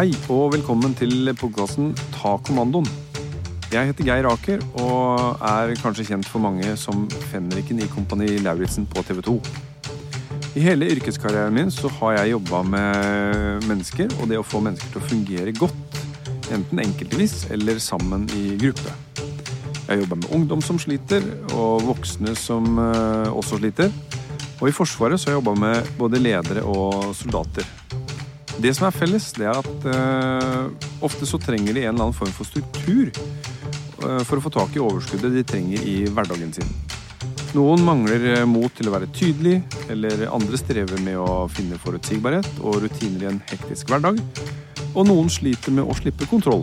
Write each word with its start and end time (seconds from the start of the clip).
Hei 0.00 0.14
og 0.32 0.54
velkommen 0.54 0.94
til 0.96 1.28
podkasten 1.36 1.90
Ta 2.14 2.30
kommandoen. 2.40 2.86
Jeg 3.68 3.90
heter 3.90 4.06
Geir 4.06 4.28
Aker 4.30 4.62
og 4.80 5.42
er 5.44 5.74
kanskje 5.76 6.06
kjent 6.08 6.24
for 6.24 6.40
mange 6.40 6.70
som 6.80 7.02
fenriken 7.28 7.82
i 7.84 7.88
Kompani 7.92 8.38
Lauritzen 8.40 8.86
på 8.88 9.02
TV 9.04 9.20
2. 9.26 9.34
I 10.56 10.64
hele 10.64 10.88
yrkeskarrieren 10.94 11.52
min 11.52 11.68
så 11.74 11.90
har 11.98 12.14
jeg 12.16 12.32
jobba 12.32 12.62
med 12.72 13.68
mennesker 13.68 14.08
og 14.22 14.32
det 14.32 14.40
å 14.40 14.46
få 14.54 14.62
mennesker 14.64 14.94
til 14.94 15.02
å 15.02 15.10
fungere 15.10 15.54
godt. 15.60 16.00
Enten 16.48 16.80
enkeltvis 16.80 17.50
eller 17.52 17.76
sammen 17.76 18.24
i 18.40 18.56
gruppe. 18.62 18.96
Jeg 19.84 20.06
jobba 20.06 20.22
med 20.22 20.32
ungdom 20.32 20.64
som 20.64 20.80
sliter, 20.80 21.28
og 21.52 21.84
voksne 21.90 22.32
som 22.40 22.72
eh, 22.88 23.28
også 23.28 23.60
sliter. 23.60 23.92
Og 24.62 24.70
i 24.70 24.76
Forsvaret 24.80 25.20
så 25.20 25.28
har 25.28 25.36
jeg 25.36 25.42
jobba 25.42 25.58
med 25.60 25.96
både 26.00 26.24
ledere 26.24 26.64
og 26.64 27.10
soldater. 27.20 27.68
Det 28.60 28.74
som 28.76 28.90
er 28.90 28.92
felles, 28.92 29.30
det 29.38 29.46
er 29.48 29.56
at 29.56 29.84
uh, 29.88 30.88
ofte 31.06 31.24
så 31.28 31.38
trenger 31.40 31.72
de 31.72 31.86
en 31.86 31.94
eller 31.94 32.10
annen 32.10 32.16
form 32.16 32.32
for 32.36 32.44
struktur 32.44 33.08
uh, 33.08 34.20
for 34.28 34.36
å 34.36 34.42
få 34.44 34.52
tak 34.52 34.76
i 34.76 34.82
overskuddet 34.84 35.32
de 35.32 35.44
trenger 35.48 35.86
i 35.88 35.94
hverdagen 36.12 36.52
sin. 36.52 36.68
Noen 37.56 37.80
mangler 37.82 38.22
eh, 38.30 38.44
mot 38.46 38.70
til 38.78 38.86
å 38.86 38.92
være 38.94 39.08
tydelig, 39.10 39.56
eller 39.90 40.28
andre 40.30 40.58
strever 40.60 41.00
med 41.02 41.16
å 41.18 41.48
finne 41.50 41.80
forutsigbarhet 41.82 42.60
og 42.60 42.84
rutiner 42.84 43.24
i 43.24 43.28
en 43.32 43.40
hektisk 43.50 43.90
hverdag. 43.90 44.20
Og 44.92 45.08
noen 45.08 45.26
sliter 45.32 45.74
med 45.74 45.82
å 45.82 45.96
slippe 45.98 46.28
kontroll. 46.30 46.62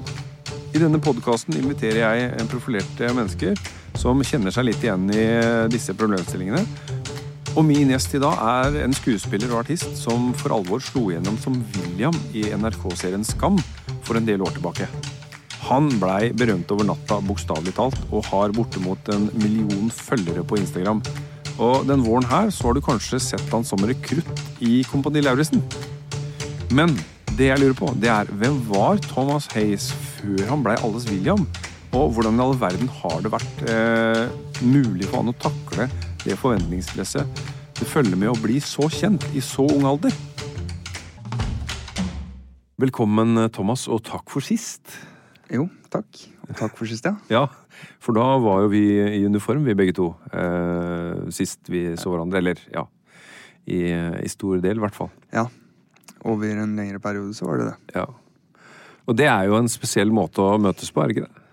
I 0.72 0.80
denne 0.80 1.02
podkasten 1.04 1.58
inviterer 1.60 2.06
jeg 2.06 2.48
profilerte 2.48 3.12
mennesker 3.12 3.60
som 4.00 4.24
kjenner 4.24 4.56
seg 4.56 4.70
litt 4.70 4.86
igjen 4.86 5.10
i 5.12 5.28
disse 5.74 5.92
problemstillingene, 5.98 6.64
og 7.58 7.66
min 7.66 7.90
gjest 7.90 8.12
i 8.14 8.20
dag 8.22 8.38
er 8.38 8.76
en 8.84 8.94
skuespiller 8.94 9.50
og 9.50 9.64
artist 9.64 9.96
som 9.98 10.30
for 10.38 10.54
alvor 10.60 10.82
slo 10.84 11.08
igjennom 11.10 11.40
som 11.42 11.56
William 11.74 12.14
i 12.38 12.44
NRK-serien 12.54 13.26
Skam 13.26 13.58
for 14.06 14.20
en 14.20 14.28
del 14.28 14.44
år 14.46 14.54
tilbake. 14.54 14.86
Han 15.66 15.90
blei 15.98 16.30
berømt 16.38 16.70
over 16.76 16.86
natta, 16.86 17.18
bokstavelig 17.26 17.74
talt, 17.76 17.98
og 18.14 18.28
har 18.30 18.54
bortimot 18.54 19.10
en 19.16 19.26
million 19.42 19.90
følgere 19.90 20.46
på 20.46 20.60
Instagram. 20.62 21.02
Og 21.58 21.88
den 21.90 22.06
våren 22.06 22.28
her 22.30 22.52
så 22.54 22.70
har 22.70 22.78
du 22.78 22.84
kanskje 22.86 23.20
sett 23.26 23.50
han 23.50 23.66
som 23.66 23.82
rekrutt 23.90 24.44
i 24.62 24.84
Kompani 24.92 25.24
Lauritzen. 25.26 25.64
Men 26.70 26.94
det 27.40 27.50
jeg 27.50 27.64
lurer 27.64 27.80
på, 27.80 27.90
det 27.98 28.12
er 28.14 28.30
hvem 28.38 28.62
var 28.70 29.02
Thomas 29.10 29.50
Hayes 29.56 29.90
før 30.20 30.46
han 30.52 30.62
blei 30.66 30.78
alles 30.86 31.10
William? 31.10 31.48
Og 31.98 32.14
hvordan 32.14 32.38
i 32.38 32.46
all 32.46 32.54
verden 32.62 32.94
har 33.00 33.18
det 33.26 33.34
vært 33.34 33.66
eh, 33.66 34.24
mulig 34.62 35.10
for 35.10 35.24
han 35.24 35.34
å 35.34 35.40
takle 35.42 35.90
det 36.28 36.36
forventningspresset 36.36 37.46
det 37.78 37.86
følger 37.88 38.18
med 38.20 38.34
å 38.34 38.40
bli 38.42 38.58
så 38.64 38.90
kjent 38.92 39.24
i 39.38 39.42
så 39.44 39.64
ung 39.64 39.86
alder? 39.88 40.16
Velkommen, 42.82 43.46
Thomas, 43.54 43.86
og 43.88 44.02
takk 44.06 44.28
for 44.34 44.44
sist. 44.44 44.98
Jo, 45.54 45.68
takk. 45.94 46.10
Og 46.50 46.58
takk 46.58 46.76
for 46.78 46.90
sist, 46.90 47.08
ja. 47.08 47.16
Ja, 47.38 47.46
for 48.04 48.18
da 48.18 48.26
var 48.44 48.66
jo 48.66 48.74
vi 48.74 48.84
i 48.98 49.24
uniform, 49.24 49.64
vi 49.70 49.78
begge 49.78 49.96
to. 49.96 50.10
Eh, 50.34 51.30
sist 51.34 51.70
vi 51.72 51.86
så 52.02 52.12
hverandre. 52.12 52.42
Eller, 52.42 52.62
ja. 52.74 52.84
I, 53.70 53.82
I 54.20 54.30
stor 54.32 54.60
del, 54.64 54.82
i 54.82 54.84
hvert 54.84 54.98
fall. 54.98 55.12
Ja. 55.32 55.46
Over 56.28 56.64
en 56.64 56.76
lengre 56.80 57.00
periode 57.04 57.38
så 57.38 57.48
var 57.48 57.62
det 57.62 57.70
det. 57.72 58.02
Ja. 58.02 58.08
Og 59.08 59.16
det 59.16 59.30
er 59.32 59.48
jo 59.48 59.62
en 59.62 59.72
spesiell 59.72 60.12
måte 60.12 60.44
å 60.44 60.58
møtes 60.60 60.92
på, 60.92 61.04
er 61.04 61.12
det 61.14 61.18
ikke 61.18 61.30
det? 61.30 61.46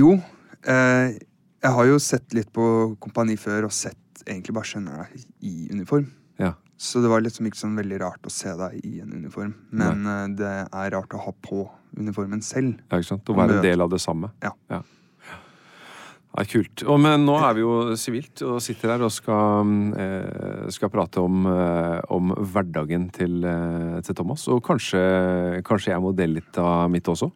Jo. 0.00 0.16
Eh, 0.64 1.20
jeg 1.62 1.74
har 1.76 1.88
jo 1.88 1.98
sett 2.02 2.34
litt 2.36 2.50
på 2.54 2.64
Kompani 3.02 3.36
før, 3.40 3.68
og 3.68 3.74
sett 3.74 4.24
egentlig 4.26 4.54
bare 4.56 4.68
skjønner 4.68 5.04
deg 5.04 5.26
i 5.48 5.68
uniform. 5.72 6.08
Ja. 6.40 6.54
Så 6.82 7.02
det 7.02 7.10
var 7.12 7.22
liksom 7.22 7.46
ikke 7.46 7.60
sånn 7.60 7.76
veldig 7.78 8.00
rart 8.02 8.26
å 8.26 8.32
se 8.32 8.50
deg 8.58 8.80
i 8.82 8.96
en 9.02 9.12
uniform. 9.14 9.52
Men 9.70 10.02
Nei. 10.06 10.16
det 10.38 10.50
er 10.66 10.90
rart 10.96 11.14
å 11.14 11.20
ha 11.22 11.34
på 11.44 11.66
uniformen 11.98 12.42
selv. 12.42 12.80
Ja, 12.88 12.98
ikke 12.98 13.12
sant? 13.12 13.30
Å 13.30 13.38
være 13.38 13.60
en 13.60 13.64
del 13.64 13.84
av 13.84 13.92
det 13.92 14.00
samme. 14.02 14.32
Ja. 14.42 14.50
Ja, 14.72 14.80
ja 14.82 16.44
kult. 16.48 16.82
Og, 16.88 16.98
men 17.04 17.26
nå 17.28 17.36
er 17.38 17.54
vi 17.54 17.62
jo 17.62 17.94
sivilt 18.00 18.42
og 18.46 18.58
sitter 18.64 18.94
her 18.94 19.06
og 19.06 19.12
skal, 19.14 19.72
eh, 20.00 20.68
skal 20.74 20.90
prate 20.90 21.22
om, 21.22 21.46
eh, 21.46 22.00
om 22.10 22.34
hverdagen 22.34 23.10
til, 23.14 23.44
eh, 23.44 24.00
til 24.00 24.18
Thomas. 24.18 24.48
Og 24.48 24.62
kanskje, 24.64 25.62
kanskje 25.62 25.92
jeg 25.92 26.02
må 26.02 26.14
dele 26.16 26.40
litt 26.40 26.58
av 26.58 26.90
mitt 26.90 27.04
også? 27.04 27.30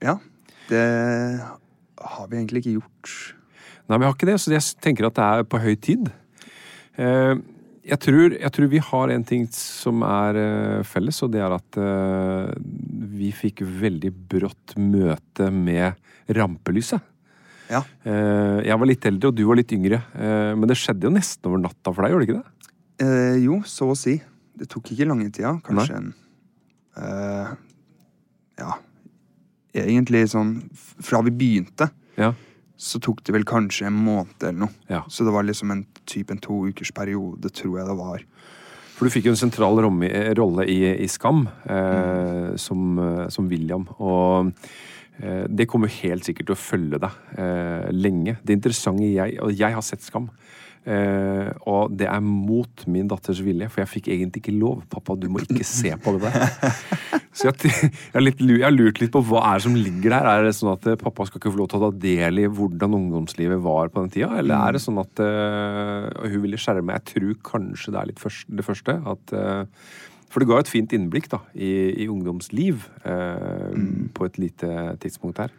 Ja. 0.00 0.16
Det 0.68 1.42
har 1.98 2.28
vi 2.28 2.36
egentlig 2.38 2.64
ikke 2.64 2.78
gjort. 2.80 3.34
Nei, 3.88 3.98
vi 3.98 4.04
har 4.06 4.14
ikke 4.14 4.28
det, 4.28 4.36
så 4.40 4.52
jeg 4.52 4.64
tenker 4.84 5.08
at 5.08 5.16
det 5.16 5.26
er 5.26 5.46
på 5.48 5.60
høy 5.62 5.74
tid. 5.80 6.10
Eh, 7.00 7.34
jeg 7.88 8.00
tror, 8.04 8.34
jeg 8.36 8.52
tror 8.52 8.68
vi 8.68 8.82
har 8.84 9.12
en 9.14 9.24
ting 9.24 9.46
som 9.56 10.02
er 10.04 10.38
eh, 10.42 10.82
felles, 10.84 11.22
og 11.24 11.32
det 11.32 11.40
er 11.40 11.54
at 11.56 11.78
eh, 11.80 12.50
vi 13.16 13.30
fikk 13.32 13.64
veldig 13.64 14.12
brått 14.34 14.76
møte 14.76 15.48
med 15.54 15.96
rampelyset. 16.36 17.00
Ja. 17.68 17.82
Jeg 18.08 18.80
var 18.80 18.88
litt 18.88 19.04
eldre, 19.04 19.28
og 19.28 19.36
du 19.36 19.42
var 19.44 19.58
litt 19.58 19.72
yngre. 19.76 19.98
Men 20.16 20.64
det 20.70 20.78
skjedde 20.80 21.04
jo 21.04 21.10
nesten 21.12 21.50
over 21.50 21.60
natta 21.60 21.92
for 21.92 22.00
deg, 22.00 22.14
gjorde 22.14 22.24
det 22.24 22.28
ikke 22.30 22.38
det? 22.38 22.58
Eh, 22.98 23.36
jo, 23.44 23.60
så 23.68 23.92
å 23.92 23.96
si. 23.98 24.16
Det 24.58 24.66
tok 24.70 24.90
ikke 24.94 25.06
lange 25.06 25.28
tida. 25.30 25.52
Kanskje 25.66 25.98
en 26.00 26.08
eh, 26.98 27.50
Ja, 28.58 28.72
egentlig 29.78 30.24
sånn 30.32 30.56
Fra 30.74 31.20
vi 31.26 31.30
begynte, 31.30 31.90
Ja. 32.18 32.32
Så 32.78 33.00
tok 33.02 33.24
det 33.26 33.34
vel 33.34 33.46
kanskje 33.48 33.88
en 33.88 33.98
måned 33.98 34.38
eller 34.42 34.66
noe. 34.66 34.74
Ja. 34.90 35.02
Så 35.10 35.26
det 35.26 35.34
var 35.34 35.46
liksom 35.46 35.72
en 35.74 35.84
type 36.08 36.30
en 36.32 36.42
to 36.42 36.60
ukers 36.70 36.92
periode, 36.94 37.50
tror 37.50 37.80
jeg 37.80 37.88
det 37.88 37.96
var. 37.98 38.22
For 38.94 39.06
du 39.06 39.14
fikk 39.14 39.28
jo 39.28 39.34
en 39.34 39.38
sentral 39.38 39.78
romme, 39.82 40.06
eh, 40.06 40.30
rolle 40.38 40.66
i, 40.70 40.78
i 41.02 41.08
Skam, 41.10 41.44
eh, 41.70 42.54
som, 42.58 42.98
eh, 42.98 43.26
som 43.34 43.50
William. 43.50 43.86
Og 43.98 44.52
eh, 45.18 45.44
det 45.50 45.68
kommer 45.70 45.90
helt 46.00 46.26
sikkert 46.26 46.50
til 46.50 46.56
å 46.56 46.62
følge 46.62 47.02
deg 47.02 47.38
eh, 47.38 47.90
lenge. 47.94 48.38
Det 48.42 48.56
interessante 48.58 49.10
jeg 49.10 49.38
Og 49.42 49.54
jeg 49.54 49.74
har 49.74 49.86
sett 49.86 50.06
Skam. 50.06 50.30
Eh, 50.88 51.48
og 51.68 51.92
det 52.00 52.06
er 52.08 52.20
mot 52.24 52.84
min 52.88 53.08
datters 53.10 53.42
vilje, 53.44 53.68
for 53.68 53.82
jeg 53.82 53.90
fikk 53.90 54.10
egentlig 54.14 54.40
ikke 54.40 54.54
lov. 54.56 54.80
Pappa, 54.88 55.18
du 55.20 55.26
må 55.32 55.42
ikke 55.44 55.66
se 55.66 55.92
på 56.00 56.14
det 56.16 56.30
der. 56.30 56.78
Så 57.38 57.50
jeg, 57.50 57.72
jeg, 58.14 58.22
litt, 58.22 58.40
jeg 58.40 58.64
har 58.64 58.74
lurt 58.74 58.98
litt 59.02 59.12
på 59.14 59.22
hva 59.28 59.42
er 59.50 59.60
det 59.60 59.66
som 59.66 59.76
ligger 59.76 60.14
der. 60.14 60.28
Er 60.32 60.48
det 60.48 60.54
sånn 60.56 60.72
at 60.72 60.88
eh, 60.88 60.98
pappa 61.00 61.28
skal 61.28 61.42
ikke 61.42 61.52
få 61.52 61.60
lov 61.60 61.70
til 61.70 61.78
å 61.80 61.90
ta 61.90 62.02
del 62.06 62.42
i 62.42 62.48
hvordan 62.48 62.96
ungdomslivet 63.02 63.60
var 63.66 63.92
på 63.92 64.04
den 64.06 64.14
tida? 64.16 64.32
Eller 64.40 64.56
er 64.56 64.74
det 64.78 64.82
sånn 64.84 65.00
at 65.02 65.22
uh, 65.22 66.08
hun 66.24 66.42
ville 66.46 66.60
skjerme 66.60 66.96
Jeg 66.96 67.06
tror 67.12 67.38
kanskje 67.52 67.94
det 67.94 68.00
er 68.00 68.10
litt 68.12 68.22
først, 68.22 68.48
det 68.48 68.66
første. 68.66 68.96
At, 69.12 69.36
uh, 69.36 70.24
for 70.32 70.40
det 70.40 70.48
ga 70.48 70.58
jo 70.58 70.66
et 70.66 70.72
fint 70.72 70.96
innblikk 70.96 71.28
da, 71.32 71.42
i, 71.54 71.70
i 72.04 72.08
ungdomsliv 72.10 72.88
mm. 73.04 74.10
på 74.16 74.26
et 74.28 74.40
lite 74.40 74.74
tidspunkt 75.00 75.40
her. 75.40 75.54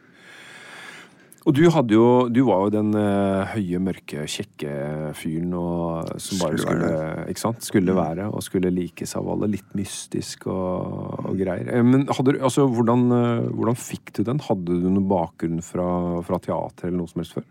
Og 1.47 1.55
du, 1.55 1.61
jo, 1.63 2.05
du 2.27 2.41
var 2.47 2.65
jo 2.65 2.71
den 2.73 2.89
uh, 2.97 3.47
høye, 3.53 3.79
mørke, 3.81 4.25
kjekke 4.27 4.71
fyren 5.15 5.53
og, 5.55 6.09
som 6.19 6.41
bare 6.41 6.59
Skulle 6.59 6.89
skulle, 7.31 7.63
skulle 7.69 7.95
være 7.95 8.27
og 8.27 8.43
skulle 8.43 8.71
likes 8.73 9.15
av 9.15 9.29
alle. 9.31 9.51
Litt 9.55 9.71
mystisk 9.77 10.49
og, 10.51 11.23
og 11.23 11.39
greier. 11.39 11.71
Eh, 11.71 11.85
Men 11.85 12.07
hadde, 12.11 12.35
altså, 12.43 12.67
hvordan, 12.67 13.07
eh, 13.15 13.47
hvordan 13.55 13.79
fikk 13.79 14.13
du 14.19 14.25
den? 14.27 14.43
Hadde 14.49 14.81
du 14.83 14.89
noen 14.89 15.07
bakgrunn 15.09 15.63
fra, 15.63 15.87
fra 16.27 16.41
teater 16.43 16.89
eller 16.89 16.99
noe 17.01 17.11
som 17.11 17.23
helst 17.23 17.39
før? 17.39 17.47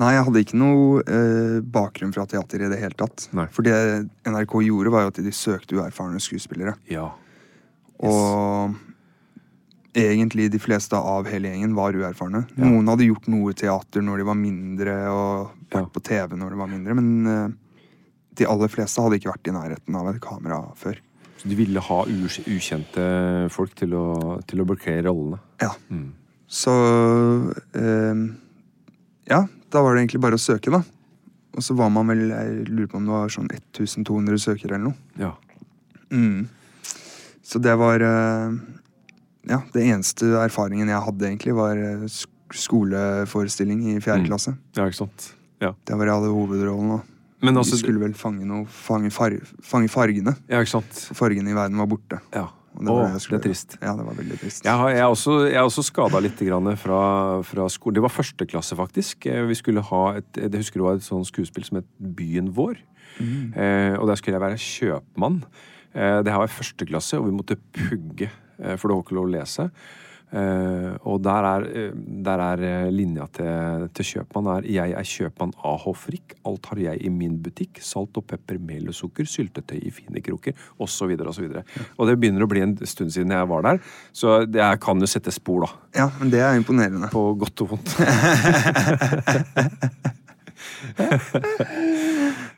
Nei, 0.00 0.14
jeg 0.16 0.24
hadde 0.26 0.44
ikke 0.46 0.60
noe 0.60 1.02
eh, 1.04 1.56
bakgrunn 1.60 2.14
fra 2.16 2.24
teater 2.30 2.64
i 2.64 2.70
det 2.72 2.80
hele 2.80 2.96
tatt. 2.96 3.28
Nei. 3.36 3.50
For 3.52 3.66
det 3.66 3.76
NRK 4.24 4.62
gjorde, 4.70 4.94
var 4.94 5.04
jo 5.04 5.12
at 5.12 5.20
de 5.26 5.34
søkte 5.36 5.76
uerfarne 5.76 6.22
skuespillere. 6.24 6.78
Ja. 6.88 7.10
Og 8.00 8.78
egentlig 9.96 10.50
de 10.52 10.58
fleste 10.62 10.96
av 10.96 11.26
hele 11.30 11.50
gjengen 11.50 11.74
var 11.74 11.96
uerfarne. 11.96 12.44
Noen 12.60 12.86
hadde 12.92 13.08
gjort 13.08 13.26
noe 13.32 13.54
teater 13.58 14.04
når 14.06 14.22
de 14.22 14.26
var 14.28 14.38
mindre, 14.38 14.94
og 15.10 15.50
vært 15.70 15.80
Ja. 15.80 15.90
på 15.94 16.02
TV 16.06 16.36
når 16.36 16.50
de 16.54 16.60
var 16.60 16.70
mindre, 16.70 16.94
men 16.94 17.26
uh, 17.26 17.48
de 18.38 18.46
aller 18.46 18.68
fleste 18.70 19.02
hadde 19.02 19.18
ikke 19.18 19.32
vært 19.32 19.50
i 19.50 19.54
nærheten 19.56 19.96
av 19.98 20.08
et 20.12 20.20
kamera 20.22 20.60
før. 20.78 21.00
Så 21.40 21.48
du 21.48 21.56
ville 21.56 21.80
ha 21.80 21.98
ukjente 22.04 23.04
folk 23.50 23.74
til 23.74 23.94
å, 23.96 24.06
til 24.46 24.60
å 24.60 24.66
bekle 24.68 25.00
rollene? 25.08 25.38
Ja. 25.62 25.72
Så 26.50 26.74
uh, 27.74 28.24
Ja, 29.30 29.44
da 29.70 29.82
var 29.82 29.94
det 29.94 30.02
egentlig 30.04 30.20
bare 30.22 30.38
å 30.38 30.42
søke, 30.42 30.70
da. 30.74 30.82
Og 31.56 31.62
så 31.66 31.74
var 31.74 31.90
man 31.90 32.06
vel 32.06 32.28
Jeg 32.30 32.66
lurer 32.70 32.86
på 32.90 32.98
om 33.00 33.06
det 33.08 33.14
var 33.14 33.32
sånn 33.32 33.48
1200 33.50 34.38
søkere 34.38 34.76
eller 34.76 34.90
noe. 34.92 34.98
Ja. 35.18 35.32
Mm. 36.14 36.46
Så 37.42 37.58
det 37.62 37.72
var 37.78 38.02
eh, 38.06 38.52
Ja, 39.48 39.62
det 39.72 39.86
eneste 39.88 40.26
erfaringen 40.44 40.88
jeg 40.88 41.00
hadde, 41.00 41.26
egentlig, 41.30 41.54
var 41.56 41.76
eh, 41.76 42.02
skoleforestilling 42.52 43.82
i 43.94 44.00
fjerde 44.00 44.22
Mm. 44.24 44.28
klasse. 44.28 44.56
ja, 44.76 44.84
ikke 44.86 44.96
sant? 45.06 45.34
Ja. 45.60 45.72
Det 45.84 45.96
var 45.96 46.06
jeg 46.06 46.14
hadde 46.14 46.32
hovedrollen. 46.34 46.90
Og 46.90 47.02
Men 47.42 47.54
vi 47.54 47.58
altså 47.60 47.78
skulle 47.78 48.00
vel 48.00 48.12
fange, 48.14 48.44
noe, 48.44 48.66
fange, 48.66 49.10
far, 49.10 49.30
fange 49.62 49.88
fargene. 49.88 50.36
Ja, 50.48 50.60
ikke 50.60 50.68
sant? 50.80 50.92
Fargene 51.16 51.50
i 51.50 51.54
verden 51.54 51.76
var 51.78 51.86
borte. 51.86 52.20
Ja. 52.34 52.48
Og 52.76 52.84
det, 52.84 52.88
Åh, 52.92 53.12
det, 53.12 53.28
det 53.28 53.34
er 53.34 53.48
trist. 53.48 53.78
Ja, 53.82 53.96
det 53.96 54.04
var 54.06 54.14
veldig 54.14 54.38
trist. 54.40 54.64
Jeg, 54.64 54.72
har, 54.72 54.88
jeg, 54.90 55.02
også, 55.04 55.50
jeg 55.50 55.60
også 55.62 55.82
skada 55.82 56.20
litt 56.20 56.38
fra, 56.78 57.42
fra 57.42 57.68
skolen. 57.68 57.94
Det 57.94 58.02
var 58.02 58.08
første 58.14 58.46
klasse, 58.46 58.76
faktisk. 58.76 59.26
Eh, 59.26 59.42
Vi 59.48 59.54
skulle 59.54 59.82
ha 59.82 60.16
et, 60.18 60.36
jeg 60.36 60.52
husker 60.54 60.78
det 60.80 60.86
var 60.86 60.94
et 60.94 61.02
sånt 61.02 61.26
skuespill 61.26 61.64
som 61.64 61.76
het 61.80 61.86
Byen 61.98 62.52
vår. 62.54 62.76
Eh, 63.20 63.96
og 63.98 64.06
der 64.06 64.14
skulle 64.16 64.38
jeg 64.38 64.40
være 64.40 64.56
kjøpmann. 64.56 65.42
Eh, 65.94 66.22
det 66.22 66.30
her 66.30 66.38
var 66.38 66.46
første 66.46 66.86
klasse, 66.86 67.18
og 67.18 67.26
vi 67.26 67.32
måtte 67.36 67.56
pugge, 67.74 68.30
for 68.76 68.88
det 68.88 68.96
har 68.96 69.02
ikke 69.04 69.18
lov 69.18 69.28
å 69.28 69.34
lese. 69.38 69.70
Eh, 70.30 70.92
og 71.10 71.16
der 71.26 71.46
er, 71.48 71.64
eh, 71.74 71.94
der 72.22 72.42
er 72.44 72.60
eh, 72.62 72.90
linja 72.94 73.24
til, 73.34 73.88
til 73.98 74.06
kjøpmann 74.12 74.46
er 74.52 74.68
Jeg 74.70 74.92
er 74.94 75.08
kjøpmann 75.12 75.54
A.H. 75.66 75.94
Frikk. 75.98 76.36
Alt 76.46 76.68
har 76.70 76.82
jeg 76.84 77.02
i 77.02 77.10
min 77.10 77.40
butikk. 77.42 77.80
Salt 77.82 78.20
og 78.20 78.28
pepper, 78.30 78.60
mel 78.62 78.92
og 78.92 78.94
sukker, 78.94 79.26
syltetøy 79.26 79.80
i 79.82 79.90
fine 79.94 80.22
kroker, 80.22 80.54
osv. 80.78 81.16
osv. 81.32 81.48
Og 81.98 82.06
det 82.06 82.18
begynner 82.22 82.46
å 82.46 82.50
bli 82.50 82.62
en 82.62 82.76
stund 82.86 83.10
siden 83.10 83.34
jeg 83.34 83.50
var 83.50 83.66
der, 83.66 83.82
så 84.14 84.44
det 84.46 84.62
er- 84.62 84.78
kan 84.80 85.00
jo 85.00 85.06
sette 85.06 85.32
spor, 85.34 85.66
da. 85.66 85.70
Ja, 85.98 86.10
men 86.20 86.30
det 86.30 86.40
er 86.40 86.54
imponerende. 86.56 87.10
På 87.10 87.34
godt 87.36 87.60
og 87.62 87.74
vondt. 87.74 87.90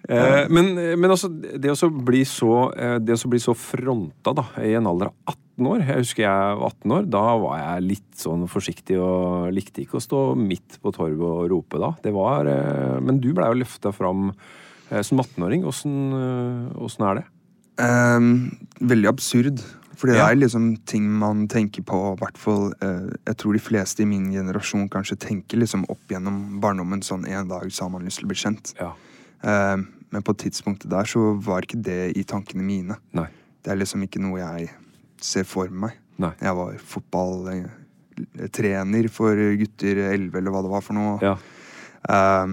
Eh, 0.08 0.48
men, 0.50 0.74
men 0.74 1.12
altså, 1.14 1.28
det 1.30 1.70
å 1.70 1.76
så 1.78 1.86
bli 1.88 2.24
så, 2.26 2.72
eh, 2.74 3.14
så 3.16 3.30
så 3.38 3.54
fronta 3.54 4.32
da, 4.34 4.42
i 4.60 4.74
en 4.74 4.88
alder 4.90 5.12
av 5.12 5.14
18 5.30 5.41
år 5.60 5.82
Jeg 5.84 6.00
husker 6.00 6.24
jeg 6.24 6.56
var 6.58 6.72
18 6.72 6.94
år. 6.96 7.10
Da 7.12 7.24
var 7.42 7.58
jeg 7.60 7.86
litt 7.90 8.16
sånn 8.18 8.46
forsiktig 8.50 8.96
og 9.00 9.52
likte 9.54 9.84
ikke 9.84 9.98
å 10.00 10.04
stå 10.04 10.22
midt 10.38 10.78
på 10.82 10.92
torvet 10.94 11.22
og 11.28 11.50
rope 11.52 11.80
da. 11.82 11.92
Det 12.02 12.12
var, 12.14 12.48
eh, 12.48 12.98
men 13.04 13.20
du 13.20 13.32
blei 13.36 13.50
jo 13.52 13.60
løfta 13.60 13.92
fram 13.94 14.30
eh, 14.32 15.02
som 15.04 15.20
18-åring. 15.20 15.66
Åssen 15.68 16.16
eh, 16.16 17.08
er 17.10 17.20
det? 17.20 17.26
Ehm, 17.82 18.34
veldig 18.80 19.08
absurd. 19.08 19.62
Ja. 20.02 20.16
det 20.16 20.22
er 20.24 20.34
liksom 20.34 20.64
ting 20.88 21.04
man 21.06 21.44
tenker 21.46 21.84
på, 21.86 21.98
i 22.16 22.18
hvert 22.18 22.38
fall 22.40 22.72
eh, 22.82 23.12
Jeg 23.28 23.36
tror 23.38 23.54
de 23.54 23.60
fleste 23.62 24.02
i 24.02 24.06
min 24.08 24.32
generasjon 24.32 24.88
kanskje 24.90 25.14
tenker 25.28 25.60
liksom 25.60 25.84
opp 25.92 26.10
gjennom 26.10 26.58
barndommen 26.64 27.04
sånn 27.06 27.22
en 27.30 27.46
dag 27.46 27.68
så 27.70 27.86
har 27.86 27.92
man 27.94 28.02
lyst 28.02 28.18
til 28.18 28.26
å 28.26 28.32
bli 28.32 28.40
kjent. 28.40 28.72
Ja. 28.80 28.90
Eh, 29.46 29.76
men 30.12 30.26
på 30.26 30.34
tidspunktet 30.34 30.90
der 30.90 31.06
så 31.06 31.36
var 31.38 31.62
ikke 31.62 31.78
det 31.86 32.16
i 32.18 32.24
tankene 32.26 32.66
mine. 32.66 32.98
Nei. 33.14 33.28
Det 33.62 33.70
er 33.70 33.78
liksom 33.78 34.02
ikke 34.02 34.20
noe 34.24 34.40
jeg 34.42 34.72
ser 35.24 35.44
for 35.48 35.68
meg. 35.70 35.92
Nei. 36.22 36.32
Jeg 36.42 36.54
var 36.58 36.72
fotballtrener 36.92 39.08
for 39.12 39.34
gutter 39.60 39.96
11, 40.12 40.36
eller 40.38 40.50
hva 40.54 40.60
det 40.64 40.72
var 40.72 40.82
for 40.84 40.94
noe. 40.98 41.14
Ja. 41.24 41.34
Uh, 42.08 42.46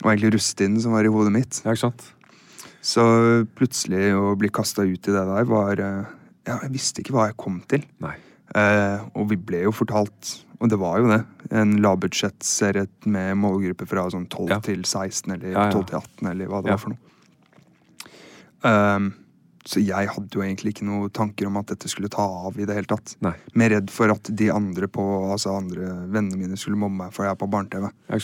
det 0.00 0.04
var 0.06 0.12
egentlig 0.14 0.34
rustinen 0.38 0.80
som 0.82 0.92
var 0.96 1.04
i 1.04 1.12
hodet 1.12 1.32
mitt. 1.34 1.54
ja, 1.64 1.70
ikke 1.74 1.84
sant? 1.88 2.02
Så 2.80 3.02
plutselig 3.58 4.06
å 4.16 4.32
bli 4.40 4.48
kasta 4.48 4.82
ut 4.88 5.08
i 5.08 5.12
det 5.12 5.24
der 5.28 5.44
var 5.44 5.76
eh, 5.84 6.04
Ja, 6.48 6.54
jeg 6.62 6.70
visste 6.72 7.02
ikke 7.02 7.12
hva 7.12 7.26
jeg 7.28 7.36
kom 7.36 7.58
til. 7.68 7.82
Nei. 8.00 8.14
Eh, 8.56 8.98
og 9.12 9.26
vi 9.28 9.36
ble 9.36 9.60
jo 9.66 9.72
fortalt, 9.76 10.30
og 10.56 10.70
det 10.72 10.78
var 10.80 10.96
jo 11.02 11.10
det, 11.12 11.18
en 11.52 11.76
lavbudsjettserie 11.84 12.86
med 13.12 13.36
målgruppe 13.36 13.84
fra 13.90 14.06
sånn 14.10 14.24
12 14.32 14.48
Ja. 14.48 14.56
til 14.64 14.80
16, 14.88 15.28
eller 15.36 15.52
Ja, 15.52 15.66
ja. 15.68 15.72
12 15.76 15.84
til 15.92 15.98
18, 16.00 16.30
eller 16.32 16.46
hva 16.48 16.62
det 16.64 16.72
var 16.72 16.80
for 16.80 16.90
noe. 16.94 17.02
Ehm, 18.64 19.12
så 19.68 19.80
jeg 19.84 20.08
hadde 20.08 20.32
jo 20.38 20.42
egentlig 20.44 20.72
ikke 20.74 20.86
noen 20.88 21.10
tanker 21.12 21.46
om 21.50 21.58
at 21.60 21.66
dette 21.72 21.88
skulle 21.92 22.08
ta 22.12 22.24
av 22.48 22.56
i 22.58 22.64
det 22.68 22.74
hele 22.78 22.88
tatt. 22.90 23.16
Nei. 23.20 23.34
Mer 23.60 23.74
redd 23.76 23.90
for 23.92 24.10
at 24.14 24.30
de 24.36 24.48
andre 24.54 24.88
på, 24.88 25.04
altså 25.32 25.52
andre 25.58 25.90
vennene 26.10 26.38
mine 26.40 26.56
skulle 26.60 26.80
mobbe 26.80 26.96
meg 27.04 27.12
for 27.16 27.26
jeg 27.28 27.34
er 27.36 27.40
på 27.42 27.50
barne-TV. 27.52 27.90
Ja? 28.08 28.20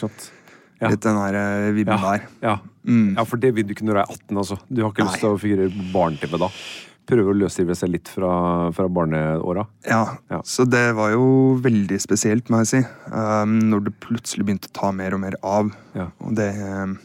Ja. 0.81 0.91
Litt 0.93 1.01
den 1.07 1.17
der 1.17 1.37
eh, 1.41 1.71
vibben 1.73 1.97
Ja. 1.97 2.11
der. 2.17 2.27
Ja. 2.43 2.57
Mm. 2.87 3.15
ja, 3.17 3.25
for 3.25 3.37
det 3.41 3.55
vil 3.57 3.65
du 3.67 3.73
ikke 3.73 3.87
når 3.89 3.95
du 3.97 4.01
er 4.03 4.11
18, 4.13 4.37
altså. 4.37 4.59
Du 4.69 4.83
har 4.85 4.91
ikke 4.93 5.05
Nei. 5.07 5.13
lyst 5.13 5.23
til 5.25 5.31
å 5.33 5.39
figurere 5.41 5.73
på 5.73 5.87
barne-TV 5.95 6.37
da. 6.43 6.51
Prøve 7.07 7.31
å 7.33 7.37
løsrive 7.39 7.75
seg 7.79 7.93
litt 7.95 8.09
fra, 8.11 8.31
fra 8.75 8.89
barneåra. 8.91 9.63
Ja, 9.87 10.17
Ja. 10.31 10.41
så 10.45 10.65
det 10.69 10.95
var 10.99 11.13
jo 11.15 11.57
veldig 11.63 12.01
spesielt, 12.03 12.51
må 12.51 12.59
jeg 12.65 12.67
si. 12.73 12.81
Um, 13.13 13.59
når 13.71 13.85
det 13.87 13.95
plutselig 14.03 14.45
begynte 14.45 14.69
å 14.73 14.75
ta 14.81 14.91
mer 14.93 15.15
og 15.15 15.21
mer 15.23 15.37
av. 15.43 15.71
Ja. 15.95 16.09
Og 16.21 16.35
det 16.35 16.49
um, 16.61 16.97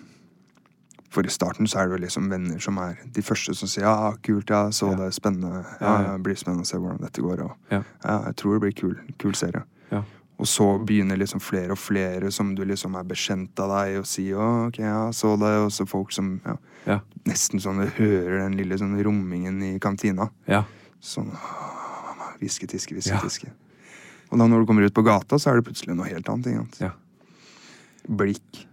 For 1.11 1.27
i 1.27 1.31
starten 1.33 1.67
så 1.67 1.81
er 1.81 1.89
det 1.91 1.97
jo 1.97 2.05
liksom 2.05 2.29
venner 2.31 2.59
som 2.63 2.77
er 2.79 2.95
de 3.11 3.21
første 3.21 3.51
som 3.57 3.67
sier 3.67 3.83
ja, 3.83 4.13
kult, 4.23 4.49
ja, 4.49 4.69
så 4.71 4.91
Ja. 4.93 4.95
det, 5.01 5.09
spennende. 5.13 5.65
Ja, 5.81 6.01
Ja, 6.01 6.13
det 6.15 6.23
blir 6.23 6.35
spennende 6.39 6.63
å 6.63 6.69
se 6.69 6.77
hvordan 6.79 7.01
dette 7.03 7.21
går. 7.21 7.41
Og, 7.43 7.51
Ja. 7.69 7.83
jeg 8.03 8.35
tror 8.39 8.53
det 8.53 8.61
blir 8.61 8.75
kul, 8.79 8.95
kul 9.19 9.33
serie. 9.35 9.63
Ja. 9.91 10.03
Og 10.39 10.47
så 10.47 10.79
begynner 10.85 11.17
liksom 11.19 11.39
flere 11.43 11.71
og 11.71 11.77
flere 11.77 12.31
som 12.31 12.55
du 12.55 12.63
liksom 12.65 12.95
er 12.97 13.03
bekjent 13.03 13.59
av 13.59 13.69
deg, 13.69 13.97
og 13.99 14.05
sier 14.05 14.35
å, 14.39 14.67
ok, 14.69 14.79
ja, 14.79 15.09
så 15.11 15.37
det, 15.37 15.51
og 15.65 15.69
så 15.69 15.85
folk 15.87 16.11
som 16.11 16.39
ja, 16.45 16.55
Ja. 16.87 16.99
nesten 17.25 17.59
sånn 17.59 17.77
du 17.83 17.91
hører 17.91 18.39
den 18.47 18.57
lille 18.57 18.77
sånn 18.79 18.95
rommingen 19.03 19.61
i 19.61 19.77
kantina. 19.79 20.29
Ja. 20.47 20.63
Sånn 21.01 21.29
hviske, 22.39 22.67
tiske, 22.67 22.95
hviske, 22.95 23.19
tiske. 23.21 23.51
Og 24.31 24.39
da 24.39 24.47
når 24.47 24.61
du 24.61 24.65
kommer 24.65 24.85
ut 24.85 24.93
på 24.93 25.03
gata, 25.03 25.35
så 25.37 25.51
er 25.51 25.59
det 25.61 25.65
plutselig 25.65 25.93
noe 25.95 26.07
helt 26.07 26.25
annet. 26.29 26.79
Ja. 26.79 26.91
Blikk. 28.09 28.65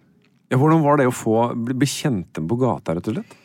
Ja, 0.49 0.57
hvordan 0.57 0.81
var 0.85 1.01
det 1.01 1.09
å 1.09 1.15
få 1.15 1.51
bli, 1.53 1.89
kjent 1.89 2.31
dem 2.39 2.49
på 2.49 2.57
gata, 2.61 2.97
rett 2.97 3.11
og 3.11 3.19
slett? 3.19 3.37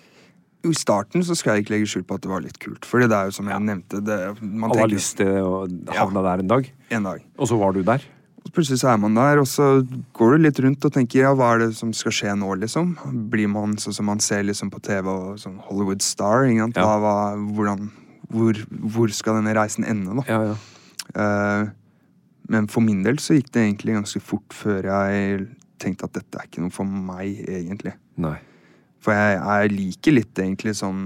I 0.64 0.72
starten 0.80 1.24
så 1.28 1.36
skal 1.36 1.58
jeg 1.58 1.66
ikke 1.66 1.74
legge 1.74 1.90
skjul 1.92 2.06
på 2.08 2.16
at 2.16 2.24
det 2.24 2.32
var 2.32 2.44
litt 2.46 2.58
kult. 2.64 2.86
Fordi 2.88 3.10
det 3.12 3.18
er 3.18 3.28
jo 3.28 3.36
som 3.36 3.50
jeg 3.52 3.66
nevnte 3.68 4.00
det, 4.00 4.20
man 4.40 4.72
Alle 4.72 4.86
har 4.86 4.92
lyst 4.94 5.18
til 5.20 5.34
å 5.44 5.66
havne 5.92 6.24
der 6.24 6.44
en 6.44 6.52
dag. 6.54 6.70
en 6.96 7.10
dag. 7.10 7.26
Og 7.36 7.50
så 7.52 7.58
var 7.60 7.76
du 7.76 7.82
der. 7.84 8.06
Og 8.44 8.52
plutselig 8.56 8.80
så 8.80 8.94
er 8.94 9.00
man 9.00 9.16
der, 9.16 9.40
og 9.40 9.48
så 9.48 9.68
går 10.16 10.34
du 10.36 10.46
litt 10.46 10.62
rundt 10.64 10.88
og 10.88 10.96
tenker 10.96 11.26
ja, 11.26 11.34
hva 11.36 11.54
er 11.54 11.66
det 11.66 11.70
som 11.76 11.92
skal 11.96 12.16
skje 12.16 12.36
nå, 12.40 12.56
liksom? 12.64 12.96
Blir 13.32 13.52
man 13.52 13.76
sånn 13.80 13.96
som 13.96 14.08
man 14.08 14.24
ser 14.24 14.44
liksom 14.48 14.72
på 14.72 14.80
TV 14.84 15.08
og 15.12 15.40
sånn 15.44 15.60
Hollywood 15.68 16.04
Star? 16.04 16.48
Ja. 16.48 16.68
Hva, 16.72 16.96
hva, 17.04 17.16
hvordan, 17.60 17.88
hvor, 18.32 18.60
hvor 18.96 19.16
skal 19.16 19.40
denne 19.40 19.56
reisen 19.60 19.88
ende, 19.88 20.16
da? 20.20 20.28
Ja, 20.32 20.54
ja. 20.54 20.60
Uh, 21.14 21.72
men 22.52 22.68
for 22.72 22.84
min 22.84 23.04
del 23.06 23.20
så 23.24 23.38
gikk 23.38 23.52
det 23.56 23.64
egentlig 23.68 23.96
ganske 23.96 24.20
fort 24.24 24.56
før 24.56 24.88
jeg 24.88 25.46
tenkte 25.82 26.06
at 26.08 26.14
dette 26.20 26.40
er 26.40 26.48
ikke 26.48 26.62
noe 26.64 26.74
for 26.74 26.86
meg, 26.88 27.40
egentlig. 27.50 27.96
Nei. 28.22 28.38
For 29.04 29.12
jeg, 29.18 29.40
jeg 29.42 29.72
liker 29.74 30.16
litt 30.16 30.40
egentlig 30.40 30.74
sånn 30.80 31.02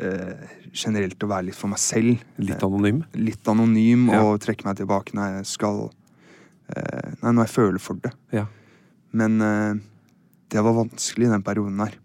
eh, 0.00 0.46
generelt 0.76 1.22
å 1.26 1.28
være 1.30 1.48
litt 1.50 1.58
for 1.58 1.72
meg 1.72 1.80
selv. 1.82 2.22
Litt 2.40 2.62
anonym. 2.64 3.02
Litt 3.20 3.48
anonym 3.52 4.08
Ja. 4.12 4.22
og 4.24 4.40
trekke 4.44 4.64
meg 4.68 4.78
tilbake 4.80 5.16
når 5.16 5.38
jeg 5.40 5.50
skal 5.52 5.82
eh, 6.74 7.12
Nei, 7.22 7.32
når 7.32 7.42
jeg 7.44 7.54
føler 7.56 7.82
for 7.82 8.00
det. 8.00 8.12
Ja. 8.32 8.46
Men 9.16 9.40
eh, 9.44 9.74
det 10.52 10.62
var 10.64 10.76
vanskelig 10.78 11.28
i 11.28 11.32
den 11.34 11.44
perioden 11.44 11.76
der. 11.84 11.98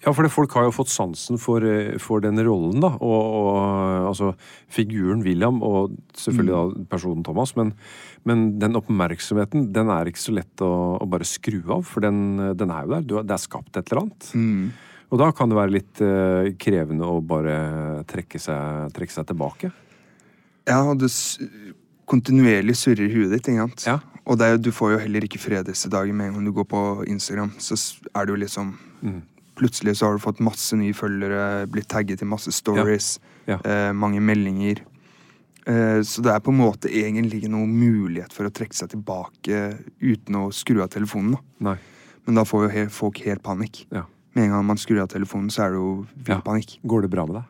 Ja, 0.00 0.14
for 0.16 0.24
det, 0.24 0.30
folk 0.32 0.54
har 0.56 0.64
jo 0.64 0.72
fått 0.72 0.88
sansen 0.88 1.36
for, 1.40 1.64
eh, 1.66 1.98
for 2.00 2.22
den 2.24 2.40
rollen, 2.46 2.80
da. 2.80 2.94
Og, 3.04 3.34
og 3.36 4.06
altså 4.08 4.30
figuren 4.72 5.24
William, 5.26 5.58
og 5.66 5.96
selvfølgelig 6.16 6.54
da 6.54 6.84
personen 6.94 7.26
Thomas. 7.26 7.52
Men, 7.58 7.74
men 8.24 8.46
den 8.62 8.78
oppmerksomheten, 8.80 9.68
den 9.76 9.92
er 9.92 10.08
ikke 10.08 10.22
så 10.22 10.36
lett 10.38 10.64
å, 10.64 10.70
å 10.96 11.08
bare 11.10 11.28
skru 11.28 11.60
av. 11.66 11.84
For 11.88 12.06
den, 12.06 12.38
den 12.56 12.72
er 12.72 12.86
jo 12.86 12.94
der. 12.96 13.04
Du, 13.04 13.18
det 13.20 13.36
er 13.36 13.44
skapt 13.44 13.76
et 13.76 13.92
eller 13.92 14.06
annet. 14.06 14.30
Og 15.10 15.20
da 15.20 15.32
kan 15.34 15.50
det 15.50 15.58
være 15.58 15.74
litt 15.74 16.00
uh, 16.06 16.48
krevende 16.62 17.08
å 17.10 17.18
bare 17.18 17.54
trekke 18.08 18.38
seg, 18.38 18.92
trekke 18.94 19.16
seg 19.16 19.26
tilbake. 19.26 19.72
Ja, 20.70 20.84
og 20.84 21.00
det 21.02 21.10
kontinuerlig 22.10 22.76
surrer 22.78 23.08
i 23.08 23.12
huet 23.12 23.34
ditt. 23.34 23.48
ikke 23.50 23.66
sant? 23.66 23.84
Ja. 23.88 23.98
Og 24.30 24.38
det 24.38 24.52
du 24.62 24.70
får 24.74 24.94
jo 24.94 25.00
heller 25.02 25.26
ikke 25.26 25.40
fred 25.42 25.66
disse 25.66 25.90
dager 25.90 26.14
med 26.14 26.30
en 26.30 26.38
gang 26.38 26.46
du 26.46 26.54
går 26.54 26.68
på 26.70 26.82
Instagram. 27.10 27.52
Så 27.58 27.78
er 28.14 28.24
det 28.24 28.36
jo 28.36 28.40
liksom 28.44 28.78
Mm. 29.00 29.22
Plutselig 29.60 29.96
så 30.00 30.06
har 30.08 30.16
du 30.16 30.22
fått 30.24 30.40
masse 30.40 30.76
nye 30.80 30.94
følgere, 30.96 31.66
blitt 31.68 31.88
tagget 31.92 32.22
i 32.24 32.28
masse 32.28 32.52
stories, 32.56 33.18
Ja. 33.50 33.58
Eh, 33.64 33.90
mange 33.92 34.20
meldinger. 34.24 34.80
Eh, 35.66 36.00
så 36.06 36.22
det 36.24 36.32
er 36.32 36.40
på 36.40 36.52
en 36.54 36.60
måte 36.62 36.88
egentlig 36.88 37.42
ikke 37.42 37.50
noen 37.52 37.72
mulighet 37.76 38.32
for 38.32 38.48
å 38.48 38.52
trekke 38.54 38.74
seg 38.74 38.88
tilbake 38.94 39.58
uten 40.00 40.38
å 40.40 40.46
skru 40.54 40.80
av 40.82 40.88
telefonen. 40.94 41.36
da. 41.60 41.76
Men 42.26 42.34
da 42.40 42.44
får 42.44 42.70
jo 42.72 42.88
folk 42.88 43.20
helt 43.26 43.42
panikk. 43.42 43.84
Ja. 43.92 44.04
Med 44.34 44.44
en 44.46 44.50
gang 44.54 44.64
man 44.64 44.76
skrur 44.78 45.02
av 45.02 45.08
telefonen, 45.12 45.50
så 45.50 45.64
er 45.66 45.70
det 45.74 45.80
jo 45.80 46.06
vill 46.16 46.36
Ja. 46.36 46.40
panikk. 46.40 46.78
Går 46.86 47.02
det 47.02 47.10
bra 47.10 47.26
med 47.26 47.34
deg? 47.36 47.44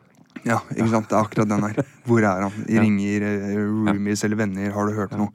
Ja, 0.45 0.59
ikke 0.73 0.89
sant? 0.89 1.07
Det 1.09 1.15
er 1.15 1.23
akkurat 1.23 1.47
den 1.47 1.61
her. 1.61 1.85
Hvor 2.07 2.19
er 2.23 2.41
han? 2.41 2.51
Ringer 2.67 3.21
eh, 3.21 3.55
roomies 3.57 4.23
eller 4.25 4.35
venner. 4.35 4.71
Har 4.71 4.87
du 4.87 4.93
hørt 4.97 5.11
noe? 5.15 5.29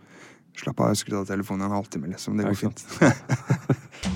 Slapp 0.57 0.81
av, 0.81 0.89
jeg 0.95 1.05
skrudd 1.07 1.21
av 1.21 1.27
telefonen 1.29 1.67
en 1.69 1.77
halvtime, 1.77 2.09
liksom. 2.11 2.37
Det 2.37 2.45
Ja, 2.45 2.51
går 2.51 2.57
ikke 2.57 2.73
fint. 2.73 4.11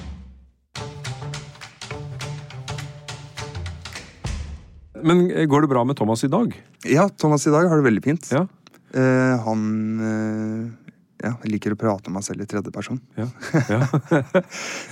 Men 5.07 5.27
går 5.49 5.65
det 5.65 5.71
bra 5.73 5.85
med 5.85 5.97
Thomas 5.99 6.25
i 6.25 6.31
dag? 6.33 6.55
Ja, 6.89 7.09
Thomas 7.09 7.47
i 7.47 7.53
dag 7.53 7.69
har 7.69 7.81
det 7.81 7.87
veldig 7.87 8.03
fint. 8.05 8.31
Ja. 8.33 8.47
Eh, 8.95 9.41
han 9.45 9.65
eh, 10.03 10.93
ja, 11.23 11.35
liker 11.47 11.77
å 11.77 11.79
prate 11.79 12.11
om 12.11 12.17
meg 12.19 12.27
selv 12.27 12.43
i 12.43 12.49
tredje 12.51 12.73
person. 12.75 12.99
Ja. 13.19 13.29
ja. 13.71 13.83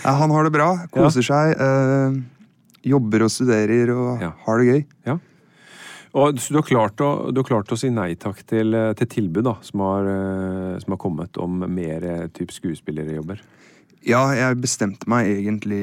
Ja, 0.05 0.12
han 0.21 0.35
har 0.35 0.47
det 0.47 0.55
bra, 0.55 0.71
koser 0.95 1.27
seg. 1.27 1.55
Eh, 1.59 2.21
jobber 2.88 3.27
og 3.27 3.33
studerer 3.35 3.91
og 3.97 4.23
har 4.23 4.62
det 4.62 4.71
gøy. 4.71 4.85
ja. 5.11 5.19
Og 6.17 6.38
så 6.41 6.55
du 6.55 6.57
har, 6.57 6.65
klart 6.65 7.03
å, 7.05 7.09
du 7.31 7.37
har 7.43 7.47
klart 7.47 7.71
å 7.71 7.77
si 7.77 7.91
nei 7.93 8.15
takk 8.19 8.38
til, 8.49 8.73
til 8.97 9.09
tilbud 9.12 9.45
da, 9.45 9.53
som 9.62 9.83
har, 9.85 10.07
som 10.81 10.95
har 10.95 10.99
kommet 10.99 11.37
om 11.38 11.61
mer 11.69 12.07
typ 12.35 12.49
skuespillerjobber? 12.57 13.43
Ja, 14.09 14.23
jeg 14.33 14.57
bestemte 14.62 15.07
meg 15.11 15.29
egentlig 15.29 15.83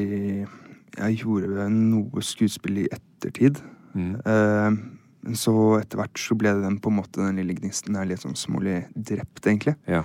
Jeg 0.98 1.20
gjorde 1.22 1.70
noe 1.70 2.26
skuespill 2.26 2.82
i 2.82 2.88
ettertid. 2.90 3.62
Mm. 3.96 4.14
Eh, 4.26 5.34
så 5.40 5.54
etter 5.80 5.98
hvert 5.98 6.20
så 6.22 6.36
ble 6.38 6.52
den 6.62 6.78
på 6.84 6.92
en 6.92 7.00
måte 7.00 7.24
den 7.24 7.40
lille 7.40 7.56
gnisten 7.58 7.96
her 7.98 8.06
litt 8.06 8.22
sånn 8.22 8.36
smålig 8.38 8.84
drept, 8.94 9.42
egentlig. 9.48 9.76
Ja. 9.90 10.04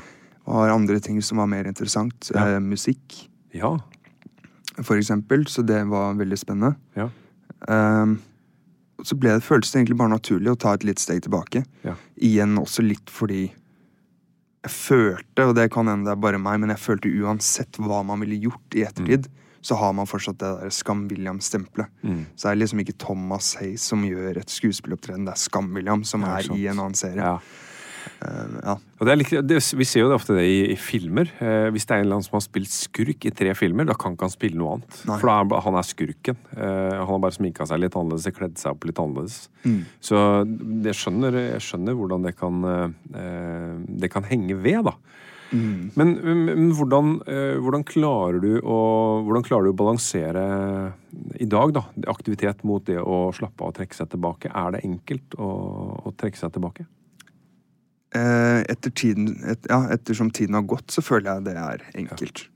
Og 0.49 0.71
andre 0.73 1.01
ting 1.05 1.21
som 1.23 1.39
var 1.43 1.51
mer 1.51 1.69
interessant. 1.69 2.31
Ja. 2.35 2.47
Eh, 2.57 2.61
musikk, 2.65 3.27
Ja. 3.53 3.75
for 4.83 4.97
eksempel. 4.97 5.45
Så 5.49 5.63
det 5.67 5.83
var 5.91 6.15
veldig 6.15 6.39
spennende. 6.39 6.77
Ja. 6.97 7.11
Eh, 7.69 8.15
så 9.03 9.17
ble 9.19 9.35
det, 9.37 9.45
føltes 9.45 9.73
det 9.73 9.81
egentlig 9.83 9.97
bare 9.99 10.15
naturlig 10.17 10.53
å 10.55 10.59
ta 10.59 10.73
et 10.75 10.85
litt 10.85 10.99
steg 10.99 11.23
tilbake. 11.23 11.65
Ja. 11.85 11.95
Igjen 12.21 12.57
også 12.61 12.83
litt 12.87 13.09
fordi 13.13 13.51
jeg 14.63 14.73
følte, 14.73 15.47
og 15.49 15.55
det 15.57 15.71
kan 15.73 15.89
hende 15.89 16.05
det 16.05 16.13
er 16.13 16.21
bare 16.21 16.39
meg, 16.39 16.61
men 16.61 16.69
jeg 16.69 16.83
følte 16.83 17.09
uansett 17.25 17.79
hva 17.81 18.03
man 18.05 18.21
ville 18.21 18.37
gjort 18.43 18.75
i 18.77 18.83
ettertid, 18.85 19.29
så 19.61 19.77
har 19.81 19.95
man 19.97 20.09
fortsatt 20.09 20.39
det 20.41 20.51
der 20.63 20.75
Skam-William-stempelet. 20.75 21.91
Mm. 22.03 22.23
Så 22.35 22.47
det 22.47 22.53
er 22.53 22.61
liksom 22.63 22.85
ikke 22.85 22.99
Thomas 23.01 23.55
Hayes 23.61 23.85
som 23.93 24.05
gjør 24.07 24.41
et 24.41 24.53
skuespillopptreden, 24.53 25.27
det 25.29 25.37
er 25.37 25.43
Skam-William 25.43 26.07
som 26.09 26.25
er, 26.29 26.45
er 26.45 26.57
i 26.57 26.71
en 26.71 26.79
annen 26.79 26.99
serie. 26.99 27.35
ja. 27.35 27.67
Uh, 28.21 28.57
ja. 28.61 28.75
Og 29.01 29.07
det 29.07 29.13
er 29.13 29.19
litt, 29.19 29.33
det, 29.49 29.59
vi 29.77 29.87
ser 29.89 30.05
jo 30.05 30.11
det 30.11 30.17
ofte 30.19 30.37
det 30.37 30.45
i, 30.49 30.59
i 30.75 30.77
filmer. 30.81 31.31
Uh, 31.41 31.69
hvis 31.73 31.87
det 31.89 31.95
er 31.95 32.03
en 32.03 32.07
eller 32.07 32.19
annen 32.19 32.27
som 32.27 32.37
har 32.37 32.45
spilt 32.45 32.73
skurk 32.73 33.27
i 33.29 33.33
tre 33.37 33.55
filmer, 33.57 33.89
da 33.89 33.97
kan 33.99 34.17
ikke 34.17 34.29
han 34.29 34.35
spille 34.35 34.61
noe 34.61 34.77
annet. 34.77 34.99
Nei. 35.09 35.19
For 35.23 35.33
er 35.33 35.55
han, 35.67 35.79
er 35.81 35.89
skurken. 35.89 36.41
Uh, 36.53 36.97
han 36.97 37.09
har 37.11 37.23
bare 37.25 37.37
sminka 37.37 37.69
seg 37.69 37.83
litt 37.83 37.97
annerledes, 37.97 38.37
kledd 38.37 38.61
seg 38.61 38.77
opp 38.77 38.89
litt 38.89 39.01
annerledes. 39.03 39.39
Mm. 39.65 39.81
Så 40.05 40.21
jeg 40.87 40.99
skjønner, 41.01 41.41
jeg 41.47 41.65
skjønner 41.65 41.97
hvordan 41.99 42.29
det 42.29 42.35
kan, 42.39 42.63
det 44.01 44.11
kan 44.13 44.27
henge 44.29 44.57
ved, 44.61 44.85
da. 44.89 44.97
Mm. 45.51 45.91
Men, 45.99 46.13
men 46.47 46.69
hvordan, 46.79 47.17
eh, 47.27 47.57
hvordan, 47.59 47.85
klarer 47.89 48.39
du 48.43 48.53
å, 48.61 48.79
hvordan 49.27 49.47
klarer 49.47 49.67
du 49.67 49.73
å 49.73 49.81
balansere 49.81 50.45
i 51.43 51.49
dag, 51.51 51.75
da? 51.75 51.85
Aktivitet 52.13 52.63
mot 52.69 52.85
det 52.87 53.01
å 53.03 53.33
slappe 53.35 53.65
av 53.65 53.73
og 53.73 53.81
trekke 53.81 53.99
seg 53.99 54.13
tilbake. 54.15 54.53
Er 54.55 54.77
det 54.77 54.85
enkelt 54.87 55.37
å, 55.39 55.51
å 56.07 56.15
trekke 56.21 56.39
seg 56.39 56.55
tilbake? 56.55 56.87
Eh, 58.15 58.61
etter 58.71 58.91
tiden, 58.91 59.37
et, 59.47 59.67
ja, 59.71 59.85
ettersom 59.95 60.33
tiden 60.35 60.59
har 60.59 60.67
gått, 60.67 60.89
så 60.91 61.03
føler 61.03 61.33
jeg 61.33 61.47
det 61.51 61.59
er 61.59 61.85
enkelt. 62.05 62.47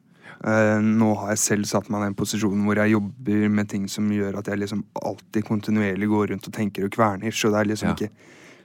Eh, 0.44 0.78
nå 0.82 1.12
har 1.20 1.30
jeg 1.32 1.42
selv 1.44 1.68
satt 1.70 1.90
meg 1.92 2.02
i 2.02 2.10
en 2.10 2.16
posisjon 2.18 2.64
hvor 2.66 2.78
jeg 2.80 2.92
jobber 2.92 3.44
med 3.54 3.70
ting 3.70 3.84
som 3.90 4.08
gjør 4.12 4.40
at 4.40 4.50
jeg 4.50 4.60
liksom 4.60 4.82
alltid 4.98 5.46
kontinuerlig 5.46 6.10
går 6.10 6.32
rundt 6.32 6.48
og 6.50 6.56
tenker 6.56 6.86
og 6.86 6.94
kverner, 6.96 7.34
så 7.34 7.52
det 7.54 7.60
er 7.60 7.70
liksom 7.70 7.92
Ja. 7.92 7.94
ikke 7.94 8.10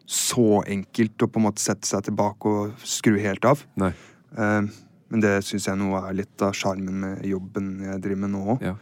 så 0.09 0.63
enkelt 0.65 1.21
å 1.21 1.29
på 1.29 1.37
en 1.37 1.45
måte 1.45 1.61
sette 1.61 1.85
seg 1.85 2.03
tilbake 2.07 2.49
og 2.49 2.73
skru 2.81 3.19
helt 3.21 3.45
av. 3.45 3.61
Nei. 3.77 3.93
Eh, 4.37 4.61
men 5.09 5.23
det 5.23 5.39
syns 5.47 5.65
jeg 5.69 5.79
nå 5.79 5.93
er 5.97 6.17
litt 6.19 6.45
av 6.45 6.53
sjarmen 6.57 6.99
med 7.01 7.23
jobben 7.25 7.71
jeg 7.87 8.01
driver 8.03 8.23
med 8.25 8.33
nå 8.35 8.41
òg. 8.53 8.65
Ja. 8.67 8.75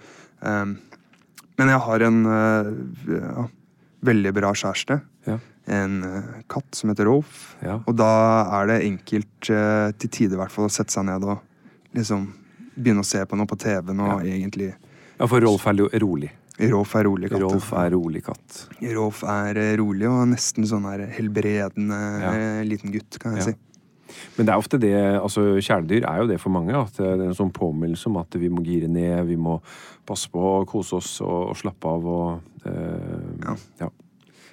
men 1.57 1.69
jeg 1.71 1.83
har 1.85 2.03
en 2.05 2.17
eh, 2.29 2.71
ja, 3.15 3.45
veldig 4.05 4.33
bra 4.35 4.51
kjæreste. 4.53 4.99
Ja. 5.27 5.37
En 5.67 6.01
eh, 6.03 6.33
katt 6.51 6.75
som 6.75 6.91
heter 6.91 7.07
Rolf. 7.09 7.55
Ja. 7.63 7.79
Og 7.85 7.95
da 7.99 8.09
er 8.59 8.69
det 8.71 8.81
enkelt, 8.87 9.49
eh, 9.51 9.91
til 9.99 10.11
tider 10.19 10.37
i 10.37 10.41
hvert 10.41 10.53
fall, 10.53 10.67
å 10.69 10.73
sette 10.73 10.95
seg 10.95 11.07
ned 11.09 11.25
og 11.27 11.39
liksom 11.97 12.27
begynne 12.77 13.03
å 13.03 13.07
se 13.07 13.23
på 13.25 13.39
noe 13.39 13.49
på 13.49 13.57
TV-en 13.59 14.03
og 14.05 14.27
egentlig 14.27 14.73
Ja, 15.17 15.25
for 15.25 15.41
Rolf 15.41 15.65
er 15.67 15.79
rolig. 16.03 16.29
Rolf 16.57 16.95
er 16.97 17.05
rolig 17.05 17.29
katt. 17.29 17.41
Rolf 17.41 17.69
er 17.77 17.91
rolig 17.93 18.23
katt. 18.25 18.59
Rolf 18.95 19.23
er 19.29 19.59
eh, 19.61 19.75
rolig 19.77 20.07
og 20.09 20.23
nesten 20.31 20.65
sånn 20.69 20.87
her 20.89 21.05
helbredende 21.13 21.99
eh, 22.31 22.61
liten 22.65 22.93
gutt, 22.93 23.19
kan 23.21 23.37
jeg 23.37 23.51
si. 23.51 23.55
Men 24.37 24.45
det 24.47 24.53
er 24.53 24.57
ofte 24.61 24.79
det, 24.81 24.93
altså 25.21 25.43
kjæledyr 25.59 26.05
er 26.09 26.17
jo 26.23 26.27
det 26.29 26.39
for 26.41 26.53
mange. 26.53 26.73
At 26.77 26.97
det 26.97 27.05
er 27.07 27.23
en 27.27 27.37
sånn 27.37 27.51
påminnelse 27.55 28.07
om 28.11 28.17
at 28.21 28.35
vi 28.39 28.49
må 28.49 28.63
gire 28.65 28.87
ned, 28.89 29.25
vi 29.29 29.35
må 29.37 29.59
passe 30.07 30.29
på 30.31 30.39
å 30.39 30.65
kose 30.69 30.95
oss 30.99 31.15
og, 31.21 31.49
og 31.51 31.57
slappe 31.59 31.87
av 31.91 32.05
og 32.05 32.67
eh, 32.67 33.45
Ja. 33.45 33.55
ja. 33.85 33.89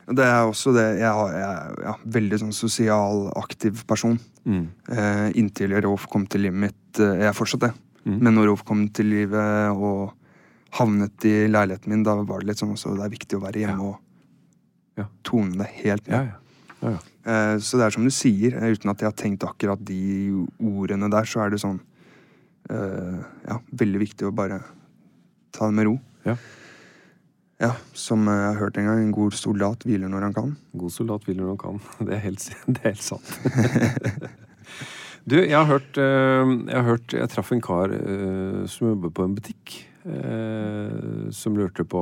Det 0.04 0.20
er 0.28 0.42
også 0.44 0.74
det 0.76 0.82
Jeg, 0.98 1.12
jeg 1.32 1.44
er 1.48 1.76
ja, 1.86 1.94
veldig 2.18 2.38
sånn 2.42 2.52
sosial, 2.52 3.22
aktiv 3.40 3.84
person. 3.88 4.18
Mm. 4.44 4.66
Eh, 4.92 5.28
inntil 5.40 5.72
Rolf 5.80 6.04
kom 6.12 6.26
til 6.28 6.44
livet 6.44 6.60
mitt. 6.66 7.00
Eh, 7.00 7.14
jeg 7.22 7.30
er 7.30 7.36
fortsatt 7.38 7.64
det. 7.68 7.72
Mm. 8.04 8.18
Men 8.20 8.34
når 8.36 8.50
Rolf 8.50 8.64
kom 8.68 8.82
til 8.92 9.08
livet 9.08 9.72
og 9.72 10.12
havnet 10.76 11.24
i 11.24 11.46
leiligheten 11.48 11.88
min, 11.94 12.02
da 12.04 12.18
var 12.20 12.42
det 12.42 12.50
litt 12.50 12.60
sånn 12.60 12.74
også 12.74 12.92
det 12.98 13.06
er 13.06 13.14
viktig 13.14 13.38
å 13.38 13.44
være 13.46 13.62
hjemme 13.64 13.80
Ja. 13.80 13.92
og 13.94 14.00
Ja. 15.00 15.06
tone 15.26 15.56
det 15.58 15.70
helt 15.80 16.06
ned. 16.06 16.14
ja. 16.14 16.22
ja, 16.34 16.40
ja. 16.84 17.00
Eh, 17.24 17.56
så 17.64 17.78
det 17.80 17.86
er 17.86 17.94
som 17.94 18.04
du 18.04 18.12
sier, 18.12 18.56
eh, 18.58 18.74
uten 18.76 18.92
at 18.92 19.00
jeg 19.00 19.08
har 19.08 19.16
tenkt 19.16 19.46
akkurat 19.46 19.80
de 19.80 20.44
ordene 20.60 21.08
der, 21.12 21.28
så 21.28 21.44
er 21.44 21.54
det 21.54 21.62
sånn 21.62 21.80
eh, 22.70 23.22
Ja, 23.48 23.60
veldig 23.72 24.02
viktig 24.02 24.28
å 24.28 24.34
bare 24.34 24.60
ta 25.54 25.70
det 25.70 25.78
med 25.78 25.88
ro. 25.88 25.96
Ja. 26.26 26.36
Ja, 27.62 27.70
som 27.96 28.26
jeg 28.26 28.42
har 28.42 28.58
hørt 28.58 28.76
en 28.80 28.88
gang, 28.90 29.00
en 29.00 29.14
god 29.14 29.36
soldat 29.38 29.86
hviler 29.86 30.10
når 30.10 30.26
han 30.26 30.34
kan. 30.36 30.56
God 30.76 30.92
soldat 30.92 31.24
hviler 31.24 31.44
når 31.44 31.54
han 31.54 31.62
kan. 31.62 31.82
Det 32.08 32.16
er 32.16 32.24
helt, 32.26 32.48
det 32.66 32.80
er 32.82 32.92
helt 32.92 33.06
sant. 33.06 33.30
du, 35.30 35.38
jeg 35.38 35.54
har 35.54 35.70
hørt 35.70 35.96
eh, 35.96 36.42
Jeg, 36.42 36.76
har 36.76 36.88
hørt, 36.90 37.16
jeg 37.16 37.32
traff 37.32 37.54
en 37.54 37.64
kar 37.64 37.94
eh, 37.94 38.64
som 38.68 38.90
jobber 38.90 39.14
på 39.14 39.28
en 39.28 39.36
butikk, 39.38 39.80
som 41.32 41.54
lurte 41.56 41.80
på, 41.88 42.00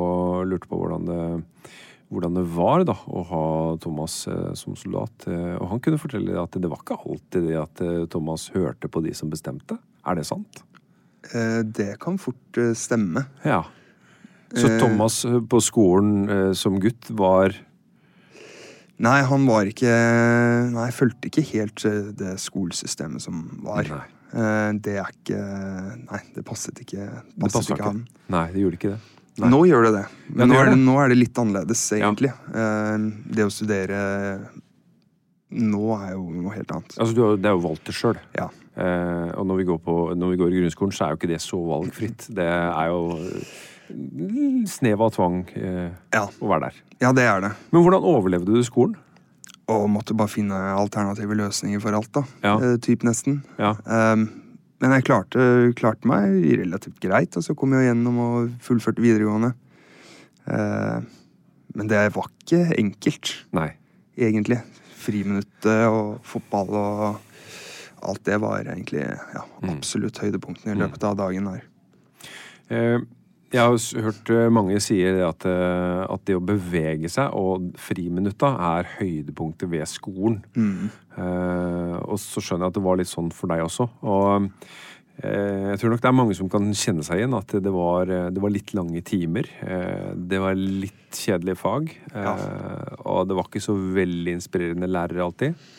lurte 0.51 0.67
på 0.67 0.75
hvordan, 0.75 1.05
det, 1.07 1.75
hvordan 2.12 2.37
det 2.37 2.45
var 2.54 2.85
da, 2.87 2.95
å 3.09 3.23
ha 3.28 3.45
Thomas 3.83 4.26
eh, 4.28 4.52
som 4.59 4.76
soldat. 4.78 5.26
Eh, 5.31 5.54
og 5.57 5.71
han 5.73 5.83
kunne 5.83 6.00
fortelle 6.00 6.37
at 6.40 6.59
det 6.61 6.71
var 6.71 6.83
ikke 6.83 7.00
alltid 7.00 7.49
det 7.49 7.59
at 7.61 7.83
eh, 7.85 8.04
Thomas 8.12 8.50
hørte 8.54 8.90
på 8.92 9.02
de 9.04 9.14
som 9.16 9.33
bestemte. 9.33 9.78
Er 10.04 10.19
det 10.19 10.26
sant? 10.28 10.64
Det 11.23 11.92
kan 12.02 12.16
fort 12.19 12.59
stemme. 12.75 13.23
Ja. 13.47 13.61
Så. 14.50 14.66
Thomas 14.83 15.21
på 15.49 15.61
skolen 15.62 16.26
som 16.59 16.81
gutt 16.83 17.07
var 17.16 17.54
Nei, 19.00 19.21
han 19.25 19.47
var 19.47 19.71
ikke 19.71 19.92
Nei, 20.75 20.88
fulgte 20.92 21.31
ikke 21.31 21.47
helt 21.54 21.87
det 22.19 22.35
skolesystemet 22.42 23.23
som 23.23 23.38
var. 23.62 23.87
Nei. 23.87 24.75
Det 24.83 24.99
er 24.99 25.14
ikke 25.14 25.38
Nei, 26.02 26.21
det 26.35 26.45
passet 26.45 26.83
ikke, 26.83 27.07
Det 27.07 27.38
passet 27.38 27.57
passet 27.61 27.76
ikke 27.78 27.88
han. 27.92 28.04
Nei, 28.35 28.45
det 28.50 28.66
gjorde 28.66 28.81
ikke 28.83 28.92
det. 28.97 29.12
Nei. 29.41 29.49
Nå 29.49 29.62
gjør 29.65 29.87
det 29.87 29.93
det. 29.95 30.03
Men 30.29 30.43
ja, 30.43 30.47
nå, 30.51 30.57
er 30.61 30.67
det, 30.69 30.73
det. 30.77 30.81
nå 30.85 30.97
er 31.01 31.09
det 31.09 31.17
litt 31.17 31.39
annerledes, 31.41 31.83
egentlig. 31.97 32.33
Eh, 32.53 33.07
Det 33.37 33.47
å 33.47 33.53
studere 33.53 34.01
nå 35.53 35.83
er 36.01 36.15
jo 36.15 36.23
noe 36.33 36.53
helt 36.55 36.71
annet. 36.73 36.95
Altså, 36.97 37.12
du 37.17 37.23
har, 37.27 37.37
det 37.37 37.49
er 37.51 37.57
jo 37.57 37.62
valgt 37.67 37.85
det 37.89 37.95
sjøl. 37.97 38.17
Ja. 38.39 38.47
Eh, 38.73 39.31
og 39.37 39.45
når 39.49 39.59
vi, 39.61 39.67
går 39.69 39.81
på, 39.85 39.97
når 40.17 40.31
vi 40.33 40.39
går 40.41 40.53
i 40.55 40.61
grunnskolen, 40.62 40.95
så 40.97 41.05
er 41.07 41.12
jo 41.12 41.21
ikke 41.21 41.29
det 41.33 41.41
så 41.45 41.59
valgfritt. 41.69 42.29
Det 42.33 42.47
er 42.49 42.89
jo 42.89 43.03
snev 44.73 45.03
av 45.05 45.11
tvang 45.12 45.43
eh, 45.59 45.91
Ja. 46.15 46.27
å 46.41 46.49
være 46.49 46.69
der. 46.71 46.79
ja, 47.05 47.12
det 47.12 47.27
er 47.29 47.41
det. 47.45 47.51
Men 47.73 47.85
hvordan 47.85 48.07
overlevde 48.09 48.55
du 48.57 48.62
skolen? 48.65 48.97
Og 49.73 49.85
måtte 49.93 50.17
bare 50.17 50.29
finne 50.33 50.57
alternative 50.77 51.37
løsninger 51.39 51.81
for 51.81 51.97
alt, 51.97 52.11
da. 52.17 52.23
Ja. 52.45 52.55
Eh, 52.61 52.77
typ 52.83 53.05
nesten. 53.07 53.43
Ja. 53.61 53.75
Um, 53.87 54.29
men 54.83 54.97
jeg 54.97 55.07
klarte, 55.07 55.43
klarte 55.79 56.09
meg 56.11 56.43
relativt 56.59 56.99
greit, 57.03 57.37
og 57.39 57.45
så 57.47 57.55
kom 57.59 57.77
jeg 57.77 57.87
gjennom 57.87 58.19
og 58.19 58.55
fullførte 58.65 59.05
videregående. 59.05 59.53
Eh, 60.51 61.05
men 61.79 61.91
det 61.91 62.01
var 62.17 62.27
ikke 62.29 62.65
enkelt, 62.75 63.31
Nei. 63.55 63.69
egentlig. 64.19 64.59
Friminuttet 65.03 65.87
og 65.87 66.19
fotball 66.27 66.75
og 66.79 67.05
alt 68.03 68.25
det 68.27 68.41
var 68.43 68.67
egentlig 68.67 69.05
ja, 69.07 69.45
absolutt 69.71 70.19
høydepunktene 70.19 70.75
i 70.75 70.81
løpet 70.83 71.07
av 71.07 71.17
dagen 71.21 71.47
der. 71.47 71.62
Eh, 72.75 72.99
Jeg 73.52 73.61
har 73.68 74.04
hørt 74.06 74.30
eh, 74.32 74.49
mange 74.52 74.78
sier 74.80 75.18
at, 75.26 75.44
eh, 75.49 76.02
at 76.09 76.23
det 76.28 76.38
å 76.38 76.44
bevege 76.44 77.11
seg 77.12 77.35
og 77.37 77.75
friminutta 77.80 78.54
er 78.73 78.88
høydepunktet 78.97 79.68
ved 79.73 79.85
skolen. 79.90 80.38
Eh, 81.21 81.99
og 82.00 82.16
så 82.21 82.40
skjønner 82.40 82.66
jeg 82.66 82.73
at 82.73 82.78
det 82.78 82.85
var 82.87 82.99
litt 83.00 83.12
sånn 83.12 83.28
for 83.37 83.52
deg 83.52 83.64
også. 83.66 83.88
Og 84.09 84.49
uh, 84.49 85.68
jeg 85.68 85.78
tror 85.82 85.92
nok 85.92 86.00
det 86.02 86.09
er 86.09 86.16
mange 86.16 86.37
som 86.38 86.49
kan 86.50 86.73
kjenne 86.73 87.04
seg 87.04 87.21
igjen 87.21 87.37
at 87.37 87.52
det 87.62 87.75
var, 87.75 88.09
det 88.32 88.42
var 88.42 88.54
litt 88.54 88.73
lange 88.75 89.04
timer. 89.04 89.52
Uh, 89.61 90.16
det 90.16 90.40
var 90.40 90.56
litt 90.56 91.21
kjedelige 91.21 91.61
fag. 91.61 91.92
Ja. 92.16 92.35
Og 93.04 93.28
det 93.28 93.37
var 93.37 93.52
ikke 93.52 93.62
så 93.62 93.76
veldig 93.76 94.38
inspirerende 94.38 94.88
lærere 94.88 95.28
alltid. 95.28 95.71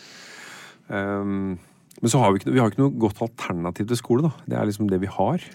Um, 0.94 1.58
men 2.04 2.12
så 2.12 2.22
har 2.22 2.34
vi, 2.34 2.42
ikke, 2.42 2.54
vi 2.54 2.62
har 2.62 2.70
ikke 2.70 2.84
noe 2.84 3.00
godt 3.02 3.22
alternativ 3.26 3.90
til 3.90 3.98
skole, 3.98 4.30
da. 4.30 4.46
Det 4.46 4.58
er 4.60 4.70
liksom 4.70 4.90
det 4.92 5.02
vi 5.02 5.10
har. 5.10 5.46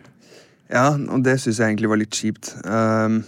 Ja, 0.68 0.90
og 0.92 1.24
det 1.24 1.38
syns 1.40 1.60
jeg 1.60 1.72
egentlig 1.72 1.90
var 1.90 2.00
litt 2.00 2.16
kjipt. 2.16 2.52
Um, 2.64 3.22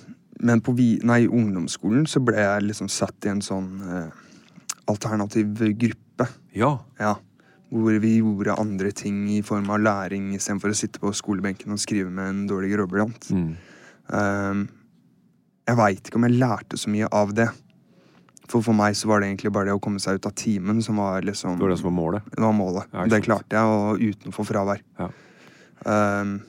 men 0.44 0.62
på 0.64 0.74
nei, 0.76 1.22
i 1.24 1.28
ungdomsskolen 1.28 2.06
så 2.08 2.22
ble 2.24 2.40
jeg 2.40 2.66
liksom 2.68 2.88
satt 2.92 3.26
i 3.28 3.32
en 3.32 3.42
sånn 3.44 3.70
uh, 3.84 4.08
alternativ 4.90 5.52
gruppe. 5.80 6.28
Ja. 6.56 6.74
Ja. 7.00 7.14
Hvor 7.70 7.96
vi 8.02 8.16
gjorde 8.18 8.58
andre 8.60 8.92
ting 8.96 9.22
i 9.30 9.40
form 9.46 9.70
av 9.70 9.80
læring 9.84 10.32
istedenfor 10.36 10.72
å 10.72 10.76
sitte 10.76 11.00
på 11.02 11.12
skolebenken 11.16 11.72
og 11.76 11.80
skrive 11.80 12.10
med 12.12 12.32
en 12.32 12.44
dårlig 12.50 12.72
gråblyant. 12.74 13.30
Mm. 13.32 13.50
Um, 14.10 14.62
jeg 15.70 15.78
veit 15.78 16.08
ikke 16.08 16.18
om 16.18 16.26
jeg 16.26 16.40
lærte 16.40 16.80
så 16.80 16.90
mye 16.90 17.08
av 17.14 17.34
det. 17.36 17.48
For 18.50 18.64
for 18.66 18.74
meg 18.74 18.96
så 18.98 19.06
var 19.06 19.22
det 19.22 19.28
egentlig 19.30 19.52
bare 19.54 19.70
det 19.70 19.76
å 19.78 19.82
komme 19.82 20.00
seg 20.02 20.18
ut 20.18 20.26
av 20.26 20.34
timen 20.34 20.80
som 20.82 20.98
var 20.98 21.22
liksom 21.22 21.60
Det 21.60 21.62
var 21.62 21.70
det 21.70 21.78
som 21.78 21.90
var 21.92 21.98
målet. 22.00 22.30
det 22.34 22.42
var 22.42 22.56
målet. 22.56 22.88
Ja, 22.92 23.04
det 23.06 23.22
klarte 23.22 23.60
jeg, 23.60 23.76
og 23.76 24.00
uten 24.02 24.32
å 24.32 24.34
få 24.34 24.46
fravær. 24.48 24.82
Ja. 24.98 25.10
Um, 25.86 26.40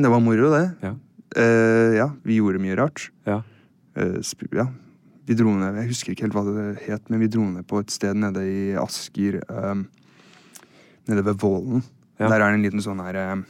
men 0.00 0.06
det 0.06 0.10
var 0.14 0.20
moro, 0.24 0.48
det. 0.54 0.70
Ja. 0.80 0.94
Uh, 1.36 1.92
ja, 1.92 2.06
vi 2.24 2.38
gjorde 2.38 2.60
mye 2.62 2.76
rart. 2.78 3.10
Ja. 3.28 3.42
Uh, 3.92 4.16
ja. 4.56 4.64
Vi 5.28 5.34
dro 5.36 5.52
ned, 5.52 5.76
Jeg 5.76 5.90
husker 5.90 6.14
ikke 6.14 6.24
helt 6.24 6.36
hva 6.38 6.44
det 6.46 6.62
het, 6.86 7.02
men 7.12 7.20
vi 7.20 7.28
dro 7.28 7.44
ned 7.44 7.66
på 7.68 7.82
et 7.82 7.92
sted 7.92 8.16
nede 8.16 8.40
i 8.48 8.62
Asker. 8.80 9.42
Uh, 9.44 9.84
nede 11.10 11.24
ved 11.26 11.36
Vålen. 11.42 11.84
Ja. 12.16 12.30
Der 12.30 12.38
er 12.38 12.46
det 12.46 12.56
en 12.56 12.64
liten 12.64 12.84
sånn 12.84 13.02
her 13.04 13.18
um, 13.32 13.44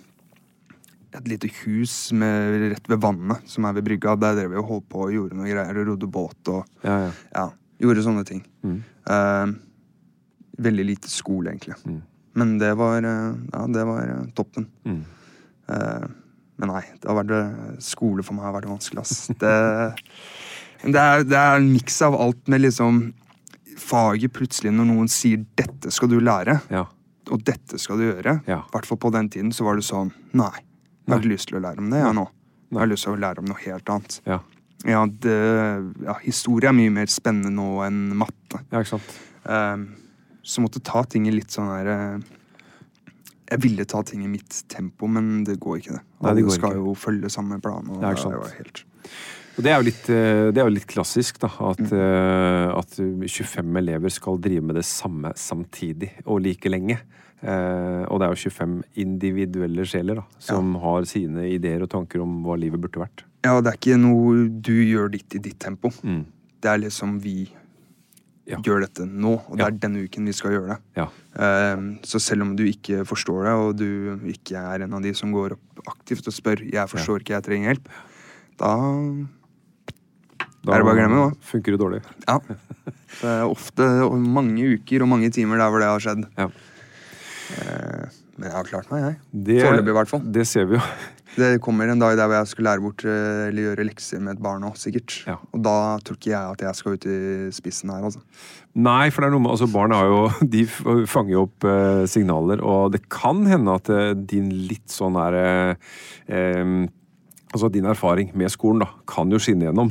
Et 1.14 1.30
lite 1.30 1.48
hus 1.62 1.94
med, 2.14 2.58
rett 2.74 2.90
ved 2.90 3.00
vannet 3.02 3.46
som 3.50 3.68
er 3.70 3.78
ved 3.78 3.86
brygga. 3.86 4.16
Der 4.18 4.40
drev 4.40 4.50
vi 4.50 4.58
og 4.58 4.66
holdt 4.72 4.90
på 4.90 5.06
og 5.06 5.14
gjorde 5.14 5.38
noe 5.38 5.46
greier 5.46 5.80
og 5.84 5.92
rodde 5.92 6.10
båt 6.10 6.50
og 6.50 6.64
Ja, 6.82 6.96
ja. 7.06 7.10
ja, 7.30 7.46
gjorde 7.86 8.06
sånne 8.08 8.26
ting. 8.26 8.42
Mm. 8.66 8.80
Um, 9.06 9.54
veldig 10.66 10.88
lite 10.96 11.14
skole, 11.14 11.54
egentlig. 11.54 11.78
Mm. 11.86 12.02
Men 12.42 12.58
det 12.58 12.74
var, 12.78 13.06
eh, 13.06 13.38
ja, 13.52 13.66
det 13.66 13.86
var 13.86 14.02
eh, 14.08 14.26
toppen. 14.34 14.66
Mm. 14.86 15.04
Men 16.60 16.68
nei, 16.74 16.82
det 17.00 17.08
har 17.08 17.16
vært, 17.22 17.30
eh, 17.32 17.76
skole 17.80 18.22
for 18.26 18.36
meg 18.36 18.44
har 18.50 18.54
vært 18.58 18.68
vanskelig, 18.68 19.00
ass. 19.00 19.26
Det, 19.40 19.54
det, 20.84 21.00
er, 21.00 21.24
det 21.24 21.38
er 21.40 21.56
en 21.60 21.70
miks 21.72 22.00
av 22.04 22.16
alt 22.20 22.48
med 22.52 22.62
liksom 22.66 23.02
Faget 23.80 24.32
plutselig, 24.36 24.70
når 24.76 24.86
noen 24.90 25.08
sier 25.08 25.40
'dette 25.56 25.88
skal 25.94 26.10
du 26.12 26.18
lære', 26.20 26.58
ja. 26.70 26.82
og 27.32 27.40
'dette 27.46 27.78
skal 27.80 27.96
du 27.96 28.04
gjøre', 28.10 28.34
i 28.44 28.50
Ja. 28.50 28.58
hvert 28.74 28.84
fall 28.86 28.98
på 29.00 29.10
den 29.14 29.30
tiden, 29.32 29.52
så 29.56 29.64
var 29.64 29.76
det 29.78 29.84
sånn 29.86 30.12
Nei. 30.36 30.52
Jeg 31.06 31.14
har 31.14 31.18
ikke 31.22 31.32
lyst 31.32 31.48
til 31.48 31.56
å 31.58 31.62
lære 31.64 31.78
om 31.80 31.88
det, 31.90 31.98
jeg 32.04 32.14
nå. 32.14 32.26
Jeg 32.70 32.78
har 32.78 32.86
lyst 32.90 33.04
til 33.08 33.12
å 33.14 33.20
lære 33.24 33.38
om 33.40 33.48
noe 33.48 33.58
helt 33.64 33.88
annet. 33.88 34.20
Ja. 34.26 34.38
Ja, 34.84 35.06
det, 35.06 35.38
ja, 36.04 36.14
historie 36.22 36.68
er 36.68 36.76
mye 36.76 36.90
mer 36.92 37.06
spennende 37.06 37.50
nå 37.50 37.80
enn 37.86 38.14
matte. 38.16 38.60
ja, 38.70 38.78
ikke 38.84 38.98
sant. 38.98 39.16
Um, 39.44 39.88
så 40.44 40.60
måtte 40.60 40.80
ta 40.84 41.02
ting 41.04 41.26
i 41.26 41.32
litt 41.34 41.50
sånn 41.50 41.68
her 41.72 41.86
eh, 41.86 42.18
Jeg 43.50 43.60
ville 43.64 43.84
ta 43.84 44.02
ting 44.06 44.22
i 44.24 44.28
mitt 44.30 44.62
tempo, 44.70 45.08
men 45.10 45.42
det 45.44 45.58
går 45.60 45.78
ikke, 45.80 45.96
det. 45.98 46.02
Nei, 46.22 46.34
det 46.38 46.52
skal 46.54 46.70
ikke. 46.76 46.84
jo 46.84 46.94
følge 46.94 47.30
samme 47.30 47.60
plan. 47.60 47.88
Og 47.90 48.02
Ja, 48.02 48.12
ikke 48.14 48.22
sant. 48.22 48.32
det 48.36 48.40
var 48.40 48.56
helt... 48.58 48.84
Og 49.58 49.64
det 49.66 49.70
er 49.72 49.76
jo 49.80 49.84
litt, 49.90 50.04
eh, 50.08 50.50
det 50.54 50.58
er 50.62 50.68
jo 50.68 50.72
litt 50.76 50.86
klassisk, 50.86 51.38
da. 51.42 51.48
At, 51.60 51.80
Mm. 51.80 51.92
eh, 51.92 52.78
at 52.78 52.90
25 52.96 53.76
elever 53.76 54.08
skal 54.10 54.38
drive 54.38 54.62
med 54.62 54.76
det 54.76 54.84
samme 54.84 55.32
samtidig 55.34 56.12
og 56.24 56.40
like 56.42 56.64
lenge. 56.70 56.98
Eh, 57.42 58.04
og 58.08 58.20
det 58.20 58.28
er 58.28 58.34
jo 58.34 58.50
25 58.50 58.82
individuelle 58.96 59.84
sjeler 59.84 60.14
da, 60.20 60.24
som 60.38 60.74
har 60.76 61.02
sine 61.04 61.48
ideer 61.50 61.82
og 61.82 61.88
tanker 61.90 62.20
om 62.22 62.42
hva 62.44 62.56
livet 62.56 62.80
burde 62.80 63.00
vært. 63.02 63.24
Ja, 63.44 63.60
det 63.60 63.72
er 63.72 63.78
ikke 63.80 63.98
noe 63.98 64.48
du 64.60 64.72
gjør 64.84 65.10
ditt 65.10 65.34
i 65.34 65.38
ditt 65.38 65.58
tempo. 65.58 65.90
Mm. 66.04 66.24
Det 66.60 66.68
er 66.70 66.78
liksom 66.78 67.18
vi 67.20 67.50
Ja. 68.46 68.58
gjør 68.58 68.80
dette 68.82 69.06
nå, 69.06 69.40
og 69.48 69.56
det 69.56 69.60
Ja. 69.60 69.66
er 69.66 69.70
denne 69.72 70.04
uken 70.08 70.24
vi 70.26 70.32
skal 70.32 70.50
gjøre 70.52 70.68
det. 70.68 70.78
Ja. 70.96 71.08
Um, 71.30 72.00
så 72.02 72.18
selv 72.18 72.42
om 72.42 72.56
du 72.58 72.64
ikke 72.66 73.04
forstår 73.06 73.44
det, 73.46 73.52
og 73.54 73.76
du 73.78 74.18
ikke 74.32 74.58
er 74.58 74.82
en 74.82 74.94
av 74.98 75.02
de 75.04 75.12
som 75.14 75.30
går 75.30 75.52
opp 75.54 75.84
aktivt 75.92 76.26
og 76.26 76.34
spør 76.34 76.58
'jeg 76.66 76.88
forstår 76.90 77.20
ikke, 77.22 77.36
jeg 77.38 77.44
trenger 77.46 77.74
hjelp', 77.74 77.86
da 78.58 78.72
Da 80.60 80.74
Er 80.74 80.82
det 80.82 80.84
bare 80.84 80.92
å 80.92 80.98
glemme, 80.98 81.30
da? 81.30 81.36
funker 81.40 81.72
det 81.72 81.80
dårlig. 81.80 82.02
Ja. 82.28 82.38
Det 83.20 83.24
er 83.30 83.44
ofte 83.48 83.86
mange 84.20 84.60
uker 84.76 85.02
og 85.02 85.08
mange 85.08 85.30
timer 85.32 85.56
der 85.56 85.70
hvor 85.70 85.78
det 85.80 85.88
har 85.88 86.00
skjedd. 86.00 86.26
Ja. 86.36 86.50
Eh, 87.56 88.08
Men 88.36 88.48
jeg 88.48 88.52
har 88.52 88.64
klart 88.64 88.90
meg, 88.90 89.00
jeg. 89.00 89.16
Foreløpig, 89.64 89.88
i 89.88 89.96
hvert 89.98 90.08
fall. 90.08 90.20
Det 90.32 90.46
ser 90.46 90.64
vi 90.66 90.74
jo. 90.76 90.82
Det 91.36 91.60
kommer 91.62 91.90
en 91.90 92.00
dag 92.00 92.16
der 92.18 92.26
hvor 92.26 92.40
jeg 92.40 92.50
skal 92.50 92.66
lære 92.66 92.82
bort 92.84 93.04
eh, 93.06 93.48
eller 93.48 93.68
gjøre 93.68 93.86
lekser 93.86 94.22
med 94.22 94.36
et 94.36 94.42
barn 94.42 94.64
òg, 94.66 94.78
sikkert. 94.80 95.20
Ja. 95.28 95.36
Og 95.54 95.62
da 95.64 95.74
tror 96.04 96.18
ikke 96.18 96.32
jeg 96.32 96.56
at 96.56 96.64
jeg 96.66 96.78
skal 96.78 96.96
ut 96.96 97.06
i 97.06 97.18
spissen 97.54 97.92
her, 97.94 98.06
altså. 98.08 98.22
Nei, 98.74 99.10
for 99.10 99.22
det 99.22 99.30
er 99.30 99.34
noe 99.34 99.44
med 99.44 99.54
altså 99.54 99.68
Barn 99.70 99.94
har 99.94 100.06
jo, 100.06 100.22
de 100.54 100.64
fanger 100.70 101.34
jo 101.36 101.44
opp 101.48 101.66
eh, 101.70 102.06
signaler, 102.10 102.62
og 102.62 102.94
det 102.94 103.04
kan 103.12 103.44
hende 103.50 103.76
at 103.78 103.90
eh, 103.94 104.14
din 104.14 104.50
litt 104.70 104.88
sånn 104.90 105.18
der 105.18 105.38
eh, 105.42 106.88
Altså 107.50 107.66
din 107.74 107.88
erfaring 107.90 108.28
med 108.38 108.46
skolen 108.54 108.84
da, 108.84 108.86
kan 109.10 109.32
jo 109.34 109.40
skinne 109.42 109.66
gjennom. 109.66 109.88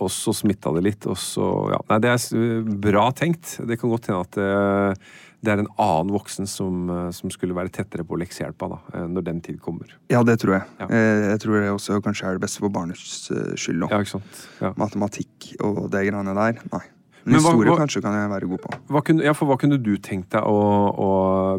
Og 0.00 0.08
så 0.10 0.32
smitta 0.34 0.72
det 0.74 0.82
litt, 0.86 1.06
og 1.06 1.18
så 1.20 1.44
ja. 1.68 1.78
Nei, 1.90 1.98
det 2.00 2.14
er 2.14 2.62
bra 2.82 3.10
tenkt. 3.12 3.58
Det 3.68 3.76
kan 3.78 3.92
godt 3.92 4.08
hende 4.08 4.22
at 4.24 4.38
eh, 4.40 5.10
det 5.42 5.52
er 5.52 5.60
en 5.62 5.68
annen 5.78 6.10
voksen 6.10 6.48
som, 6.50 6.88
eh, 6.90 7.10
som 7.14 7.30
skulle 7.30 7.54
være 7.54 7.70
tettere 7.70 8.02
på 8.04 8.16
leksehjelpa 8.18 8.68
da, 8.72 8.78
eh, 8.94 9.06
når 9.06 9.24
den 9.28 9.40
tid 9.40 9.60
kommer. 9.62 9.86
Ja, 10.10 10.22
det 10.26 10.38
tror 10.42 10.56
jeg. 10.58 10.64
Ja. 10.80 10.86
Eh, 10.90 11.28
Jeg 11.30 11.40
tror 11.44 11.60
det 11.60 11.70
også 11.70 12.00
kanskje 12.02 12.26
er 12.26 12.32
det 12.38 12.42
beste 12.42 12.58
for 12.64 12.68
barnets 12.74 13.30
skyld 13.54 13.86
òg. 13.86 13.90
Ja. 13.90 14.20
Ja. 14.60 14.72
Matematikk 14.76 15.52
og 15.62 15.90
det 15.90 16.06
greiene 16.08 16.34
der, 16.34 16.58
nei. 16.72 16.82
Men 17.24 17.34
Men 17.34 17.42
historie 17.42 17.70
hva- 17.70 17.78
kanskje 17.82 18.00
kan 18.02 18.14
jeg 18.14 18.30
være 18.30 18.48
god 18.48 18.60
på. 18.62 18.70
Hva 18.88 19.02
kunne, 19.04 19.22
ja, 19.22 19.32
for 19.34 19.46
hva 19.46 19.58
kunne 19.60 19.76
du 19.82 19.96
tenkt 19.98 20.30
deg 20.30 20.42
å, 20.42 20.58
å 20.96 21.10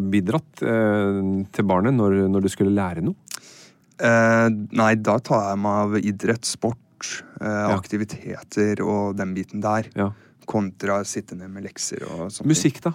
bidratt 0.02 0.64
eh, 0.64 1.46
til 1.54 1.66
barnet 1.70 1.94
når, 1.94 2.28
når 2.30 2.42
du 2.42 2.50
skulle 2.50 2.74
lære 2.74 3.04
noe? 3.06 3.16
Eh, 4.00 4.50
nei, 4.72 4.96
da 4.96 5.18
tar 5.20 5.50
jeg 5.52 5.60
meg 5.60 5.72
av 5.84 5.98
idrett, 6.00 6.46
sport, 6.48 7.24
eh, 7.42 7.68
aktiviteter 7.76 8.82
og 8.82 9.16
den 9.20 9.36
biten 9.36 9.62
der. 9.62 9.88
Ja. 9.96 10.10
Kontra 10.50 11.04
sitte 11.06 11.36
ned 11.38 11.52
med 11.52 11.64
lekser 11.68 12.02
og 12.10 12.32
sånt. 12.32 12.48
Musikk, 12.50 12.80
da? 12.82 12.94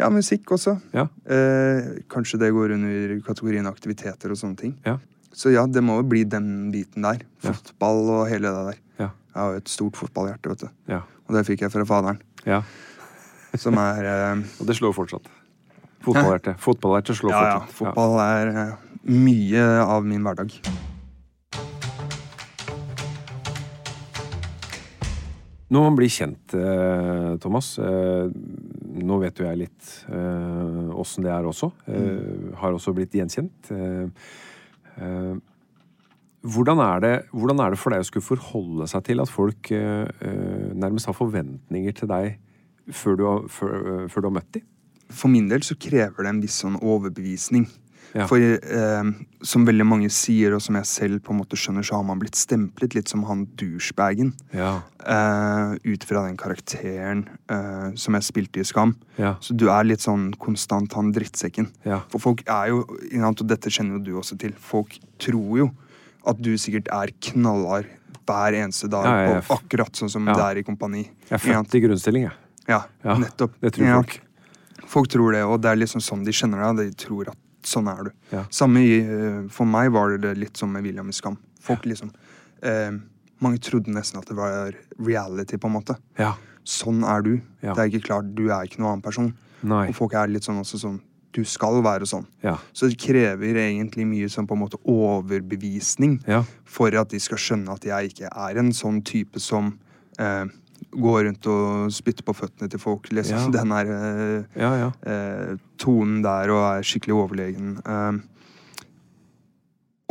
Ja, 0.00 0.08
musikk 0.10 0.50
også. 0.56 0.76
Ja. 0.96 1.06
Eh, 1.28 2.02
kanskje 2.10 2.38
det 2.40 2.52
går 2.56 2.72
under 2.78 3.16
kategorien 3.26 3.66
aktiviteter 3.68 4.32
og 4.32 4.38
sånne 4.40 4.56
ting. 4.58 4.72
Ja. 4.86 4.96
Så 5.32 5.52
ja, 5.52 5.66
det 5.66 5.80
må 5.84 5.98
jo 6.00 6.06
bli 6.08 6.24
den 6.28 6.70
biten 6.72 7.04
der. 7.06 7.22
Fotball 7.44 8.02
og 8.18 8.24
hele 8.28 8.50
det 8.52 8.64
der. 8.72 8.80
Ja. 8.98 9.10
Jeg 9.32 9.40
har 9.40 9.52
jo 9.54 9.60
et 9.62 9.68
stort 9.72 9.96
fotballhjerte, 10.00 10.50
vet 10.52 10.64
du. 10.66 10.72
Ja. 10.92 11.02
Og 11.28 11.36
det 11.36 11.44
fikk 11.48 11.62
jeg 11.66 11.72
fra 11.72 11.84
faderen. 11.88 12.20
ja. 12.46 12.62
Som 13.60 13.76
er 13.76 14.06
eh, 14.08 14.38
Og 14.60 14.66
det 14.66 14.78
slår 14.78 14.94
fortsatt. 14.96 15.26
Fotballhjerte. 16.02 16.54
Fotballhjerte 16.58 17.14
slår 17.18 17.34
Ja, 17.34 17.42
ja. 17.50 17.58
fortsatt. 17.60 17.76
Fotball 17.76 18.16
er 18.24 18.52
eh, 18.62 18.72
mye 19.12 19.66
av 19.84 20.06
min 20.08 20.24
hverdag. 20.24 20.54
Når 25.72 25.86
man 25.86 25.96
blir 25.96 26.10
kjent, 26.12 26.52
eh, 26.58 27.30
Thomas 27.40 27.74
eh, 27.80 28.26
Nå 29.02 29.16
vet 29.22 29.38
jo 29.40 29.46
jeg 29.46 29.62
litt 29.62 29.92
åssen 30.92 31.24
det 31.24 31.30
er 31.32 31.46
også. 31.48 31.70
Mm. 31.88 32.52
har 32.60 32.74
også 32.76 32.92
blitt 32.94 33.14
gjenkjent. 33.16 33.70
Eh, 33.72 34.26
eh, 35.00 35.32
hvordan, 36.42 36.80
er 36.82 37.02
det, 37.02 37.12
hvordan 37.30 37.60
er 37.62 37.72
det 37.72 37.78
for 37.78 37.94
deg 37.94 38.02
å 38.02 38.06
skulle 38.06 38.26
forholde 38.26 38.88
seg 38.90 39.04
til 39.06 39.22
at 39.22 39.30
folk 39.30 39.70
eh, 39.74 40.08
eh, 40.26 40.72
nærmest 40.74 41.06
har 41.06 41.14
forventninger 41.14 41.94
til 42.00 42.10
deg 42.10 42.32
før 42.90 43.18
du 43.18 43.24
har, 43.28 43.44
før, 43.52 43.74
eh, 43.78 44.08
før 44.10 44.24
du 44.24 44.28
har 44.28 44.36
møtt 44.40 44.50
dem? 44.56 44.64
For 45.12 45.30
min 45.30 45.46
del 45.50 45.62
så 45.62 45.76
krever 45.78 46.24
det 46.24 46.32
en 46.32 46.42
viss 46.42 46.58
sånn 46.64 46.80
overbevisning. 46.80 47.68
Ja. 48.14 48.26
For 48.28 48.36
eh, 48.38 49.10
som 49.42 49.64
veldig 49.64 49.86
mange 49.88 50.10
sier, 50.12 50.52
og 50.52 50.60
som 50.60 50.76
jeg 50.76 50.88
selv 50.90 51.22
på 51.24 51.32
en 51.32 51.38
måte 51.40 51.56
skjønner, 51.56 51.84
så 51.86 51.96
har 51.96 52.04
man 52.04 52.20
blitt 52.20 52.36
stemplet 52.36 52.92
litt 52.96 53.08
som 53.08 53.22
han 53.28 53.46
douchebagen. 53.56 54.34
Ja. 54.52 54.82
eh, 55.00 55.72
ut 55.88 56.04
fra 56.04 56.26
den 56.26 56.36
karakteren 56.36 57.24
eh, 57.50 57.88
som 57.96 58.14
jeg 58.18 58.26
spilte 58.28 58.60
i 58.60 58.66
Skam. 58.68 58.92
Ja. 59.16 59.34
Så 59.40 59.56
du 59.56 59.68
er 59.72 59.88
litt 59.88 60.04
sånn 60.04 60.30
konstant 60.38 60.92
han 60.98 61.12
drittsekken. 61.16 61.70
For 62.12 62.20
folk 62.20 62.44
er 62.46 62.68
jo, 62.74 62.82
og 62.84 63.42
dette 63.48 63.72
kjenner 63.72 63.96
jo 63.98 64.04
du 64.04 64.12
også 64.20 64.36
til, 64.38 64.52
folk 64.60 64.98
tror 65.22 65.58
jo 65.64 65.70
at 66.28 66.38
du 66.38 66.52
sikkert 66.60 66.92
er 66.94 67.10
knallhard 67.32 67.88
hver 68.28 68.54
eneste 68.54 68.86
dag, 68.92 69.04
Ja, 69.08 69.14
ja, 69.24 69.30
ja. 69.34 69.40
på 69.42 69.56
akkurat 69.56 69.96
sånn 69.98 70.10
som 70.12 70.28
det 70.28 70.36
er 70.38 70.60
i 70.60 70.62
Kompani. 70.62 71.08
Jeg 71.26 71.34
er 71.40 71.42
født 71.42 71.74
i 71.74 71.80
grunnstilling, 71.82 72.28
jeg. 72.28 72.36
Ja, 72.70 72.84
nettopp. 73.18 73.56
det 73.60 73.72
tror 73.74 73.88
folk. 73.96 74.20
Folk 74.92 75.08
tror 75.10 75.32
det, 75.34 75.40
og 75.48 75.56
det 75.64 75.72
er 75.72 75.80
liksom 75.80 76.02
sånn 76.04 76.22
de 76.26 76.34
kjenner 76.36 76.62
deg. 76.76 76.92
De 76.92 77.00
tror 77.02 77.32
at 77.32 77.38
sånn 77.66 77.88
er 77.88 78.04
du. 78.04 78.10
Ja. 78.32 78.44
Samme 78.50 78.80
i, 78.82 79.00
eh, 79.00 79.48
For 79.50 79.64
meg 79.66 79.92
var 79.92 80.16
det 80.18 80.36
litt 80.38 80.56
som 80.56 80.72
med 80.72 80.82
William 80.84 81.08
i 81.08 81.12
Skam. 81.12 81.36
Folk 81.60 81.84
liksom 81.84 82.10
eh, 82.62 82.90
Mange 83.42 83.58
trodde 83.58 83.90
nesten 83.90 84.18
at 84.20 84.26
det 84.26 84.36
var 84.36 84.72
reality, 85.02 85.56
på 85.58 85.66
en 85.66 85.74
måte. 85.74 85.96
Ja. 86.18 86.34
Sånn 86.64 87.02
er 87.02 87.22
du. 87.22 87.40
Ja. 87.62 87.74
Det 87.74 87.78
er 87.82 87.88
ikke 87.90 88.06
klart, 88.06 88.34
Du 88.36 88.44
er 88.50 88.62
ikke 88.68 88.78
noen 88.78 88.92
annen 88.92 89.02
person. 89.02 89.32
Nei. 89.62 89.88
Og 89.88 89.94
folk 89.94 90.14
er 90.14 90.28
litt 90.30 90.44
sånn 90.46 90.60
også 90.62 90.78
sånn 90.78 91.00
Du 91.32 91.42
skal 91.44 91.80
være 91.82 92.04
sånn. 92.06 92.26
Ja. 92.42 92.58
Så 92.74 92.88
det 92.90 92.98
krever 93.00 93.56
egentlig 93.56 94.04
mye 94.06 94.28
sånn 94.28 94.46
på 94.46 94.52
en 94.54 94.60
måte 94.66 94.78
overbevisning 94.86 96.20
Ja. 96.28 96.44
for 96.64 96.88
at 96.94 97.08
de 97.08 97.18
skal 97.18 97.38
skjønne 97.38 97.72
at 97.72 97.82
jeg 97.84 98.10
ikke 98.12 98.28
er 98.30 98.58
en 98.58 98.70
sånn 98.72 99.02
type 99.02 99.40
som 99.40 99.78
eh, 100.18 100.44
går 100.92 101.24
rundt 101.26 101.46
og 101.48 101.92
spytte 101.94 102.24
på 102.26 102.34
føttene 102.36 102.68
til 102.72 102.80
folk. 102.82 103.08
Liksom. 103.12 103.38
Ja. 103.38 103.52
Den 103.58 103.72
her 103.72 103.92
eh, 103.96 104.60
Ja, 104.60 104.72
ja. 104.76 104.90
eh, 105.08 105.54
tonen 105.80 106.20
der 106.24 106.52
og 106.52 106.62
er 106.68 106.84
skikkelig 106.86 107.16
overlegen. 107.16 107.78
Eh, 107.80 108.20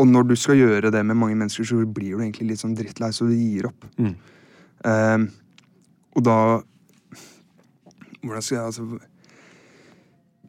og 0.01 0.07
når 0.09 0.23
du 0.31 0.35
skal 0.39 0.57
gjøre 0.57 0.89
det 0.93 1.03
med 1.05 1.17
mange 1.19 1.35
mennesker, 1.37 1.67
så 1.67 1.83
blir 1.85 2.15
du 2.17 2.23
egentlig 2.23 2.47
litt 2.53 2.61
sånn 2.63 2.73
drittlei, 2.77 3.11
så 3.13 3.27
du 3.29 3.35
gir 3.37 3.67
opp. 3.69 3.85
Mm. 4.01 4.15
Eh, 4.89 5.17
og 6.17 6.25
da 6.25 6.37
Hvordan 8.21 8.43
skal 8.43 8.55
jeg 8.57 8.65
altså 8.65 8.99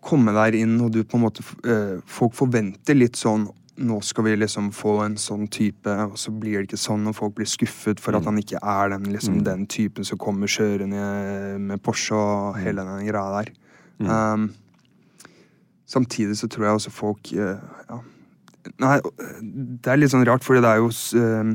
Komme 0.03 0.33
der 0.35 0.57
inn, 0.59 0.75
og 0.83 0.91
du 0.93 1.03
på 1.07 1.17
en 1.19 1.23
måte 1.23 1.45
eh, 1.69 2.01
Folk 2.11 2.35
forventer 2.35 2.97
litt 2.97 3.17
sånn 3.21 3.45
Nå 3.81 4.01
skal 4.05 4.27
vi 4.27 4.35
liksom 4.37 4.69
få 4.77 4.99
en 5.07 5.15
sånn 5.17 5.47
type, 5.49 5.89
og 5.89 6.19
så 6.21 6.33
blir 6.37 6.59
det 6.59 6.67
ikke 6.69 6.81
sånn, 6.81 7.07
og 7.09 7.17
folk 7.17 7.39
blir 7.39 7.49
skuffet 7.49 8.03
for 8.05 8.19
at 8.19 8.27
han 8.29 8.37
ikke 8.41 8.61
er 8.61 8.93
den, 8.93 9.07
liksom, 9.15 9.39
den 9.47 9.65
typen 9.71 10.05
som 10.05 10.21
kommer 10.21 10.51
kjørende 10.51 11.57
med 11.63 11.81
Porsche 11.85 12.19
og 12.19 12.59
hele 12.61 12.85
den 12.85 13.07
greia 13.09 13.41
der. 13.41 13.53
Um, 14.03 14.51
samtidig 15.89 16.37
så 16.37 16.51
tror 16.53 16.67
jeg 16.67 16.81
også 16.81 16.91
folk 16.91 17.31
uh, 17.37 17.61
ja. 17.89 18.01
Nei, 18.83 18.97
det 19.83 19.91
er 19.91 19.99
litt 19.99 20.13
sånn 20.13 20.27
rart, 20.27 20.45
fordi 20.47 20.61
det 20.63 20.71
er 20.71 20.79
jo 20.79 20.91
eh, 21.19 21.49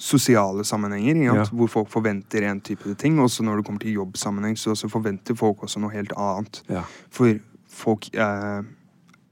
sosiale 0.00 0.64
sammenhenger? 0.66 1.20
Ja. 1.22 1.44
hvor 1.54 1.70
folk 1.70 1.90
forventer 1.92 2.48
en 2.48 2.58
type 2.66 2.96
ting. 2.98 3.20
Også 3.22 3.44
når 3.46 3.60
det 3.60 3.66
kommer 3.68 3.84
til 3.84 3.94
jobbsammenheng, 4.00 4.56
så, 4.58 4.74
så 4.74 4.90
forventer 4.90 5.38
folk 5.38 5.62
også 5.62 5.82
noe 5.82 5.94
helt 5.94 6.10
annet. 6.18 6.62
Ja. 6.72 6.82
For 7.14 7.38
folk 7.70 8.08
eh, 8.10 8.66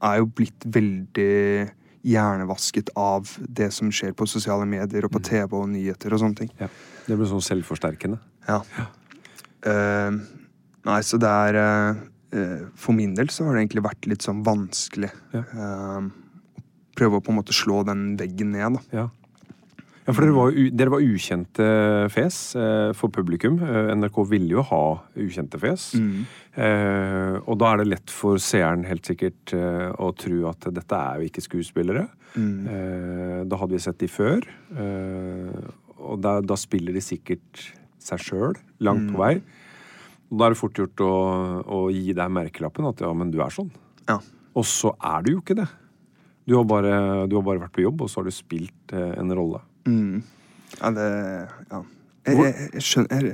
er 0.07 0.21
jo 0.21 0.29
blitt 0.31 0.69
veldig 0.71 1.67
hjernevasket 2.05 2.91
av 2.99 3.27
det 3.39 3.69
som 3.75 3.91
skjer 3.91 4.13
på 4.17 4.27
sosiale 4.29 4.67
medier 4.69 5.05
og 5.05 5.13
på 5.13 5.21
TV 5.25 5.57
og 5.57 5.67
nyheter 5.71 6.15
og 6.15 6.23
sånne 6.23 6.43
ting. 6.43 6.53
ja. 6.61 6.69
Det 7.09 7.17
blir 7.17 7.25
sånn 7.25 7.41
selvforsterkende. 7.41 8.19
Ja. 8.45 8.59
Eh, 9.65 10.17
nei, 10.85 10.99
så 11.03 11.17
det 11.19 11.29
er 11.29 11.57
uh, 11.59 12.61
For 12.79 12.95
min 12.95 13.15
del 13.17 13.27
så 13.33 13.43
har 13.47 13.57
det 13.57 13.65
egentlig 13.65 13.83
vært 13.83 14.07
litt 14.07 14.25
sånn 14.25 14.43
vanskelig. 14.45 15.09
Ja. 15.33 15.41
Uh, 15.49 16.05
å 16.61 16.63
prøve 16.99 17.19
å 17.19 17.23
på 17.25 17.33
en 17.33 17.39
måte 17.39 17.55
slå 17.55 17.81
den 17.87 18.13
veggen 18.19 18.53
ned, 18.53 18.77
da. 18.77 18.83
Ja. 18.93 19.07
Ja, 20.09 20.13
for 20.17 20.25
dere 20.25 20.33
var, 20.33 20.55
dere 20.73 20.89
var 20.89 21.03
ukjente 21.05 21.65
fjes 22.09 22.37
eh, 22.57 22.91
for 22.97 23.13
publikum. 23.13 23.59
Eh, 23.61 23.91
NRK 23.93 24.15
ville 24.31 24.55
jo 24.55 24.63
ha 24.65 24.79
ukjente 25.21 25.59
fjes. 25.61 25.83
Eh, 26.57 27.35
og 27.43 27.59
da 27.61 27.67
er 27.69 27.83
det 27.83 27.91
lett 27.91 28.13
for 28.13 28.41
seeren 28.41 28.87
helt 28.89 29.05
sikkert 29.05 29.53
eh, 29.53 29.91
å 29.93 30.09
tro 30.17 30.47
at 30.49 30.65
dette 30.73 30.97
er 30.97 31.21
jo 31.21 31.29
ikke 31.29 31.45
skuespillere. 31.45 32.07
Eh, 32.33 33.37
da 33.45 33.61
hadde 33.61 33.77
vi 33.77 33.83
sett 33.85 34.01
de 34.01 34.09
før. 34.09 34.49
Eh, 34.73 35.61
og 36.01 36.17
da, 36.25 36.39
da 36.41 36.57
spiller 36.57 36.97
de 36.97 37.05
sikkert 37.05 37.67
seg 38.01 38.25
sjøl 38.31 38.57
langt 38.81 39.13
på 39.13 39.21
vei. 39.21 39.35
Og 40.33 40.41
da 40.41 40.49
er 40.49 40.57
det 40.57 40.61
fort 40.65 40.81
gjort 40.81 41.05
å, 41.05 41.13
å 41.69 41.85
gi 41.93 42.17
deg 42.17 42.33
merkelappen 42.33 42.89
at 42.89 43.05
ja, 43.05 43.13
men 43.13 43.29
du 43.29 43.43
er 43.45 43.53
sånn. 43.53 43.69
Ja. 44.09 44.17
Og 44.57 44.65
så 44.65 44.97
er 44.97 45.21
du 45.21 45.35
jo 45.35 45.45
ikke 45.45 45.61
det. 45.61 45.69
Du 46.49 46.57
har 46.57 46.65
bare, 46.65 47.27
du 47.29 47.37
har 47.37 47.45
bare 47.45 47.67
vært 47.67 47.77
på 47.77 47.85
jobb, 47.85 48.01
og 48.01 48.09
så 48.09 48.23
har 48.23 48.31
du 48.31 48.33
spilt 48.33 48.97
en 48.97 49.37
rolle. 49.37 49.61
Ja, 49.87 50.91
det 50.91 51.07
Ja. 51.71 51.83
Jeg, 52.27 52.35
jeg, 52.35 52.69
jeg, 52.73 52.83
skjønner, 52.83 53.27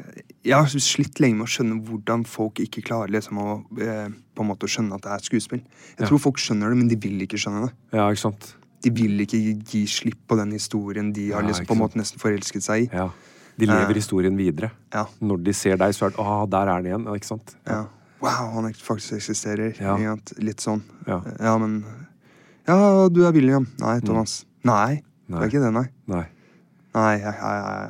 jeg, 0.46 0.54
har 0.56 0.68
slitt 0.80 1.20
lenge 1.20 1.40
med 1.40 1.48
å 1.48 1.52
skjønne 1.52 1.80
hvordan 1.88 2.22
folk 2.30 2.62
ikke 2.64 2.84
klarer 2.86 3.12
liksom 3.12 3.40
å 3.42 3.48
eh, 3.82 4.14
på 4.36 4.44
en 4.44 4.48
måte 4.48 4.68
å 4.68 4.72
skjønne 4.72 4.96
at 4.96 5.04
det 5.04 5.12
er 5.12 5.24
et 5.24 5.28
skuespill. 5.28 5.64
Jeg 5.66 6.06
Ja. 6.06 6.08
tror 6.08 6.22
folk 6.22 6.40
skjønner 6.40 6.70
det, 6.70 6.78
men 6.78 6.88
de 6.88 6.96
vil 6.96 7.26
ikke 7.26 7.40
skjønne 7.42 7.66
det. 7.66 7.74
Ja, 7.98 8.06
ikke 8.14 8.22
sant? 8.22 8.56
De 8.86 8.92
vil 8.94 9.20
ikke 9.26 9.40
gi, 9.42 9.56
gi 9.66 9.84
slipp 9.90 10.22
på 10.30 10.38
den 10.38 10.54
historien 10.56 11.12
de 11.12 11.32
har 11.32 11.42
Ja, 11.42 11.50
liksom 11.50 11.66
på 11.66 11.76
en 11.76 11.82
måte 11.82 12.00
nesten 12.00 12.22
forelsket 12.22 12.64
seg 12.64 12.86
i. 12.86 12.90
Ja. 12.94 13.10
De 13.58 13.66
lever 13.66 13.96
historien 13.96 14.36
videre. 14.38 14.72
Ja. 14.94 15.06
Når 15.20 15.44
de 15.44 15.54
ser 15.54 15.78
deg, 15.78 15.94
så 15.96 16.08
er 16.08 16.10
det 16.16 16.20
ah, 16.20 16.46
der 16.46 16.68
er 16.68 16.82
den 16.84 16.92
igjen. 16.92 17.08
Ikke 17.16 17.26
sant? 17.32 17.56
Ja. 17.66 17.86
Wow, 18.22 18.52
han 18.54 18.74
faktisk 18.74 19.18
eksisterer. 19.18 19.76
Ja. 19.80 20.16
Litt 20.38 20.64
sånn. 20.64 20.84
Ja. 21.08 21.22
ja, 21.40 21.58
men 21.58 21.84
Ja, 22.68 23.08
du 23.10 23.26
er 23.26 23.34
William. 23.36 23.68
Nei, 23.80 24.00
Thomas. 24.02 24.46
Nei, 24.64 25.02
nei. 25.28 25.40
Det 25.40 25.44
er 25.44 25.52
ikke 25.52 25.66
det, 25.66 25.74
nei. 25.74 25.86
Nei. 26.08 26.26
Nei, 26.96 27.16
ja, 27.20 27.34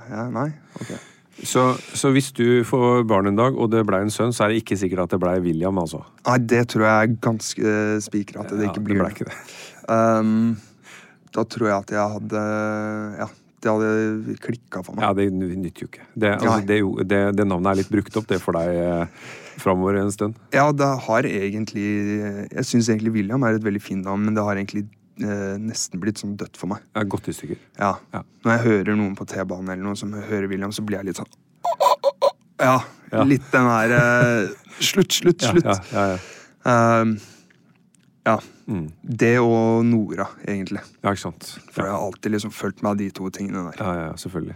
ja, 0.10 0.24
nei. 0.34 0.50
Okay. 0.82 0.98
Så, 1.44 1.66
så 1.94 2.10
hvis 2.16 2.30
du 2.36 2.64
får 2.66 3.04
barn 3.10 3.28
en 3.28 3.38
dag, 3.38 3.58
og 3.60 3.70
det 3.74 3.84
blei 3.88 4.00
en 4.06 4.14
sønn, 4.14 4.32
så 4.34 4.46
er 4.46 4.54
det 4.54 4.62
ikke 4.64 4.78
sikkert 4.80 5.04
at 5.06 5.16
det 5.16 5.20
blei 5.22 5.36
William, 5.44 5.78
altså? 5.82 6.00
Nei, 6.26 6.38
det 6.48 6.64
tror 6.72 6.86
jeg 6.88 6.96
er 6.96 7.18
ganske 7.28 7.74
uh, 7.76 7.96
spikra 8.04 8.46
at 8.46 8.54
det 8.56 8.70
ikke 8.70 8.86
blir 8.86 9.02
ble 9.04 9.10
ikke 9.12 9.28
det. 9.28 9.40
Um, 9.92 10.56
da 11.36 11.44
tror 11.44 11.68
jeg 11.70 11.76
at 11.76 11.92
jeg 11.94 12.14
hadde 12.16 12.44
Ja, 13.20 13.28
det 13.66 13.74
hadde 13.74 14.38
klikka 14.42 14.82
for 14.86 14.96
meg. 14.96 15.04
Ja, 15.04 15.12
det 15.18 15.28
nytter 15.36 15.86
jo 15.86 15.90
ikke. 15.92 16.06
Det, 16.16 16.32
altså, 16.40 16.60
det, 16.70 16.80
det, 17.12 17.22
det 17.36 17.48
navnet 17.50 17.74
er 17.74 17.82
litt 17.82 17.92
brukt 17.92 18.20
opp, 18.22 18.30
det 18.32 18.40
for 18.42 18.58
deg 18.58 18.80
eh, 18.80 19.32
framover 19.62 20.00
en 20.00 20.14
stund. 20.14 20.40
Ja, 20.56 20.70
det 20.72 20.88
har 21.08 21.28
egentlig 21.28 21.88
Jeg 22.54 22.68
syns 22.70 22.90
egentlig 22.92 23.16
William 23.18 23.44
er 23.44 23.60
et 23.60 23.66
veldig 23.66 23.84
fint 23.84 24.08
navn, 24.08 24.24
men 24.28 24.38
det 24.38 24.46
har 24.46 24.56
egentlig 24.56 24.86
eh, 25.22 25.56
nesten 25.62 26.00
blitt 26.02 26.18
sånn 26.22 26.36
dødt 26.38 26.58
for 26.58 26.68
meg. 26.74 26.82
Ja, 26.96 27.04
godt 27.04 27.28
i 27.30 27.34
stykker. 27.36 27.58
Ja. 27.80 27.94
Ja. 28.14 28.24
Når 28.46 28.52
jeg 28.58 28.66
hører 28.66 28.96
noen 29.00 29.16
på 29.16 29.26
T-banen 29.30 29.70
eller 29.74 29.84
noe 29.84 29.96
som 30.00 30.12
hører 30.14 30.48
William, 30.52 30.72
så 30.76 30.84
blir 30.86 30.98
jeg 31.00 31.06
litt 31.12 31.22
sånn 31.22 31.32
Ja, 32.60 32.80
Ja. 33.12 33.24
litt 33.24 33.46
den 33.52 33.68
her 33.70 33.92
eh, 33.96 34.50
Slutt, 34.80 35.12
slutt, 35.14 35.42
slutt. 35.42 35.64
ja, 35.66 35.80
ja, 35.94 36.18
ja. 36.66 37.16
Ja. 38.26 38.40
Mm. 38.68 38.88
Det 39.04 39.36
og 39.40 39.84
Nora, 39.86 40.26
egentlig. 40.48 40.82
ja, 41.04 41.12
ikke 41.12 41.22
sant. 41.22 41.60
For 41.72 41.86
jeg 41.86 41.94
har 41.94 42.02
alltid 42.02 42.32
liksom 42.34 42.52
fulgt 42.52 42.82
meg 42.82 42.90
av 42.96 42.98
de 42.98 43.10
to 43.14 43.30
tingene 43.30 43.68
der. 43.72 43.78
ja, 43.84 43.94
ja, 44.08 44.14
selvfølgelig. 44.18 44.56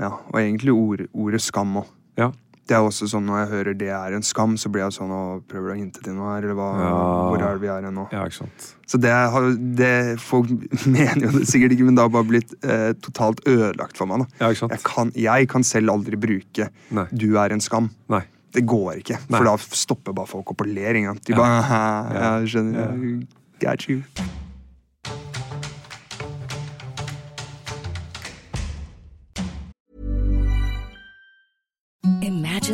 Ja, 0.00 0.10
og 0.28 0.36
egentlig 0.40 0.72
ord, 0.74 1.06
ordet 1.14 1.40
skam 1.40 1.74
òg. 1.80 1.86
Ja. 2.20 2.30
Det 2.70 2.76
er 2.78 2.84
også 2.86 3.08
sånn 3.10 3.24
Når 3.26 3.38
jeg 3.40 3.48
hører 3.50 3.74
det 3.80 3.88
er 3.90 4.14
en 4.14 4.22
skam, 4.22 4.52
så 4.60 4.70
blir 4.70 4.84
jeg 4.84 4.94
sånn 4.94 5.10
og 5.10 5.40
prøver 5.50 5.72
å 5.72 5.78
hinte 5.80 6.02
til 6.06 6.14
noe 6.14 6.36
her. 6.36 6.44
Eller 6.46 6.54
hva, 6.54 6.68
Ja. 6.78 6.90
hvor 7.26 7.42
er 7.42 7.56
det 7.58 7.62
vi 7.64 7.70
er 7.72 7.88
nå? 7.90 8.04
ja, 8.14 8.22
ikke 8.30 8.38
sant. 8.44 8.68
Så 8.86 9.00
det 9.02 9.10
har 9.10 9.48
det, 9.80 10.20
Folk 10.22 10.48
mener 10.86 11.26
jo 11.26 11.32
det 11.40 11.48
sikkert 11.50 11.74
ikke, 11.74 11.84
men 11.88 11.98
det 11.98 12.04
har 12.06 12.12
bare 12.14 12.28
blitt 12.30 12.54
eh, 12.62 12.92
totalt 13.02 13.42
ødelagt 13.50 13.98
for 13.98 14.06
meg. 14.06 14.22
da 14.22 14.44
Ja, 14.46 14.50
ikke 14.54 14.62
sant. 14.62 14.76
jeg 14.76 14.84
kan, 14.86 15.12
jeg 15.18 15.48
kan 15.50 15.66
selv 15.66 15.90
aldri 15.96 16.16
bruke 16.16 16.70
Nei. 16.94 17.06
'du 17.10 17.34
er 17.42 17.50
en 17.52 17.60
skam'. 17.60 17.90
Nei. 18.08 18.22
Det 18.54 18.64
går 18.66 19.02
ikke. 19.02 19.18
Nei. 19.30 19.38
For 19.38 19.44
da 19.46 19.56
stopper 19.58 20.12
bare 20.14 20.26
folk 20.26 20.50
opp 20.50 20.60
og 20.62 20.66
ler. 20.70 20.94
ikke? 20.98 21.18
De 21.26 21.34
bare 21.34 21.58
ja. 21.66 22.38
jeg 22.40 22.54
skjønner. 22.54 23.26
Got 23.60 23.88
you. 23.90 24.02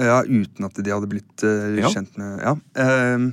Ja, 0.00 0.22
uten 0.24 0.64
at 0.64 0.78
de 0.80 0.92
hadde 0.92 1.08
blitt 1.10 1.44
uh, 1.44 1.76
kjent 1.92 2.16
med 2.20 2.40
Ja. 2.40 2.56
Uh, 2.78 3.30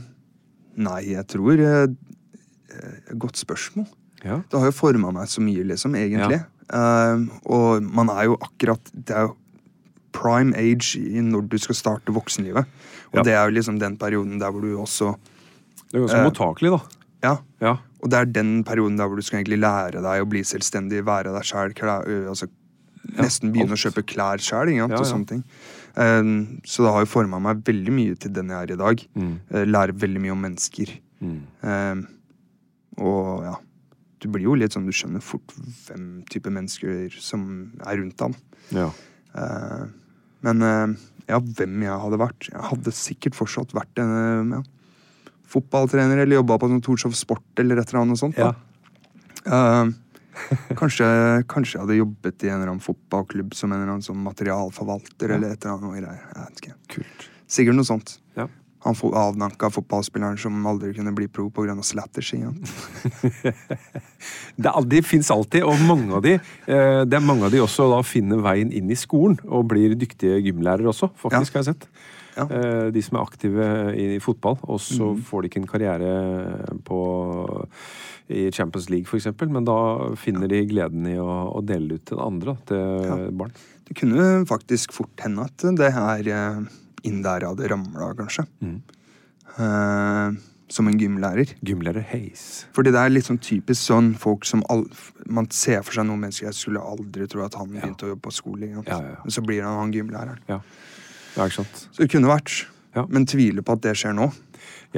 nei, 0.77 0.99
jeg 1.13 1.25
tror 1.31 1.61
eh, 1.61 1.87
eh, 1.87 3.15
Godt 3.19 3.39
spørsmål. 3.39 3.87
Ja. 4.23 4.41
Det 4.49 4.59
har 4.59 4.69
jo 4.71 4.75
forma 4.75 5.11
meg 5.15 5.29
så 5.31 5.43
mye, 5.45 5.65
liksom, 5.67 5.95
egentlig. 5.97 6.41
Eh, 6.73 7.25
og 7.53 7.85
man 7.85 8.09
er 8.11 8.25
jo 8.27 8.33
akkurat 8.43 8.89
Det 8.91 9.13
er 9.15 9.29
jo 9.29 9.35
prime 10.17 10.51
age 10.57 10.97
når 11.23 11.45
du 11.51 11.57
skal 11.61 11.77
starte 11.77 12.13
voksenlivet. 12.13 12.65
Og 13.13 13.23
det 13.23 13.35
er 13.37 13.45
jo 13.47 13.55
liksom 13.55 13.77
den 13.79 13.97
perioden 14.01 14.39
der 14.41 14.51
hvor 14.51 14.65
du 14.65 14.73
også 14.81 15.13
Det 15.87 15.95
er 15.95 16.07
ganske 16.07 16.23
mottakelig, 16.25 16.71
da. 16.73 16.79
Ja. 17.23 17.35
Ja. 17.61 17.75
Og 18.01 18.11
det 18.11 18.19
er 18.19 18.29
den 18.29 18.63
perioden 18.65 18.97
der 18.97 19.07
hvor 19.07 19.17
du 19.17 19.25
skal 19.25 19.39
egentlig 19.39 19.61
lære 19.61 20.01
deg 20.03 20.23
å 20.23 20.29
bli 20.29 20.43
selvstendig, 20.45 21.05
være 21.05 21.31
deg 21.33 21.45
sjæl, 21.47 21.73
altså, 22.29 22.49
nesten 23.17 23.53
begynne 23.53 23.77
å 23.77 23.79
kjøpe 23.79 24.03
klær 24.05 24.41
sjæl, 24.43 24.73
Ja, 24.75 24.89
og 24.89 25.05
sånne 25.07 25.29
ting. 25.29 25.45
Um, 25.97 26.59
så 26.61 26.85
det 26.85 26.91
har 26.93 27.01
jo 27.01 27.09
forma 27.09 27.39
meg 27.41 27.63
veldig 27.65 27.93
mye 27.95 28.17
til 28.21 28.33
den 28.35 28.51
jeg 28.53 28.67
er 28.67 28.73
i 28.75 28.79
dag. 28.79 29.03
Mm. 29.17 29.33
Uh, 29.49 29.63
lærer 29.65 29.97
veldig 29.97 30.21
mye 30.21 30.35
om 30.35 30.43
mennesker. 30.45 30.93
Um, 31.17 32.03
og 33.01 33.41
ja 33.41 33.55
Du 34.21 34.27
blir 34.29 34.43
jo 34.45 34.53
litt 34.53 34.75
sånn, 34.75 34.85
du 34.85 34.93
skjønner 34.93 35.21
fort 35.25 35.49
hvem 35.87 36.21
type 36.29 36.51
mennesker 36.53 37.13
som 37.21 37.47
er 37.81 37.97
rundt 37.97 38.17
deg. 38.21 38.37
Ja. 38.77 38.91
Uh, 39.33 39.89
men 40.45 40.61
uh, 40.65 40.93
ja, 41.27 41.39
hvem 41.41 41.81
jeg 41.85 42.01
hadde 42.03 42.19
vært 42.21 42.49
Jeg 42.51 42.65
hadde 42.69 42.93
sikkert 42.95 43.37
fortsatt 43.37 43.73
vært 43.77 44.01
en 44.01 44.13
uh, 44.13 44.59
ja, 44.59 44.61
fotballtrener 45.49 46.21
eller 46.23 46.39
jobba 46.39 46.59
på 46.61 46.69
sånn 46.71 46.83
Torshov 46.85 47.17
Sport 47.17 47.61
eller 47.63 47.81
et 47.81 47.93
eller 47.93 48.03
annet 48.03 48.21
sånt. 48.21 48.37
Ja. 48.37 48.53
Da. 48.53 48.61
Uh, 49.47 49.93
kanskje, 50.79 51.07
kanskje 51.49 51.77
jeg 51.77 51.83
hadde 51.85 51.99
jobbet 51.99 52.45
i 52.45 52.51
en 52.51 52.59
eller 52.59 52.73
annen 52.73 52.83
fotballklubb 52.83 53.57
som 53.57 53.71
en 53.71 53.81
eller 53.81 53.95
annen 53.95 54.05
som 54.05 54.21
materialforvalter 54.25 55.35
eller 55.37 55.55
et 55.55 55.65
eller 55.65 55.75
annet 55.75 56.05
greier. 56.05 56.23
Jeg 56.33 56.45
vet 56.45 56.63
ikke. 56.63 56.77
Kult. 56.95 57.27
Sikkert 57.57 57.79
noe 57.79 57.87
sånt. 57.87 58.17
Ja. 58.37 58.47
Han 58.85 58.95
avdanka 59.19 59.69
fotballspilleren 59.73 60.37
som 60.39 60.65
aldri 60.69 60.93
kunne 60.95 61.11
bli 61.15 61.27
pro 61.27 61.49
pga. 61.49 61.75
slatters. 61.83 62.33
ikke 62.33 62.51
sant? 62.51 63.63
Det, 64.57 64.73
de 64.89 65.01
fins 65.05 65.31
alltid, 65.31 65.63
og 65.63 65.81
mange 65.85 66.13
av 66.17 66.21
de 66.25 66.33
eh, 66.37 67.01
Det 67.05 67.17
er 67.17 67.23
mange 67.23 67.45
av 67.45 67.51
de 67.53 67.61
også 67.61 67.89
da 67.91 67.99
finner 68.05 68.41
veien 68.41 68.71
inn 68.73 68.89
i 68.89 68.97
skolen 68.97 69.37
og 69.45 69.67
blir 69.73 69.93
dyktige 69.97 70.39
gymlærere 70.45 70.89
også, 70.89 71.11
faktisk, 71.19 71.57
har 71.57 71.65
jeg 71.65 71.73
sett. 71.73 71.89
Ja. 72.37 72.45
Eh, 72.47 72.87
de 72.93 73.03
som 73.03 73.17
er 73.17 73.25
aktive 73.25 73.69
i, 73.97 74.07
fotball, 74.23 74.59
og 74.63 74.81
så 74.83 75.13
mm. 75.13 75.23
får 75.27 75.43
de 75.43 75.51
ikke 75.51 75.61
en 75.63 75.71
karriere 75.71 76.11
på 76.87 76.99
i 78.27 78.49
Champions 78.51 78.89
League, 78.91 79.07
for 79.07 79.19
eksempel, 79.19 79.49
men 79.51 79.67
da 79.67 79.77
finner 80.19 80.51
de 80.51 80.65
gleden 80.67 81.07
i 81.07 81.15
å, 81.21 81.29
å 81.55 81.63
dele 81.63 81.93
det 81.93 82.01
ut 82.01 82.09
til 82.11 82.21
andre, 82.23 82.57
til 82.67 83.07
ja. 83.07 83.17
barn. 83.39 83.55
Det 83.87 83.95
kunne 83.95 84.27
faktisk 84.49 84.93
fort 84.95 85.23
hende 85.23 85.47
at 85.47 85.63
det 85.79 85.93
her 85.95 86.27
eh, 86.27 86.59
inn 87.07 87.23
der 87.23 87.47
hadde 87.47 87.71
ramla, 87.71 88.11
kanskje. 88.17 88.43
Mm. 88.59 88.77
Uh, 89.57 90.35
som 90.69 90.87
en 90.89 90.97
gymlærer. 90.99 91.53
Gymlærer 91.65 92.03
Hayes. 92.11 92.65
Fordi 92.75 92.91
det 92.91 92.99
er 92.99 93.13
litt 93.13 93.27
sånn 93.29 93.39
typisk 93.41 93.79
sånn 93.79 94.11
folk 94.19 94.45
som 94.47 94.63
all, 94.71 94.83
Man 95.25 95.47
ser 95.55 95.79
for 95.83 95.95
seg 95.95 96.07
noen 96.07 96.25
mennesker 96.25 96.49
Jeg 96.49 96.57
skulle 96.59 96.83
aldri 96.83 97.27
tro 97.31 97.45
at 97.45 97.55
han 97.59 97.71
begynte 97.71 98.07
å 98.07 98.11
jobbe 98.11 98.27
på 98.27 98.35
skole. 98.35 98.69
Ja, 98.73 98.83
ja, 98.87 98.99
ja. 99.15 99.31
Så 99.31 99.43
blir 99.45 99.63
han 99.63 99.79
han 99.79 99.95
gymlæreren. 99.95 100.43
Ja. 101.37 101.43
ja, 101.43 101.47
ikke 101.51 101.59
sant? 101.61 101.87
Så 101.93 102.01
det 102.03 102.09
kunne 102.11 102.27
vært. 102.31 102.65
Ja. 102.97 103.05
Men 103.13 103.27
tviler 103.29 103.61
på 103.61 103.75
at 103.77 103.83
det 103.85 103.93
skjer 103.99 104.15
nå. 104.17 104.31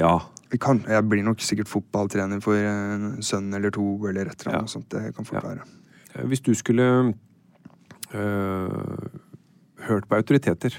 Ja. 0.00 0.14
Jeg, 0.50 0.58
kan, 0.64 0.80
jeg 0.88 1.04
blir 1.06 1.22
nok 1.22 1.38
sikkert 1.44 1.68
fotballtrener 1.70 2.40
for 2.42 2.56
en 2.58 3.20
sønn 3.22 3.52
eller 3.54 3.70
to 3.76 3.84
eller 4.08 4.26
et 4.32 4.40
eller 4.42 4.56
Ja. 4.56 4.58
annet 4.64 4.72
sånt. 4.72 4.88
Det 4.90 5.14
kan 5.14 5.24
fort 5.28 5.42
Ja. 5.44 5.48
være. 5.52 5.66
Eh, 6.16 6.24
Hvis 6.26 6.40
du 6.42 6.54
skulle 6.58 7.14
øh, 8.14 9.08
hørt 9.86 10.08
på 10.08 10.16
autoriteter, 10.16 10.74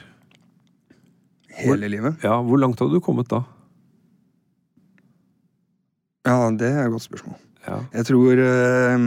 Hele 1.62 1.88
livet. 1.88 2.18
ja, 2.24 2.42
hvor 2.42 2.58
langt 2.60 2.80
hadde 2.80 2.92
du 2.96 3.00
kommet 3.00 3.30
da? 3.30 3.44
Ja, 6.26 6.50
det 6.54 6.68
er 6.70 6.86
et 6.86 6.92
godt 6.94 7.06
spørsmål. 7.08 7.38
Ja. 7.68 7.80
Jeg 7.94 8.06
tror 8.06 8.38
øh, 8.42 9.00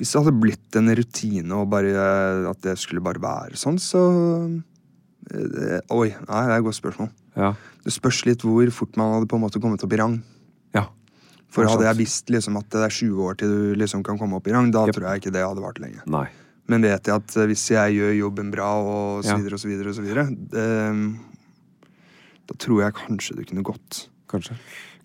Hvis 0.00 0.12
det 0.12 0.22
hadde 0.24 0.40
blitt 0.40 0.76
en 0.76 0.88
rutine 0.96 1.52
og 1.60 1.68
bare 1.70 2.48
at 2.50 2.60
det 2.64 2.78
skulle 2.80 3.02
bare 3.04 3.20
være 3.20 3.56
sånn, 3.60 3.76
så 3.78 4.00
Oi, 5.30 6.08
nei, 6.10 6.42
det 6.46 6.52
er 6.52 6.58
et 6.58 6.66
godt 6.66 6.78
spørsmål. 6.78 7.10
Ja. 7.38 7.54
Det 7.84 7.94
spørs 7.94 8.24
litt 8.26 8.44
hvor 8.44 8.70
fort 8.74 8.98
man 9.00 9.14
hadde 9.16 9.28
på 9.30 9.38
en 9.38 9.44
måte 9.44 9.62
kommet 9.62 9.84
opp 9.86 9.94
i 9.94 10.00
rang. 10.00 10.20
ja. 10.76 10.88
For 11.50 11.66
hadde 11.66 11.86
jeg 11.88 11.98
visst 11.98 12.30
liksom 12.30 12.60
at 12.60 12.68
det 12.70 12.84
er 12.86 12.92
20 12.94 13.24
år 13.26 13.38
til 13.40 13.50
du 13.50 13.78
liksom 13.80 14.04
kan 14.06 14.18
komme 14.20 14.38
opp 14.38 14.46
i 14.46 14.52
rang, 14.54 14.68
da 14.70 14.84
yep. 14.86 14.94
tror 14.94 15.08
jeg 15.08 15.22
ikke 15.22 15.34
det 15.34 15.42
hadde 15.42 15.64
vart 15.64 15.80
lenge. 15.82 16.04
Nei. 16.06 16.28
Men 16.70 16.86
vet 16.86 17.10
jeg 17.10 17.16
at 17.16 17.36
eh, 17.40 17.48
hvis 17.50 17.64
jeg 17.72 17.96
gjør 17.96 18.12
jobben 18.14 18.52
bra, 18.54 18.68
og 18.78 19.24
så 19.26 19.34
videre 19.40 19.58
og 19.58 19.62
så 19.62 19.70
videre, 19.70 19.90
og 19.90 19.98
så 19.98 20.04
videre 20.04 20.26
det, 20.30 20.68
da 22.50 22.58
tror 22.62 22.84
jeg 22.84 22.98
kanskje 22.98 23.38
det 23.40 23.48
kunne 23.50 23.66
gått. 23.66 24.04
Kanskje. 24.30 24.56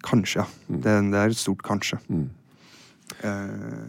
Kanskje, 0.05 0.43
ja. 0.43 0.47
Det, 0.69 0.95
det 1.13 1.21
er 1.21 1.33
et 1.33 1.39
stort 1.39 1.63
kanskje. 1.65 1.97
Mm. 2.09 2.27
Uh, 3.21 3.85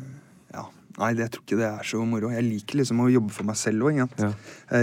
ja. 0.55 0.65
Nei, 0.97 1.11
det, 1.17 1.27
jeg 1.27 1.35
tror 1.35 1.45
ikke 1.45 1.61
det 1.61 1.69
er 1.69 1.89
så 1.89 2.01
moro. 2.09 2.33
Jeg 2.33 2.47
liker 2.47 2.81
liksom 2.81 3.05
å 3.05 3.11
jobbe 3.13 3.37
for 3.37 3.49
meg 3.49 3.61
selv 3.61 3.91
òg. 3.91 4.01
Ja. 4.01 4.31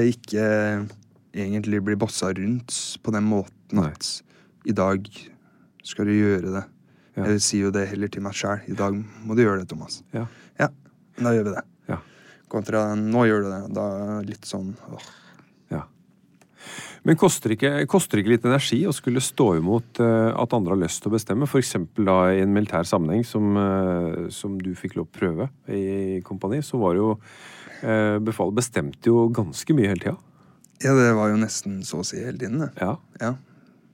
Ikke 0.09 0.45
eh, 0.45 0.85
egentlig 1.33 1.81
blir 1.83 1.97
bossa 1.99 2.31
rundt 2.33 2.75
på 3.03 3.13
den 3.15 3.25
måten 3.27 3.79
Nei. 3.79 3.89
at 3.89 4.69
i 4.69 4.75
dag 4.75 5.07
skal 5.83 6.07
du 6.07 6.13
gjøre 6.15 6.53
det. 6.53 6.63
Ja. 7.17 7.25
Jeg 7.29 7.41
sier 7.45 7.67
jo 7.67 7.73
det 7.73 7.87
heller 7.91 8.09
til 8.09 8.23
meg 8.25 8.37
sjæl. 8.37 8.63
I 8.69 8.77
dag 8.77 8.95
må 8.95 9.35
du 9.37 9.43
gjøre 9.43 9.61
det, 9.61 9.69
Thomas. 9.69 10.01
Ja. 10.15 10.25
Ja, 10.59 10.69
da 11.19 11.33
gjør 11.35 11.49
vi 11.49 11.55
det. 11.57 11.65
Ja. 11.91 11.99
Kontra 12.49 12.85
nå 12.97 13.27
gjør 13.29 13.45
du 13.45 13.51
det. 13.51 13.59
Da 13.75 13.89
er 13.97 14.07
det 14.13 14.33
litt 14.33 14.49
sånn 14.49 14.71
åh. 14.89 15.05
ja. 15.73 15.83
Men 17.03 17.19
koster 17.19 17.53
ikke, 17.53 17.73
koster 17.91 18.21
ikke 18.21 18.35
litt 18.35 18.47
energi 18.47 18.79
å 18.87 18.95
skulle 18.95 19.21
stå 19.21 19.49
imot 19.59 19.99
eh, 20.01 20.29
at 20.31 20.55
andre 20.55 20.77
har 20.77 20.83
lyst 20.85 21.03
til 21.03 21.11
å 21.11 21.17
bestemme? 21.17 21.49
F.eks. 21.49 21.75
da 21.99 22.19
i 22.31 22.41
en 22.45 22.53
militær 22.55 22.87
sammenheng, 22.87 23.25
som, 23.27 23.57
eh, 23.59 24.29
som 24.33 24.55
du 24.61 24.71
fikk 24.79 24.95
lov 24.97 25.09
å 25.09 25.17
prøve 25.19 25.49
i 25.67 26.21
kompani, 26.25 26.63
så 26.63 26.79
var 26.81 26.97
jo 26.97 27.17
eh, 27.83 28.21
Befalet 28.23 28.61
bestemte 28.61 29.11
jo 29.11 29.27
ganske 29.35 29.75
mye 29.75 29.91
hele 29.91 30.05
tida. 30.05 30.17
Ja, 30.83 30.93
det 30.97 31.09
var 31.15 31.31
jo 31.31 31.39
nesten 31.39 31.81
så 31.87 32.01
å 32.01 32.07
si 32.07 32.19
hele 32.19 32.37
tiden, 32.37 32.59
det. 32.65 32.71
Ja. 32.81 32.97
Ja. 33.21 33.33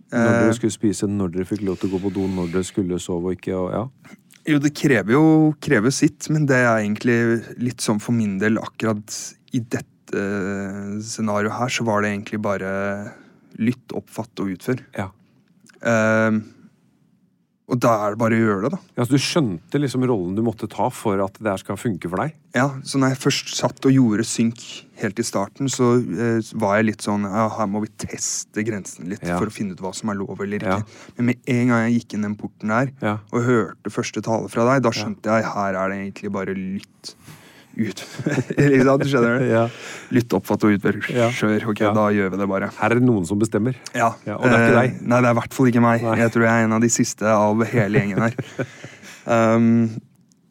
Når 0.09 0.25
Eh, 0.25 0.39
dere 0.41 0.55
skulle 0.57 0.73
spise, 0.73 1.05
når 1.05 1.35
dere 1.35 1.45
fikk 1.45 1.61
lov 1.67 1.77
til 1.77 1.91
å 1.91 1.93
gå 1.93 2.01
på 2.07 2.13
do, 2.15 2.25
når 2.33 2.49
dere 2.55 2.65
skulle 2.65 2.97
sove 3.01 3.29
og 3.29 3.37
ikke. 3.37 3.53
Og, 3.53 3.69
ja. 3.75 4.15
Jo, 4.49 4.57
det 4.63 4.73
krever 4.73 5.13
jo 5.13 5.23
krever 5.61 5.93
sitt, 5.93 6.29
men 6.33 6.47
det 6.49 6.57
er 6.63 6.79
egentlig 6.79 7.17
litt 7.61 7.85
sånn 7.85 8.01
for 8.01 8.17
min 8.17 8.39
del 8.41 8.57
akkurat 8.57 9.13
i 9.53 9.61
dette 9.61 10.17
eh, 10.17 10.95
scenarioet 11.05 11.59
her, 11.59 11.69
så 11.69 11.85
var 11.85 12.01
det 12.01 12.13
egentlig 12.15 12.41
bare 12.41 12.71
lytt, 13.61 13.93
oppfatt 13.93 14.41
og 14.41 14.55
utfør. 14.55 14.81
Ja. 14.97 15.11
Eh, 15.85 16.39
og 17.69 17.77
da 17.79 17.91
er 18.07 18.15
det 18.15 18.19
bare 18.21 18.33
å 18.33 18.39
gjøre 18.41 18.61
det, 18.65 18.69
da. 18.73 18.79
Ja, 18.97 19.05
så 19.05 19.13
du 19.13 19.21
skjønte 19.21 19.79
liksom 19.79 20.03
rollen 20.09 20.35
du 20.35 20.41
måtte 20.41 20.67
ta 20.71 20.87
for 20.89 21.21
at 21.21 21.35
det 21.37 21.51
her 21.51 21.61
skal 21.61 21.77
funke 21.77 22.09
for 22.09 22.17
deg? 22.23 22.33
Ja, 22.57 22.67
Så 22.83 22.97
når 22.97 23.13
jeg 23.13 23.19
først 23.21 23.51
satt 23.55 23.85
og 23.85 23.93
gjorde 23.93 24.25
synk 24.25 24.57
helt 24.97 25.19
i 25.21 25.25
starten, 25.27 25.69
så 25.69 25.91
eh, 26.01 26.41
var 26.57 26.77
jeg 26.79 26.87
litt 26.89 27.05
sånn 27.05 27.23
ja, 27.29 27.45
Her 27.59 27.67
må 27.69 27.83
vi 27.85 27.91
teste 28.01 28.63
grensen 28.65 29.07
litt 29.13 29.21
Ja. 29.23 29.37
for 29.37 29.45
å 29.47 29.53
finne 29.53 29.77
ut 29.77 29.79
hva 29.85 29.93
som 29.95 30.09
er 30.09 30.15
lov 30.19 30.41
eller 30.41 30.59
Ja. 30.65 30.79
ikke. 30.79 31.13
Men 31.17 31.25
med 31.29 31.37
en 31.47 31.67
gang 31.69 31.85
jeg 31.91 31.99
gikk 32.01 32.13
inn 32.17 32.25
den 32.25 32.35
porten 32.35 32.67
der 32.73 32.91
Ja. 33.01 33.17
og 33.31 33.43
hørte 33.45 33.93
første 33.93 34.21
tale 34.25 34.49
fra 34.49 34.65
deg, 34.73 34.81
da 34.83 34.89
skjønte 34.89 35.29
jeg 35.29 35.45
her 35.53 35.75
er 35.75 35.89
det 35.89 35.97
egentlig 36.13 36.31
bare 36.33 36.55
lytt 36.57 37.13
ut. 37.79 38.03
Ikke 38.59 38.83
sant? 38.85 39.03
Du 39.03 39.09
skjønner 39.11 39.39
det? 39.39 39.47
Ja. 39.51 39.63
Lytt, 40.15 40.33
oppfatt 40.37 40.65
og 40.67 40.75
utfør. 40.75 40.99
Ja. 41.15 41.29
Ok, 41.69 41.79
Ja. 41.85 41.93
da 41.95 42.07
gjør 42.15 42.31
vi 42.33 42.37
det 42.41 42.47
bare. 42.51 42.69
Her 42.79 42.91
er 42.91 42.99
det 42.99 43.05
noen 43.07 43.25
som 43.29 43.39
bestemmer. 43.41 43.75
Ja. 43.95 44.11
Ja, 44.27 44.35
og 44.37 44.43
det 44.49 44.59
er 44.59 44.67
ikke 44.69 44.83
Eh. 44.89 44.99
Nei, 45.05 45.21
det 45.21 45.29
er 45.29 45.35
i 45.35 45.39
hvert 45.39 45.53
fall 45.57 45.67
ikke 45.71 45.81
meg. 45.85 46.03
Nei. 46.03 46.17
Jeg 46.23 46.31
tror 46.35 46.43
jeg 46.47 46.51
er 46.53 46.63
en 46.67 46.73
av 46.73 46.81
de 46.81 46.89
siste 46.89 47.25
av 47.35 47.63
hele 47.73 47.99
gjengen 48.03 48.19
her. 48.25 48.35
um, 49.55 49.69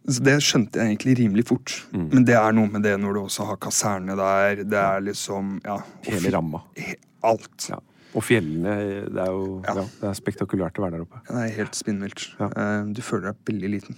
så 0.09 0.23
det 0.25 0.39
skjønte 0.41 0.81
jeg 0.81 0.95
egentlig 0.95 1.19
rimelig 1.19 1.45
fort. 1.51 1.75
Mm. 1.93 2.07
Men 2.15 2.25
det 2.25 2.37
er 2.39 2.55
noe 2.57 2.71
med 2.73 2.83
det 2.87 2.95
når 3.03 3.13
du 3.19 3.21
også 3.27 3.45
har 3.51 3.59
kaserne 3.61 4.17
der. 4.17 4.63
Det 4.65 4.79
er 4.81 5.03
liksom 5.05 5.59
ja, 5.67 5.77
Hele 6.09 6.33
ramma. 6.33 6.63
he- 6.79 6.97
Alt. 7.29 7.69
Ja. 7.69 7.81
Og 8.17 8.23
fjellene, 8.25 8.73
det 9.13 9.21
er 9.21 9.27
jo 9.35 9.59
Ja. 9.67 9.75
det 9.75 10.09
er 10.09 10.15
spektakulært 10.17 10.79
å 10.81 10.87
være 10.87 10.97
der 10.97 11.03
oppe. 11.05 11.21
Det 11.29 11.37
er 11.45 11.51
helt 11.59 11.77
spinnvilt. 11.77 12.23
Eh, 12.41 12.85
du 12.97 13.03
føler 13.05 13.33
deg 13.35 13.43
veldig 13.53 13.71
liten. 13.75 13.97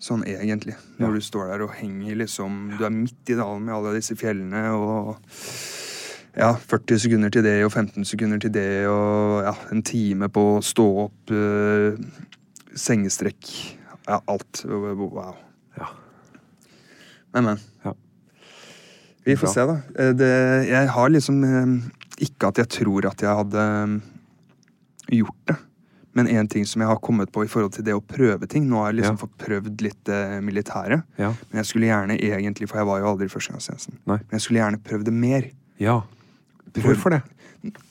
Sånn 0.00 0.22
egentlig. 0.24 0.74
Når 0.98 1.08
Ja. 1.10 1.14
du 1.14 1.20
står 1.20 1.50
der 1.50 1.62
og 1.66 1.74
henger 1.76 2.16
liksom 2.16 2.78
Du 2.78 2.84
er 2.86 2.90
midt 2.90 3.28
i 3.28 3.34
dalen 3.36 3.64
med 3.66 3.74
alle 3.74 3.94
disse 3.98 4.16
fjellene 4.16 4.62
og 4.72 5.18
ja, 6.38 6.54
40 6.54 6.98
sekunder 7.02 7.28
til 7.34 7.42
det 7.42 7.56
og 7.66 7.72
15 7.72 8.04
sekunder 8.06 8.38
til 8.40 8.52
det 8.54 8.86
og 8.88 9.42
ja, 9.44 9.52
en 9.74 9.82
time 9.82 10.28
på 10.32 10.44
å 10.56 10.62
stå 10.62 10.86
opp, 11.04 11.30
eh, 11.34 11.98
sengestrekk 12.74 13.76
Ja, 14.08 14.20
alt. 14.26 14.64
Wow. 14.64 15.34
Ja. 15.76 15.86
Men, 17.34 17.44
men. 17.44 17.58
Ja. 17.84 17.92
Vi 19.26 19.36
får 19.36 19.46
Bra. 19.46 19.52
se, 19.52 19.66
da. 19.66 19.76
Eh, 20.02 20.12
Det, 20.16 20.30
jeg 20.70 20.88
har 20.88 21.08
liksom 21.10 21.44
eh, 21.44 21.90
Ikke 22.24 22.48
at 22.48 22.56
jeg 22.58 22.68
tror 22.68 23.06
at 23.10 23.20
jeg 23.20 23.36
hadde 23.36 24.00
gjort 25.10 25.46
det. 25.46 25.56
Men 26.14 26.26
en 26.28 26.48
ting 26.48 26.64
som 26.66 26.80
jeg 26.82 26.88
har 26.90 26.96
kommet 26.98 27.30
på 27.32 27.44
i 27.44 27.48
forhold 27.48 27.72
til 27.72 27.84
det 27.86 27.94
å 27.94 28.00
prøve 28.02 28.48
ting 28.50 28.64
Nå 28.68 28.80
har 28.82 28.92
jeg 28.92 29.02
liksom 29.02 29.16
Ja. 29.16 29.20
fått 29.26 29.36
prøvd 29.38 29.80
litt 29.82 30.08
eh, 30.08 30.40
militære. 30.40 31.02
Ja. 31.18 31.28
Men 31.50 31.60
jeg 31.62 31.66
skulle 31.66 31.86
gjerne 31.86 32.16
egentlig, 32.18 32.68
for 32.68 32.78
jeg 32.78 32.86
var 32.86 32.98
jo 33.00 33.06
aldri 33.12 33.26
i 33.26 33.28
førstegangstjenesten, 33.28 33.98
men 34.06 34.20
jeg 34.32 34.40
skulle 34.40 34.58
gjerne 34.60 34.80
prøvd 34.82 35.04
det 35.04 35.12
mer. 35.14 35.50
ja. 35.78 36.02
Hvorfor 36.74 37.10
det? 37.10 37.22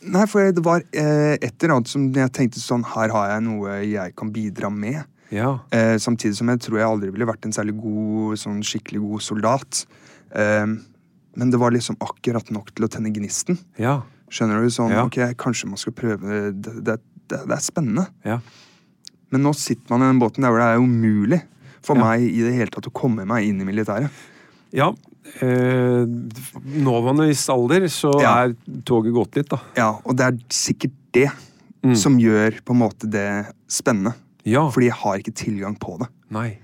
Nei, 0.08 0.26
for 0.26 0.52
det 0.52 0.64
var 0.64 0.82
eh, 0.94 1.36
et 1.42 1.64
eller 1.64 1.76
annet 1.76 1.88
som 1.92 2.06
jeg 2.14 2.32
tenkte 2.32 2.60
sånn 2.64 2.84
Her 2.96 3.10
har 3.12 3.28
jeg 3.36 3.44
noe 3.44 3.74
jeg 3.86 4.16
kan 4.16 4.32
bidra 4.32 4.70
med. 4.72 5.04
Ja. 5.32 5.60
Eh, 5.72 5.98
samtidig 6.00 6.36
som 6.40 6.48
jeg 6.50 6.60
tror 6.64 6.80
jeg 6.80 6.88
aldri 6.88 7.12
ville 7.12 7.28
vært 7.28 7.44
en 7.46 7.52
særlig 7.54 7.76
god, 7.78 8.38
sånn 8.40 8.64
skikkelig 8.66 9.02
god 9.04 9.22
soldat. 9.22 9.86
Eh, 10.34 10.66
men 11.36 11.52
det 11.52 11.60
var 11.60 11.72
liksom 11.76 12.00
akkurat 12.02 12.50
nok 12.56 12.72
til 12.74 12.88
å 12.88 12.90
tenne 12.90 13.12
gnisten. 13.14 13.60
Ja. 13.78 14.02
Skjønner 14.32 14.62
du? 14.64 14.70
Sånn, 14.70 14.92
Ja. 14.92 15.04
ok, 15.06 15.36
kanskje 15.38 15.68
man 15.68 15.78
skal 15.78 15.94
prøve 15.94 16.54
Det, 16.56 16.84
det, 16.84 17.00
det, 17.30 17.39
det 17.48 17.56
er 17.58 17.63
spennende. 17.63 18.08
Ja. 18.26 18.39
Men 19.32 19.44
nå 19.46 19.54
sitter 19.56 19.94
man 19.94 20.02
i 20.04 20.10
den 20.12 20.20
båten 20.22 20.42
der 20.46 20.50
hvor 20.54 20.60
det 20.63 20.70
er 20.74 20.82
umulig 20.82 21.42
for 21.86 21.96
Ja. 21.96 22.04
meg 22.10 22.26
i 22.28 22.42
det 22.44 22.54
hele 22.58 22.74
tatt 22.74 22.89
å 22.89 22.94
komme 22.94 23.26
meg 23.30 23.46
inn 23.48 23.62
i 23.62 23.68
militæret. 23.70 24.10
ja. 24.74 24.92
Eh, 25.44 26.06
nåværende 26.82 27.28
viss 27.30 27.44
alder, 27.54 27.84
så 27.88 28.10
Ja. 28.22 28.32
er 28.46 28.56
toget 28.84 29.13
gått 29.13 29.36
litt, 29.36 29.50
da. 29.50 29.60
Ja, 29.78 30.00
Og 30.06 30.15
det 30.18 30.26
er 30.26 30.38
sikkert 30.50 30.92
det 31.13 31.30
Mm. 31.84 31.96
som 31.96 32.18
gjør 32.18 32.60
på 32.65 32.72
en 32.74 32.80
måte 32.80 33.08
det 33.10 33.46
spennende. 33.70 34.15
Ja. 34.44 34.68
Fordi 34.70 34.86
jeg 34.89 34.94
har 34.94 35.18
ikke 35.20 35.34
tilgang 35.36 35.78
på 35.80 36.00
det. 36.00 36.08
Nei. 36.32 36.58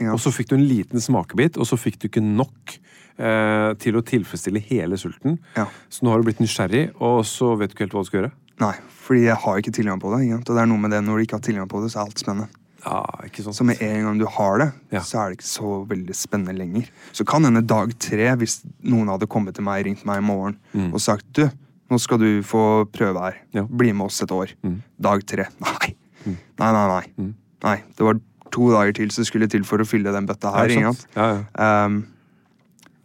Ja. 0.00 0.12
Og 0.12 0.18
så 0.20 0.32
fikk 0.32 0.48
du 0.48 0.54
en 0.56 0.66
liten 0.68 0.98
smakebit, 1.00 1.58
og 1.58 1.66
så 1.66 1.76
fikk 1.76 1.98
du 1.98 2.08
ikke 2.08 2.22
nok 2.22 2.78
eh, 3.20 3.74
til 3.74 3.94
å 3.94 4.00
tilfredsstille 4.02 4.60
hele 4.62 4.94
sulten. 4.96 5.38
Ja. 5.56 5.66
Så 5.90 6.02
nå 6.02 6.10
har 6.10 6.22
du 6.22 6.24
blitt 6.30 6.38
nysgjerrig, 6.40 6.92
og 7.00 7.24
så 7.24 7.58
vet 7.58 7.68
du 7.70 7.74
ikke 7.74 7.80
helt 7.90 7.92
hva 7.92 8.02
du 8.04 8.06
skal 8.06 8.20
gjøre. 8.22 8.32
Nei, 8.58 8.74
fordi 9.04 9.24
jeg 9.28 9.36
har 9.44 9.60
ikke 9.60 9.72
tilgang 9.76 10.00
på 10.02 10.10
det. 10.14 10.24
Ikke? 10.26 10.38
Og 10.42 10.54
det 10.56 10.62
er 10.62 10.70
noe 10.70 10.82
med 10.82 10.90
det 10.94 11.02
når 11.06 11.20
du 11.20 11.26
ikke 11.26 11.38
har 11.38 11.44
tilgang 11.46 11.68
på 11.70 11.82
det, 11.84 11.92
så 11.92 12.00
er 12.02 12.08
alt 12.08 12.22
spennende. 12.22 12.48
Ja, 12.84 12.98
ikke 13.26 13.42
sant? 13.44 13.56
Så 13.58 13.64
med 13.66 13.80
en 13.84 14.04
gang 14.06 14.18
du 14.20 14.26
har 14.30 14.58
det, 14.62 14.68
Ja. 14.94 15.00
så 15.04 15.18
er 15.20 15.30
det 15.30 15.38
ikke 15.38 15.48
så 15.50 15.70
veldig 15.90 16.14
spennende 16.16 16.54
lenger. 16.56 16.90
Så 17.12 17.26
kan 17.26 17.44
hende 17.44 17.62
dag 17.66 17.90
tre, 17.98 18.28
hvis 18.38 18.60
noen 18.86 19.08
hadde 19.10 19.26
kommet 19.30 19.54
til 19.58 19.66
meg, 19.66 19.84
ringt 19.86 20.04
meg 20.08 20.22
i 20.22 20.24
morgen 20.24 20.58
og 20.92 21.00
sagt 21.02 21.26
du, 21.34 21.48
nå 21.90 21.98
skal 22.00 22.18
du 22.20 22.42
få 22.44 22.84
prøve 22.92 23.20
her. 23.24 23.36
Mm. 23.48 23.56
Ja. 23.58 23.64
Bli 23.82 23.92
med 23.92 24.06
oss 24.06 24.22
et 24.22 24.30
år. 24.34 24.52
Mm. 24.62 24.82
Dag 25.00 25.24
tre. 25.26 25.48
Nei. 25.64 25.94
Nei, 26.28 26.70
nei, 26.74 26.86
nei. 26.90 27.32
Nei, 27.64 27.76
Det 27.96 28.04
var 28.04 28.18
to 28.52 28.70
dager 28.72 28.92
til 28.96 29.10
som 29.14 29.24
skulle 29.24 29.48
til 29.48 29.64
for 29.64 29.80
å 29.80 29.86
fylle 29.88 30.12
den 30.12 30.26
bøtta 30.28 30.50
her. 30.54 30.68
Ja, 30.74 30.92
ja. 31.16 31.84
um, 31.86 32.02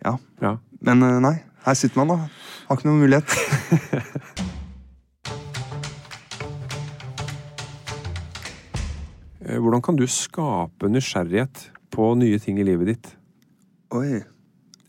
ja. 0.04 0.18
ja. 0.42 0.58
Men 0.84 1.04
eh, 1.04 1.20
nei, 1.24 1.36
her 1.66 1.78
sitter 1.80 2.02
man, 2.04 2.12
da. 2.12 2.18
Har 2.68 2.80
ikke 2.80 2.90
noen 2.90 3.04
mulighet. 3.06 4.44
Hvordan 9.44 9.84
kan 9.84 9.98
du 10.00 10.06
skape 10.08 10.90
nysgjerrighet 10.92 11.68
på 11.94 12.14
nye 12.20 12.40
ting 12.42 12.62
i 12.62 12.68
livet 12.68 12.94
ditt? 12.94 13.10
Oi. 13.94 14.24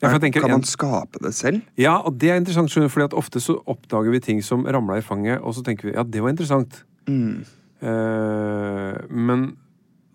Ja, 0.04 0.12
tenker 0.20 0.44
kan 0.44 0.52
man 0.52 0.66
skape 0.68 1.20
det 1.24 1.32
selv? 1.36 1.62
Ja, 1.80 1.96
og 2.04 2.18
det 2.20 2.30
er 2.30 2.40
interessant, 2.40 2.72
for 2.72 2.92
fordi 2.92 3.08
at 3.08 3.16
ofte 3.16 3.40
så 3.40 3.56
oppdager 3.70 4.12
vi 4.12 4.20
ting 4.20 4.42
som 4.44 4.66
ramla 4.66 4.98
i 5.00 5.04
fanget, 5.04 5.40
og 5.40 5.56
så 5.56 5.64
tenker 5.64 5.88
vi 5.88 5.94
ja, 5.96 6.04
det 6.04 6.22
var 6.22 6.34
interessant. 6.34 6.82
Mm. 7.08 7.44
Eh, 7.84 8.94
men 9.10 9.46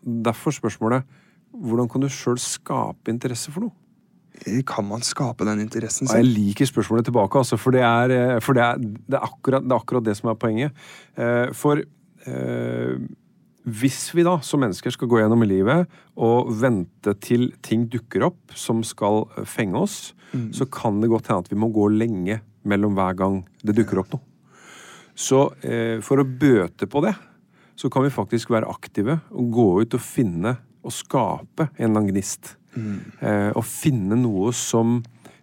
derfor 0.04 0.54
spørsmålet 0.56 1.06
hvordan 1.50 1.90
kan 1.90 2.04
du 2.04 2.10
sjøl 2.14 2.38
skape 2.42 3.10
interesse 3.12 3.52
for 3.54 3.66
noe? 3.66 3.76
Kan 4.68 4.86
man 4.88 5.02
skape 5.04 5.46
den 5.48 5.66
interessen 5.66 6.08
selv? 6.08 6.22
jeg 6.22 6.32
liker 6.32 6.70
spørsmålet 6.70 7.10
tilbake, 7.10 7.42
altså, 7.42 7.58
for, 7.58 7.76
det 7.76 7.82
er, 7.82 8.14
eh, 8.14 8.42
for 8.42 8.56
det, 8.56 8.64
er, 8.64 8.78
det, 8.78 9.18
er 9.18 9.26
akkurat, 9.26 9.66
det 9.66 9.74
er 9.74 9.82
akkurat 9.82 10.06
det 10.06 10.16
som 10.20 10.30
er 10.30 10.38
poenget. 10.40 10.86
Eh, 11.18 11.50
for 11.58 11.82
eh, 11.82 12.94
hvis 13.70 14.10
vi 14.16 14.26
da 14.26 14.38
som 14.46 14.62
mennesker 14.64 14.94
skal 14.94 15.10
gå 15.12 15.22
gjennom 15.22 15.44
livet 15.48 15.90
og 16.20 16.52
vente 16.62 17.14
til 17.24 17.50
ting 17.66 17.88
dukker 17.92 18.26
opp 18.30 18.56
som 18.58 18.84
skal 18.88 19.26
eh, 19.38 19.48
fenge 19.48 19.80
oss, 19.80 20.00
så 20.54 20.68
kan 20.70 21.00
det 21.02 21.10
godt 21.10 21.30
hende 21.30 21.42
at 21.42 21.50
vi 21.50 21.58
må 21.58 21.72
gå 21.74 21.88
lenge 21.90 22.36
mellom 22.70 22.94
hver 22.98 23.16
gang 23.18 23.40
det 23.66 23.74
dukker 23.80 24.04
opp 24.04 24.12
noe. 24.14 24.22
Så 25.18 25.48
eh, 25.66 25.98
for 26.06 26.22
å 26.22 26.28
bøte 26.28 26.88
på 26.88 27.02
det, 27.04 27.16
så 27.80 27.90
kan 27.92 28.06
vi 28.06 28.14
faktisk 28.14 28.52
være 28.54 28.70
aktive 28.70 29.20
og 29.32 29.52
gå 29.56 29.68
ut 29.82 29.96
og 29.98 30.04
finne 30.04 30.58
og 30.86 30.96
skape 30.96 31.70
en 31.72 31.90
eller 31.90 31.96
annen 31.96 32.12
gnist. 32.14 32.54
Eh, 32.78 33.50
og 33.58 33.66
finne 33.66 34.18
noe 34.20 34.54
som, 34.56 35.00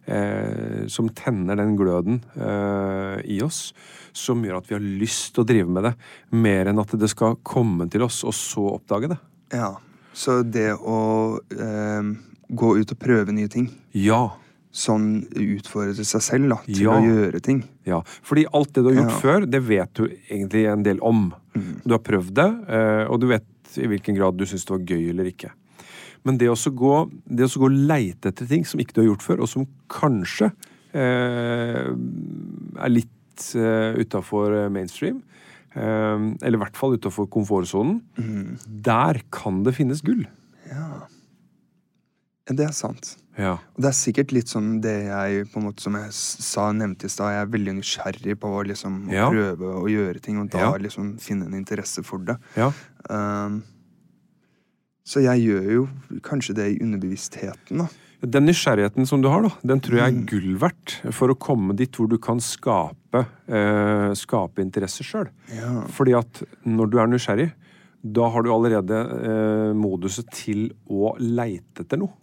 eh, 0.06 0.86
som 0.88 1.08
tenner 1.10 1.56
den 1.58 1.76
gløden 1.78 2.20
eh, 2.36 3.20
i 3.26 3.40
oss, 3.44 3.72
som 4.16 4.42
gjør 4.46 4.58
at 4.60 4.70
vi 4.70 4.74
har 4.78 4.86
lyst 5.02 5.34
til 5.34 5.44
å 5.44 5.48
drive 5.48 5.68
med 5.68 5.84
det, 5.90 5.94
mer 6.32 6.70
enn 6.70 6.80
at 6.82 6.94
det 6.98 7.10
skal 7.12 7.36
komme 7.46 7.88
til 7.92 8.02
oss, 8.06 8.22
og 8.24 8.32
så 8.36 8.64
oppdage 8.78 9.10
det. 9.12 9.18
Ja. 9.52 9.74
Så 10.16 10.38
det 10.48 10.70
å 10.80 11.38
eh, 11.52 12.10
gå 12.48 12.72
ut 12.80 12.92
og 12.94 12.98
prøve 13.02 13.34
nye 13.36 13.48
ting, 13.52 13.68
Ja. 13.92 14.30
sånn 14.76 15.26
utfordre 15.32 16.04
seg 16.04 16.20
selv 16.24 16.48
da, 16.52 16.56
til 16.66 16.82
Ja. 16.84 16.96
å 16.98 17.04
gjøre 17.04 17.40
ting 17.42 17.62
Ja, 17.86 18.02
fordi 18.22 18.46
alt 18.52 18.72
det 18.74 18.82
du 18.82 18.88
har 18.90 18.96
gjort 19.02 19.12
Ja. 19.12 19.20
før, 19.20 19.46
det 19.50 19.62
vet 19.64 19.92
du 19.94 20.06
egentlig 20.30 20.66
en 20.72 20.82
del 20.82 20.98
om. 21.02 21.34
Du 21.84 21.92
har 21.94 22.00
prøvd 22.04 22.32
det, 22.34 22.48
eh, 22.68 23.04
og 23.08 23.20
du 23.20 23.26
vet 23.28 23.44
i 23.76 23.86
hvilken 23.86 24.16
grad 24.16 24.36
du 24.36 24.44
syns 24.44 24.64
det 24.64 24.70
var 24.70 24.84
gøy 24.84 25.10
eller 25.10 25.24
ikke. 25.30 25.50
Men 26.26 26.38
det 26.40 26.48
å 26.50 26.56
så 26.58 26.72
gå, 26.74 26.94
det 27.30 27.46
å 27.46 27.50
så 27.52 27.60
gå 27.62 27.68
og 27.70 27.76
leite 27.88 28.32
etter 28.32 28.48
ting 28.50 28.64
som 28.66 28.80
ikke 28.82 28.96
du 28.96 29.02
har 29.04 29.10
gjort 29.12 29.22
før, 29.26 29.44
og 29.46 29.50
som 29.52 29.66
kanskje 29.92 30.50
eh, 30.96 31.90
er 32.82 32.92
litt 32.92 33.50
eh, 33.54 33.98
utafor 34.02 34.56
mainstream, 34.74 35.20
eh, 35.76 36.16
eller 36.42 36.58
i 36.58 36.62
hvert 36.64 36.78
fall 36.80 36.96
utafor 36.98 37.28
komfortsonen, 37.30 38.00
der 38.66 39.22
kan 39.34 39.62
det 39.66 39.76
finnes 39.78 40.02
gull. 40.06 40.24
Ja. 40.70 41.04
Det 42.46 42.62
er 42.62 42.74
sant. 42.74 43.16
Ja. 43.36 43.56
Og 43.74 43.82
det 43.82 43.88
er 43.90 43.96
sikkert 43.98 44.30
litt 44.32 44.48
sånn 44.48 44.76
det 44.80 44.94
jeg 45.08 45.48
på 45.52 45.58
en 45.60 45.66
måte 45.66 45.82
som 45.82 45.96
jeg 45.98 46.12
sa 46.14 46.68
nevnte 46.72 47.08
i 47.08 47.10
stad, 47.12 47.32
jeg 47.34 47.42
er 47.44 47.50
veldig 47.52 47.74
nysgjerrig 47.80 48.36
på 48.40 48.52
å 48.54 48.60
liksom 48.66 49.00
å 49.10 49.12
Ja. 49.12 49.26
prøve 49.30 49.72
å 49.82 49.86
gjøre 49.90 50.22
ting, 50.22 50.38
og 50.40 50.50
da 50.54 50.58
Ja. 50.60 50.76
liksom 50.78 51.18
finne 51.20 51.46
en 51.46 51.54
interesse 51.58 52.04
for 52.06 52.18
det. 52.18 52.38
ja. 52.56 52.72
Um, 53.10 53.62
så 55.06 55.22
jeg 55.22 55.44
gjør 55.46 55.70
jo 55.70 55.86
kanskje 56.26 56.56
det 56.58 56.66
i 56.74 56.82
underbevisstheten, 56.82 57.84
da. 57.84 57.88
Den 58.26 58.46
nysgjerrigheten 58.48 59.06
som 59.06 59.20
du 59.22 59.28
har, 59.28 59.44
da, 59.44 59.50
den 59.70 59.80
tror 59.84 60.00
jeg 60.00 60.08
er 60.08 60.22
gull 60.26 60.54
verdt 60.58 60.94
for 61.14 61.30
å 61.30 61.36
komme 61.38 61.76
dit 61.76 61.94
hvor 61.94 62.08
du 62.10 62.16
kan 62.22 62.40
skape, 62.42 63.22
eh, 63.46 64.08
skape 64.16 64.64
interesse 64.64 65.04
sjøl. 65.06 65.28
Ja. 65.52 65.84
Fordi 65.92 66.16
at 66.16 66.40
når 66.64 66.90
du 66.90 66.96
er 66.98 67.12
nysgjerrig, 67.12 67.50
da 68.16 68.30
har 68.32 68.42
du 68.42 68.50
allerede 68.54 69.02
eh, 69.20 69.76
moduset 69.76 70.32
til 70.34 70.70
å 70.88 71.12
leite 71.20 71.84
etter 71.84 72.00
noe. 72.00 72.16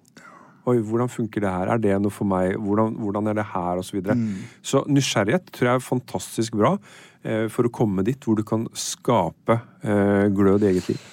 Oi, 0.63 0.77
hvordan 0.79 1.11
funker 1.11 1.43
det 1.43 1.51
her? 1.51 1.71
Er 1.73 1.81
det 1.83 1.95
noe 1.99 2.13
for 2.13 2.27
meg? 2.27 2.53
Hvordan, 2.55 2.95
hvordan 3.03 3.29
er 3.29 3.39
det 3.39 3.49
her? 3.51 3.79
Og 3.79 3.87
så 3.87 3.97
videre. 3.97 4.15
Så 4.63 4.83
nysgjerrighet 4.87 5.51
tror 5.51 5.69
jeg 5.69 5.79
er 5.79 5.83
fantastisk 5.83 6.55
bra 6.59 6.77
eh, 7.21 7.49
for 7.51 7.67
å 7.67 7.73
komme 7.73 8.05
dit 8.07 8.23
hvor 8.23 8.39
du 8.39 8.45
kan 8.47 8.65
skape 8.75 9.59
eh, 9.83 10.31
glød 10.33 10.63
i 10.63 10.71
eget 10.71 10.93
liv. 10.93 11.11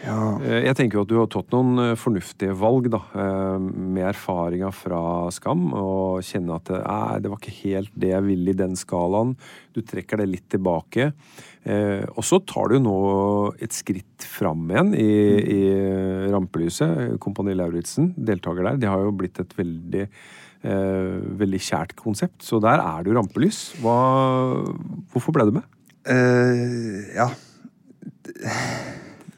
Ja. 0.00 0.40
Eh, 0.40 0.64
Jeg 0.64 0.76
tenker 0.78 0.98
jo 0.98 1.02
at 1.04 1.10
du 1.10 1.16
har 1.18 1.28
tatt 1.30 1.52
noen 1.52 1.78
eh, 1.82 1.96
fornuftige 2.00 2.54
valg, 2.56 2.88
da. 2.92 3.00
eh, 3.14 3.58
Med 3.60 4.06
erfaringa 4.14 4.70
fra 4.72 5.02
Skam, 5.34 5.68
og 5.76 6.22
kjenne 6.24 6.56
at 6.56 6.70
det, 6.70 7.28
var 7.30 7.38
ikke 7.40 7.56
helt 7.62 7.92
det 7.94 8.12
jeg 8.14 8.26
ville 8.26 8.54
i 8.54 8.58
den 8.58 8.76
skalaen. 8.80 9.34
Du 9.76 9.82
trekker 9.84 10.22
det 10.22 10.28
litt 10.30 10.48
tilbake. 10.50 11.12
Og 12.16 12.24
så 12.24 12.38
tar 12.48 12.70
du 12.72 12.78
nå 12.80 12.94
et 13.60 13.74
skritt 13.76 14.24
fram 14.24 14.62
igjen 14.72 14.94
i, 14.96 15.10
i 15.44 15.60
rampelyset. 16.32 17.18
Kompani 17.20 17.52
Lauritzen, 17.52 18.14
deltaker 18.16 18.64
der, 18.64 18.78
det 18.80 18.88
har 18.88 19.04
jo 19.04 19.12
blitt 19.20 19.42
et 19.42 19.52
veldig 19.58 20.06
eh, 20.06 21.18
veldig 21.42 21.60
kjært 21.60 21.92
konsept. 22.00 22.40
Så 22.46 22.62
der 22.64 22.80
er 22.80 23.04
det 23.04 23.12
jo 23.12 23.18
rampelys. 23.18 23.60
Hva, 23.84 23.98
hvorfor 25.12 25.36
ble 25.36 25.50
du 25.50 25.54
med? 25.60 25.68
Eh, 26.08 27.12
ja. 27.20 27.28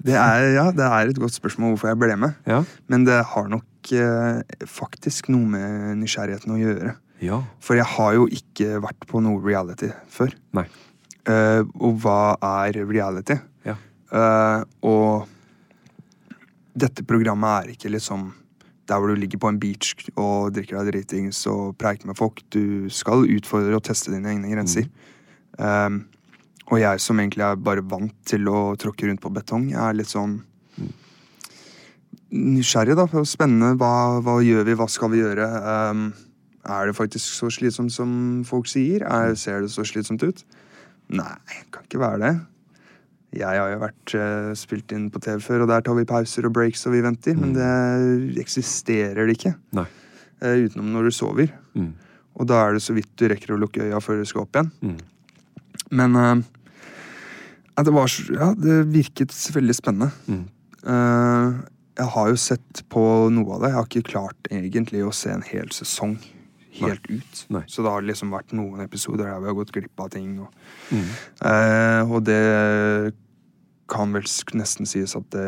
Det 0.03 0.17
er, 0.19 0.49
ja, 0.57 0.67
det 0.75 0.87
er 0.87 1.11
et 1.13 1.21
godt 1.23 1.37
spørsmål 1.37 1.75
hvorfor 1.75 1.93
jeg 1.93 2.01
ble 2.01 2.17
med. 2.19 2.39
Ja. 2.49 2.63
Men 2.91 3.07
det 3.07 3.21
har 3.33 3.51
nok 3.51 3.93
eh, 3.95 4.43
faktisk 4.69 5.31
noe 5.33 5.47
med 5.55 6.01
nysgjerrigheten 6.03 6.55
å 6.55 6.59
gjøre. 6.61 6.95
Ja. 7.23 7.39
For 7.63 7.79
jeg 7.79 7.87
har 7.95 8.17
jo 8.19 8.27
ikke 8.35 8.81
vært 8.83 9.07
på 9.11 9.23
noe 9.23 9.43
reality 9.45 9.93
før. 10.11 10.35
Nei. 10.59 10.67
Eh, 11.31 11.63
og 11.79 12.03
hva 12.03 12.35
er 12.65 12.81
reality? 12.89 13.39
Ja. 13.69 13.77
Eh, 14.11 14.65
og 14.91 15.31
dette 16.73 17.05
programmet 17.07 17.53
er 17.69 17.75
ikke 17.77 17.93
liksom 17.93 18.33
der 18.91 18.99
hvor 18.99 19.13
du 19.13 19.21
ligger 19.21 19.39
på 19.39 19.51
en 19.53 19.61
beach 19.63 19.93
og 20.17 20.53
drikker 20.57 20.81
deg 20.81 20.91
dritings 20.91 21.45
og 21.51 21.77
preiker 21.79 22.11
med 22.11 22.19
folk. 22.19 22.43
Du 22.51 22.91
skal 22.93 23.27
utfordre 23.31 23.79
og 23.79 23.85
teste 23.87 24.13
dine 24.13 24.35
egne 24.35 24.51
grenser. 24.51 24.89
Um, 25.59 26.03
og 26.71 26.79
jeg 26.81 27.01
som 27.03 27.19
egentlig 27.21 27.45
er 27.45 27.59
bare 27.61 27.85
vant 27.85 28.15
til 28.29 28.47
å 28.49 28.73
tråkke 28.81 29.09
rundt 29.09 29.23
på 29.23 29.33
betong, 29.35 29.71
er 29.75 29.97
litt 29.99 30.13
sånn 30.13 30.41
nysgjerrig, 32.33 32.97
da. 32.97 33.25
Spennende. 33.29 33.75
Hva, 33.81 34.21
hva 34.25 34.39
gjør 34.45 34.67
vi? 34.69 34.77
Hva 34.79 34.89
skal 34.91 35.13
vi 35.13 35.21
gjøre? 35.21 35.49
Um, 35.93 36.07
er 36.63 36.89
det 36.89 36.97
faktisk 36.97 37.35
så 37.37 37.51
slitsomt 37.53 37.93
som 37.95 38.15
folk 38.49 38.71
sier? 38.71 39.05
Er, 39.05 39.37
ser 39.39 39.65
det 39.65 39.73
så 39.75 39.85
slitsomt 39.87 40.25
ut? 40.25 40.43
Nei, 41.13 41.37
kan 41.75 41.85
ikke 41.87 42.01
være 42.03 42.23
det. 42.23 42.33
Jeg 43.43 43.49
har 43.49 43.71
jo 43.73 43.81
vært 43.81 44.15
uh, 44.17 44.53
spilt 44.59 44.93
inn 44.97 45.09
på 45.13 45.21
TV 45.25 45.41
før, 45.45 45.65
og 45.65 45.73
der 45.73 45.85
tar 45.85 45.97
vi 45.97 46.09
pauser 46.09 46.49
og 46.49 46.55
breaks 46.57 46.85
og 46.89 46.97
vi 46.97 47.05
venter. 47.05 47.37
Men 47.39 47.55
det 47.57 48.41
eksisterer 48.43 49.29
det 49.29 49.39
ikke. 49.39 49.55
Uh, 49.77 49.87
utenom 50.67 50.93
når 50.95 51.09
du 51.09 51.17
sover. 51.17 51.53
Mm. 51.77 51.95
Og 52.41 52.49
da 52.49 52.63
er 52.65 52.77
det 52.77 52.85
så 52.85 52.97
vidt 52.97 53.13
du 53.21 53.29
rekker 53.29 53.55
å 53.55 53.61
lukke 53.61 53.85
øya 53.85 54.01
før 54.01 54.23
du 54.23 54.29
skal 54.29 54.47
opp 54.47 54.57
igjen. 54.57 54.73
Mm. 54.81 55.01
Men 55.93 56.17
uh, 56.17 56.41
det, 57.83 57.93
var, 57.93 58.13
ja, 58.33 58.51
det 58.57 58.79
virket 58.93 59.35
veldig 59.55 59.77
spennende. 59.77 60.11
Mm. 60.27 60.45
Uh, 60.87 61.61
jeg 62.01 62.09
har 62.15 62.31
jo 62.33 62.39
sett 62.41 62.83
på 62.93 63.03
noe 63.33 63.57
av 63.57 63.65
det. 63.65 63.71
Jeg 63.73 63.79
har 63.79 63.89
ikke 63.91 64.09
klart 64.13 64.49
egentlig 64.51 65.03
å 65.05 65.13
se 65.15 65.33
en 65.35 65.45
hel 65.45 65.69
sesong 65.77 66.17
helt 66.79 67.05
ut. 67.11 67.43
Nei. 67.53 67.63
Så 67.69 67.85
det 67.85 67.93
har 67.93 68.05
liksom 68.07 68.33
vært 68.33 68.55
noen 68.57 68.81
episoder 68.85 69.29
der 69.29 69.43
vi 69.45 69.51
har 69.51 69.59
gått 69.59 69.75
glipp 69.77 70.01
av 70.01 70.09
ting. 70.15 70.39
Og, 70.41 70.49
Mm. 70.93 71.05
uh, 71.45 72.03
og 72.13 72.25
det 72.27 73.15
kan 73.93 74.13
vel 74.13 74.25
nesten 74.57 74.89
sies 74.89 75.15
at 75.17 75.29
det 75.33 75.45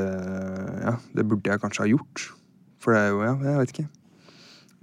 Ja, 0.84 0.95
det 1.16 1.24
burde 1.28 1.49
jeg 1.51 1.61
kanskje 1.61 1.84
ha 1.84 1.88
gjort. 1.88 2.26
For 2.80 2.92
det 2.92 3.01
er 3.01 3.09
jo 3.14 3.22
Ja, 3.24 3.34
jeg 3.40 3.59
vet 3.62 3.72
ikke. 3.72 3.88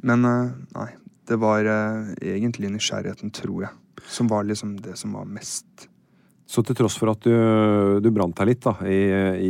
Men 0.01 0.21
nei. 0.25 0.89
Det 1.29 1.37
var 1.39 1.63
egentlig 1.63 2.71
nysgjerrigheten, 2.73 3.29
tror 3.31 3.61
jeg, 3.63 3.69
som 4.07 4.29
var 4.31 4.47
liksom 4.47 4.75
det 4.83 4.97
som 4.99 5.13
var 5.17 5.25
mest 5.29 5.87
Så 6.51 6.63
til 6.67 6.75
tross 6.75 6.97
for 6.99 7.13
at 7.13 7.23
du, 7.23 7.31
du 8.03 8.09
brant 8.11 8.35
deg 8.35 8.49
litt 8.49 8.63
da, 8.65 8.73
i, 8.83 9.01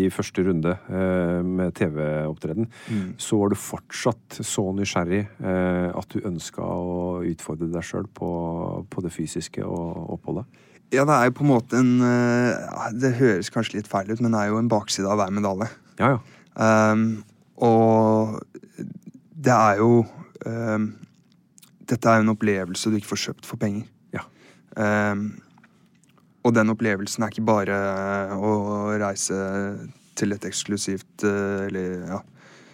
i 0.06 0.10
første 0.14 0.44
runde 0.46 0.76
eh, 0.78 1.40
med 1.42 1.74
TV-opptreden, 1.78 2.68
så 3.18 3.40
var 3.42 3.50
du 3.50 3.58
fortsatt 3.58 4.42
så 4.46 4.68
nysgjerrig 4.78 5.24
eh, 5.26 5.88
at 5.90 6.14
du 6.14 6.28
ønska 6.30 6.62
å 6.62 7.24
utfordre 7.26 7.72
deg 7.74 7.88
sjøl 7.88 8.06
på, 8.06 8.30
på 8.86 9.06
det 9.06 9.14
fysiske 9.16 9.66
og 9.66 10.14
oppholdet? 10.18 10.62
Ja, 10.92 11.06
det 11.08 11.16
er 11.16 11.30
jo 11.30 11.36
på 11.40 11.46
en 11.46 11.52
måte 11.54 11.80
en 11.80 11.92
eh, 12.04 12.88
Det 13.00 13.14
høres 13.20 13.50
kanskje 13.54 13.78
litt 13.80 13.90
feil 13.90 14.12
ut, 14.12 14.20
men 14.20 14.34
det 14.36 14.42
er 14.42 14.52
jo 14.52 14.60
en 14.60 14.72
bakside 14.72 15.08
av 15.08 15.22
hver 15.22 15.32
medalje. 15.34 15.70
Ja, 16.02 16.16
ja. 16.18 16.22
Um, 16.52 17.24
og 17.64 18.42
det 19.32 19.54
er 19.56 19.78
jo 19.80 20.02
um, 20.44 20.88
Dette 21.88 22.10
er 22.10 22.20
jo 22.20 22.26
en 22.26 22.34
opplevelse 22.34 22.92
du 22.92 22.98
ikke 23.00 23.14
får 23.14 23.22
kjøpt 23.26 23.48
for 23.48 23.62
penger. 23.62 23.86
Um, 24.78 25.26
og 26.46 26.54
den 26.56 26.72
opplevelsen 26.74 27.24
er 27.26 27.30
ikke 27.34 27.46
bare 27.46 27.76
å 28.34 28.52
reise 28.98 29.36
til 30.18 30.34
et 30.34 30.46
eksklusivt 30.48 31.24
eh, 31.28 31.68
eller 31.68 32.08
ja, 32.10 32.18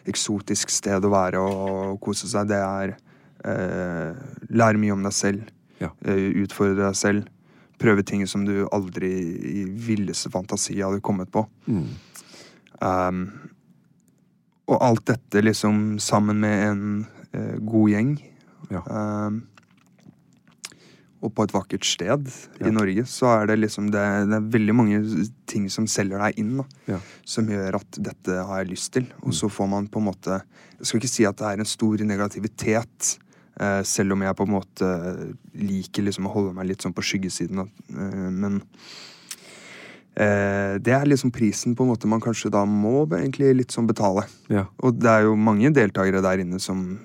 eksotisk 0.07 0.71
sted 0.71 1.03
å 1.03 1.11
være 1.11 1.41
og 1.43 1.97
kose 2.03 2.29
seg. 2.31 2.47
Det 2.47 2.59
er 2.63 2.93
eh, 3.43 4.21
lære 4.55 4.79
mye 4.79 4.95
om 4.95 5.03
deg 5.03 5.15
selv, 5.15 5.49
Ja. 5.83 5.89
eh, 6.07 6.29
utfordre 6.45 6.87
deg 6.87 6.95
selv. 6.97 7.27
Prøve 7.77 8.05
ting 8.07 8.23
som 8.27 8.45
du 8.47 8.63
aldri 8.73 9.11
i 9.61 9.65
villeste 9.67 10.31
fantasi 10.33 10.79
hadde 10.79 11.03
kommet 11.03 11.29
på. 11.35 11.43
Mm. 11.67 11.83
Um, 12.81 13.21
og 14.67 14.79
alt 14.81 15.05
dette 15.11 15.43
liksom 15.43 15.99
sammen 16.03 16.39
med 16.41 16.63
en 16.71 16.81
eh, 17.33 17.57
god 17.59 17.91
gjeng. 17.93 18.15
Ja. 18.71 18.81
Um, 18.87 19.43
og 21.21 21.33
på 21.33 21.43
et 21.47 21.51
vakkert 21.55 21.83
sted 21.83 22.27
Ja. 22.59 22.67
i 22.67 22.71
Norge, 22.71 23.03
så 23.09 23.25
er 23.41 23.47
det 23.47 23.59
liksom 23.59 23.89
det, 23.91 24.03
det 24.29 24.35
er 24.37 24.49
veldig 24.53 24.75
mange 24.75 24.99
ting 25.49 25.67
som 25.69 25.87
selger 25.87 26.19
deg 26.21 26.37
inn, 26.37 26.57
da. 26.57 26.65
Ja. 26.87 26.99
Som 27.25 27.47
gjør 27.49 27.75
at 27.79 27.97
dette 27.99 28.35
har 28.45 28.59
jeg 28.63 28.69
lyst 28.75 28.91
til. 28.93 29.07
Og 29.23 29.33
så 29.33 29.49
får 29.49 29.67
man 29.69 29.87
på 29.87 29.99
en 29.99 30.05
måte 30.11 30.41
Jeg 30.77 30.85
skal 30.85 30.99
ikke 31.01 31.09
si 31.09 31.25
at 31.25 31.37
det 31.37 31.45
er 31.47 31.59
en 31.59 31.65
stor 31.65 31.97
negativitet. 32.05 33.17
eh, 33.59 33.81
selv 33.81 34.11
om 34.13 34.21
jeg 34.21 34.35
på 34.37 34.45
en 34.45 34.53
måte 34.53 34.89
liker 35.57 36.03
liksom 36.05 36.27
å 36.27 36.33
holde 36.33 36.53
meg 36.53 36.67
litt 36.67 36.81
sånn 36.85 36.93
på 36.93 37.01
skyggesiden. 37.01 37.59
av- 37.59 37.71
eh, 37.89 38.29
men 38.29 38.61
eh, 40.17 40.77
det 40.77 40.93
er 40.93 41.05
liksom 41.09 41.31
prisen 41.33 41.75
på 41.75 41.83
en 41.85 41.91
måte 41.93 42.07
man 42.09 42.21
kanskje 42.21 42.51
da 42.53 42.63
må 42.65 43.05
egentlig 43.09 43.55
litt 43.57 43.73
sånn 43.73 43.87
betale. 43.89 44.25
Ja. 44.49 44.65
Og 44.83 44.99
det 44.99 45.09
er 45.09 45.23
jo 45.27 45.35
mange 45.35 45.71
deltakere 45.73 46.21
der 46.21 46.43
inne 46.45 46.59
som 46.61 46.99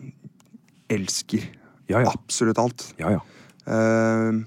elsker 0.92 1.42
Ja, 1.88 2.00
ja. 2.04 2.10
absolutt 2.12 2.58
alt. 2.58 2.92
ja, 2.98 3.10
ja. 3.16 3.20
Eh, 3.66 4.42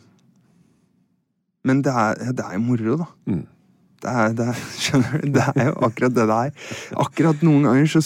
men 1.65 1.81
det 1.85 1.93
er, 1.93 2.23
det 2.37 2.45
er 2.45 2.57
jo 2.57 2.63
moro, 2.63 2.97
da. 3.01 3.09
Mm. 3.31 3.43
Det 4.05 4.11
er, 4.11 4.33
det, 4.37 4.47
er, 4.51 4.61
skjønner 4.83 5.17
du? 5.23 5.27
det 5.33 5.45
er 5.55 5.69
jo 5.71 5.75
akkurat 5.87 6.15
det 6.15 6.27
det 6.29 6.37
er. 6.37 6.71
Akkurat 7.05 7.43
noen 7.47 7.67
ganger 7.69 7.91
så 7.95 8.03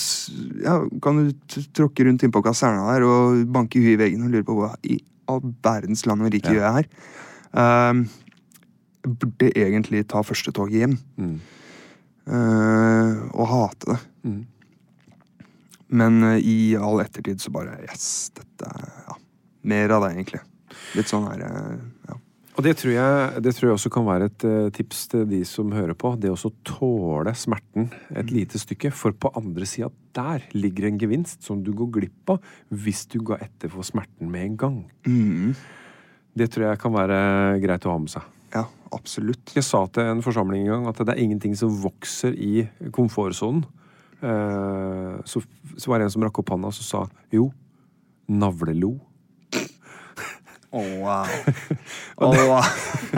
ja, 0.63 0.77
kan 1.03 1.19
du 1.19 1.59
tråkke 1.75 2.07
rundt 2.07 2.23
innpå 2.25 2.43
kaserna 2.45 2.87
der 2.93 3.07
og 3.07 3.43
banke 3.51 3.81
huet 3.83 3.97
i 3.97 4.01
veggen 4.03 4.27
og 4.27 4.33
lure 4.33 4.47
på 4.47 4.57
hva 4.61 4.73
i 4.87 4.99
all 5.29 5.43
verdens 5.63 6.05
land 6.09 6.25
og 6.25 6.33
rike 6.33 6.53
gjør 6.55 6.65
jeg 6.65 6.77
her. 6.79 6.89
Um, 7.59 8.05
burde 9.03 9.51
egentlig 9.57 10.05
ta 10.09 10.21
første 10.25 10.53
toget 10.55 10.83
hjem. 10.83 10.95
Mm. 11.19 11.35
Uh, 12.29 13.25
og 13.33 13.45
hate 13.49 13.93
det. 13.93 13.99
Mm. 14.29 14.41
Men 15.99 16.23
uh, 16.25 16.37
i 16.37 16.75
all 16.77 17.01
ettertid 17.03 17.41
så 17.41 17.53
bare 17.53 17.79
Yes, 17.87 18.29
dette 18.37 18.69
ja, 18.69 19.17
mer 19.69 19.95
av 19.97 20.05
det, 20.05 20.13
egentlig. 20.17 20.43
Litt 20.97 21.07
sånn 21.11 21.27
her 21.31 21.45
eh, 21.45 21.77
ja. 22.09 22.17
Og 22.59 22.63
det 22.65 22.73
tror, 22.75 22.91
jeg, 22.91 23.41
det 23.45 23.53
tror 23.55 23.69
jeg 23.69 23.75
også 23.77 23.89
kan 23.93 24.03
være 24.03 24.25
et 24.27 24.43
eh, 24.43 24.65
tips 24.75 25.05
til 25.13 25.21
de 25.29 25.37
som 25.47 25.69
hører 25.71 25.95
på. 25.95 26.09
Det 26.19 26.27
å 26.33 26.49
tåle 26.67 27.31
smerten 27.39 27.85
et 28.19 28.33
lite 28.35 28.59
stykke. 28.59 28.91
For 28.91 29.15
på 29.15 29.31
andre 29.39 29.63
sida 29.69 29.87
der 30.17 30.43
ligger 30.51 30.89
en 30.89 30.97
gevinst 30.99 31.45
som 31.47 31.61
du 31.63 31.69
går 31.77 31.87
glipp 32.01 32.33
av 32.33 32.41
hvis 32.73 33.05
du 33.13 33.21
går 33.23 33.45
etter 33.45 33.71
for 33.71 33.87
smerten 33.87 34.27
med 34.33 34.43
en 34.49 34.57
gang. 34.59 34.77
Mm, 35.07 35.55
Det 36.35 36.49
tror 36.51 36.67
jeg 36.67 36.79
kan 36.83 36.91
være 36.97 37.21
greit 37.63 37.87
å 37.87 37.93
ha 37.95 37.97
med 38.03 38.11
seg. 38.11 38.27
ja, 38.53 38.65
absolutt. 38.91 39.53
Jeg 39.55 39.63
sa 39.63 39.85
til 39.87 40.03
en 40.11 40.21
forsamling 40.25 40.65
en 40.67 40.73
gang 40.73 40.87
at 40.91 40.99
det 41.05 41.13
er 41.15 41.23
ingenting 41.23 41.55
som 41.55 41.69
vokser 41.79 42.33
i 42.35 42.67
komfortsonen. 42.91 43.63
Eh, 44.19 45.21
Så, 45.23 45.41
så 45.77 45.87
var 45.87 45.99
det 45.99 46.09
en 46.09 46.11
som 46.17 46.23
rakk 46.27 46.39
opp 46.43 46.49
hånda 46.51 46.67
og 46.73 46.73
sa 46.75 47.05
jo, 47.31 47.53
navlelo. 48.27 48.97
Å, 50.69 50.81
wow. 51.01 51.25
Å, 52.21 52.27
wow. 52.29 52.65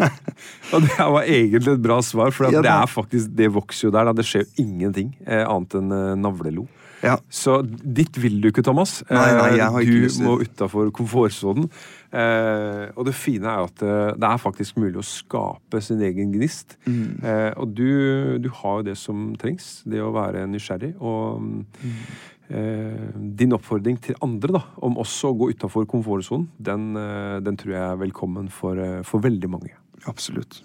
Og 0.73 0.85
det 0.85 0.97
var 0.99 1.25
egentlig 1.27 1.73
et 1.75 1.81
bra 1.83 1.97
svar, 2.05 2.31
for 2.31 2.47
det 2.53 2.63
er 2.71 2.87
faktisk, 2.87 3.33
det 3.35 3.49
vokser 3.51 3.89
jo 3.89 3.95
der. 3.95 4.07
Da. 4.07 4.13
Det 4.21 4.27
skjer 4.27 4.45
jo 4.45 4.63
ingenting 4.67 5.09
eh, 5.25 5.43
annet 5.43 5.75
enn 5.81 5.91
eh, 5.91 6.13
navlelo. 6.21 6.67
Ja. 7.01 7.15
Så 7.33 7.55
ditt 7.65 8.13
vil 8.21 8.35
du 8.43 8.51
ikke, 8.51 8.61
Thomas. 8.63 8.99
Nei, 9.09 9.23
nei, 9.33 9.47
jeg 9.57 9.65
har 9.73 9.79
Eh, 9.81 9.87
ikke 9.87 9.97
du 9.97 10.03
lyst 10.05 10.19
til 10.21 10.27
må 10.29 10.35
det. 10.37 10.47
utafor 10.51 10.91
komfortsonen. 10.93 11.65
Eh, 12.13 12.83
og 12.93 13.07
det 13.07 13.15
fine 13.17 13.49
er 13.49 13.61
jo 13.63 13.69
at 13.71 13.83
eh, 13.87 14.11
det 14.21 14.27
er 14.29 14.41
faktisk 14.43 14.77
mulig 14.77 14.99
å 15.01 15.05
skape 15.07 15.81
sin 15.81 16.03
egen 16.05 16.29
gnist. 16.35 16.77
Mm. 16.85 17.07
Eh, 17.25 17.47
og 17.57 17.73
du, 17.73 17.87
du 18.43 18.51
har 18.61 18.79
jo 18.79 18.87
det 18.91 18.95
som 19.01 19.31
trengs. 19.41 19.79
Det 19.89 19.99
å 20.05 20.13
være 20.15 20.45
nysgjerrig. 20.53 20.93
Og 21.01 21.41
Mm. 21.41 21.95
Eh, 22.51 23.13
din 23.15 23.55
oppfordring 23.55 23.99
til 24.03 24.17
andre 24.23 24.57
da, 24.57 24.63
om 24.85 24.99
også 25.01 25.31
å 25.31 25.37
gå 25.39 25.51
utafor 25.55 25.87
komfortsonen, 25.89 26.49
den, 26.59 26.91
eh, 26.99 27.39
den 27.45 27.59
tror 27.59 27.75
jeg 27.75 27.85
er 27.85 28.01
velkommen 28.03 28.51
for, 28.51 28.77
eh, 28.77 29.01
for 29.07 29.23
veldig 29.23 29.49
mange. 29.51 29.73
Absolutt. 30.09 30.61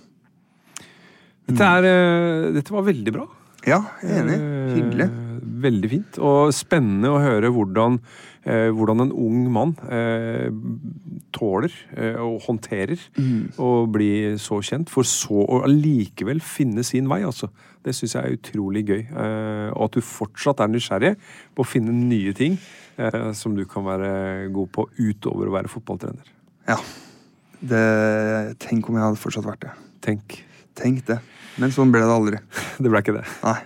Dette, 1.47 1.62
er, 1.62 2.53
dette 2.57 2.74
var 2.74 2.82
veldig 2.89 3.12
bra. 3.14 3.28
Ja, 3.66 3.84
jeg 4.03 4.11
er 4.11 4.24
enig. 4.24 4.41
Hyggelig. 4.74 5.25
Veldig 5.57 5.90
fint. 5.90 6.18
Og 6.22 6.52
spennende 6.54 7.12
å 7.14 7.20
høre 7.22 7.50
hvordan, 7.54 7.98
eh, 8.44 8.68
hvordan 8.74 9.07
en 9.07 9.12
ung 9.12 9.46
mann 9.52 9.74
eh, 9.88 10.50
tåler 11.36 11.72
eh, 11.96 12.18
og 12.20 12.42
håndterer 12.46 13.00
å 13.62 13.70
bli 13.92 14.36
så 14.42 14.61
kjent, 14.64 14.92
for 14.92 15.09
så 15.09 15.44
å 15.46 15.62
allikevel 15.68 16.42
finne 16.44 16.84
sin 16.84 17.09
vei. 17.09 17.22
altså. 17.24 17.50
Det 17.86 17.94
syns 17.94 18.16
jeg 18.16 18.24
er 18.24 18.36
utrolig 18.36 18.84
gøy. 18.88 19.02
Eh, 19.07 19.68
og 19.70 19.88
at 19.88 19.96
du 19.96 20.04
fortsatt 20.04 20.61
er 20.61 20.72
nysgjerrig 20.72 21.14
på 21.54 21.64
å 21.64 21.68
finne 21.68 21.94
nye 21.94 22.34
ting 22.36 22.59
eh, 22.98 23.32
som 23.32 23.54
du 23.57 23.64
kan 23.70 23.86
være 23.86 24.50
god 24.54 24.72
på 24.74 24.88
utover 24.98 25.48
å 25.48 25.57
være 25.57 25.72
fotballtrener. 25.72 26.32
Ja. 26.66 26.80
Det, 27.57 27.84
tenk 28.61 28.88
om 28.90 28.98
jeg 28.98 29.07
hadde 29.07 29.22
fortsatt 29.22 29.46
vært 29.46 29.64
det. 29.64 29.74
Tenk. 30.04 30.40
Tenk 30.76 31.07
det. 31.09 31.20
Men 31.57 31.72
sånn 31.72 31.92
ble 31.94 32.02
det 32.04 32.12
aldri. 32.12 32.40
Det 32.82 32.90
ble 32.90 33.00
ikke 33.00 33.16
det. 33.16 33.24
Nei. 33.46 33.61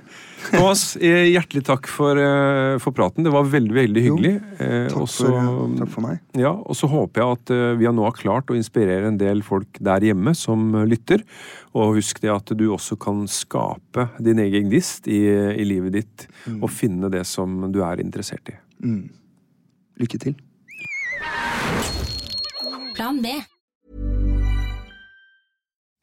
Thomas, 0.48 0.96
eh, 0.96 1.28
hjertelig 1.30 1.62
takk 1.68 1.86
for, 1.90 2.18
eh, 2.18 2.78
for 2.82 2.94
praten. 2.96 3.24
Det 3.26 3.32
var 3.32 3.44
veldig 3.44 3.74
veldig 3.76 4.02
hyggelig. 4.06 4.32
Jo, 4.40 4.66
Takk, 4.88 4.96
også, 5.04 5.26
for, 5.28 5.76
takk 5.78 5.92
for 5.92 6.06
meg. 6.06 6.20
Ja, 6.40 6.52
og 6.56 6.78
så 6.78 6.88
håper 6.90 7.22
jeg 7.22 7.36
at 7.38 7.52
eh, 7.54 7.76
vi 7.80 7.86
har 7.88 7.94
nå 7.96 8.06
har 8.06 8.16
klart 8.16 8.50
å 8.50 8.56
inspirere 8.58 9.10
en 9.10 9.18
del 9.20 9.42
folk 9.46 9.80
der 9.80 10.00
hjemme 10.00 10.34
som 10.38 10.74
eh, 10.74 10.88
lytter. 10.90 11.22
Og 11.76 11.96
husk 12.00 12.20
det 12.24 12.32
at 12.34 12.50
du 12.56 12.66
også 12.74 12.98
kan 12.98 13.22
skape 13.30 14.08
din 14.18 14.42
egen 14.42 14.70
gnist 14.70 15.06
i, 15.06 15.22
i 15.28 15.64
livet 15.68 15.92
ditt, 16.00 16.26
og 16.58 16.70
finne 16.72 17.10
det 17.12 17.22
som 17.30 17.68
du 17.70 17.82
er 17.86 18.02
interessert 18.02 18.50
i. 18.50 18.56
Mm. 18.82 19.04
Lykke 20.00 20.18
til. 20.18 20.34
Plan 22.96 23.22
B. 23.22 23.38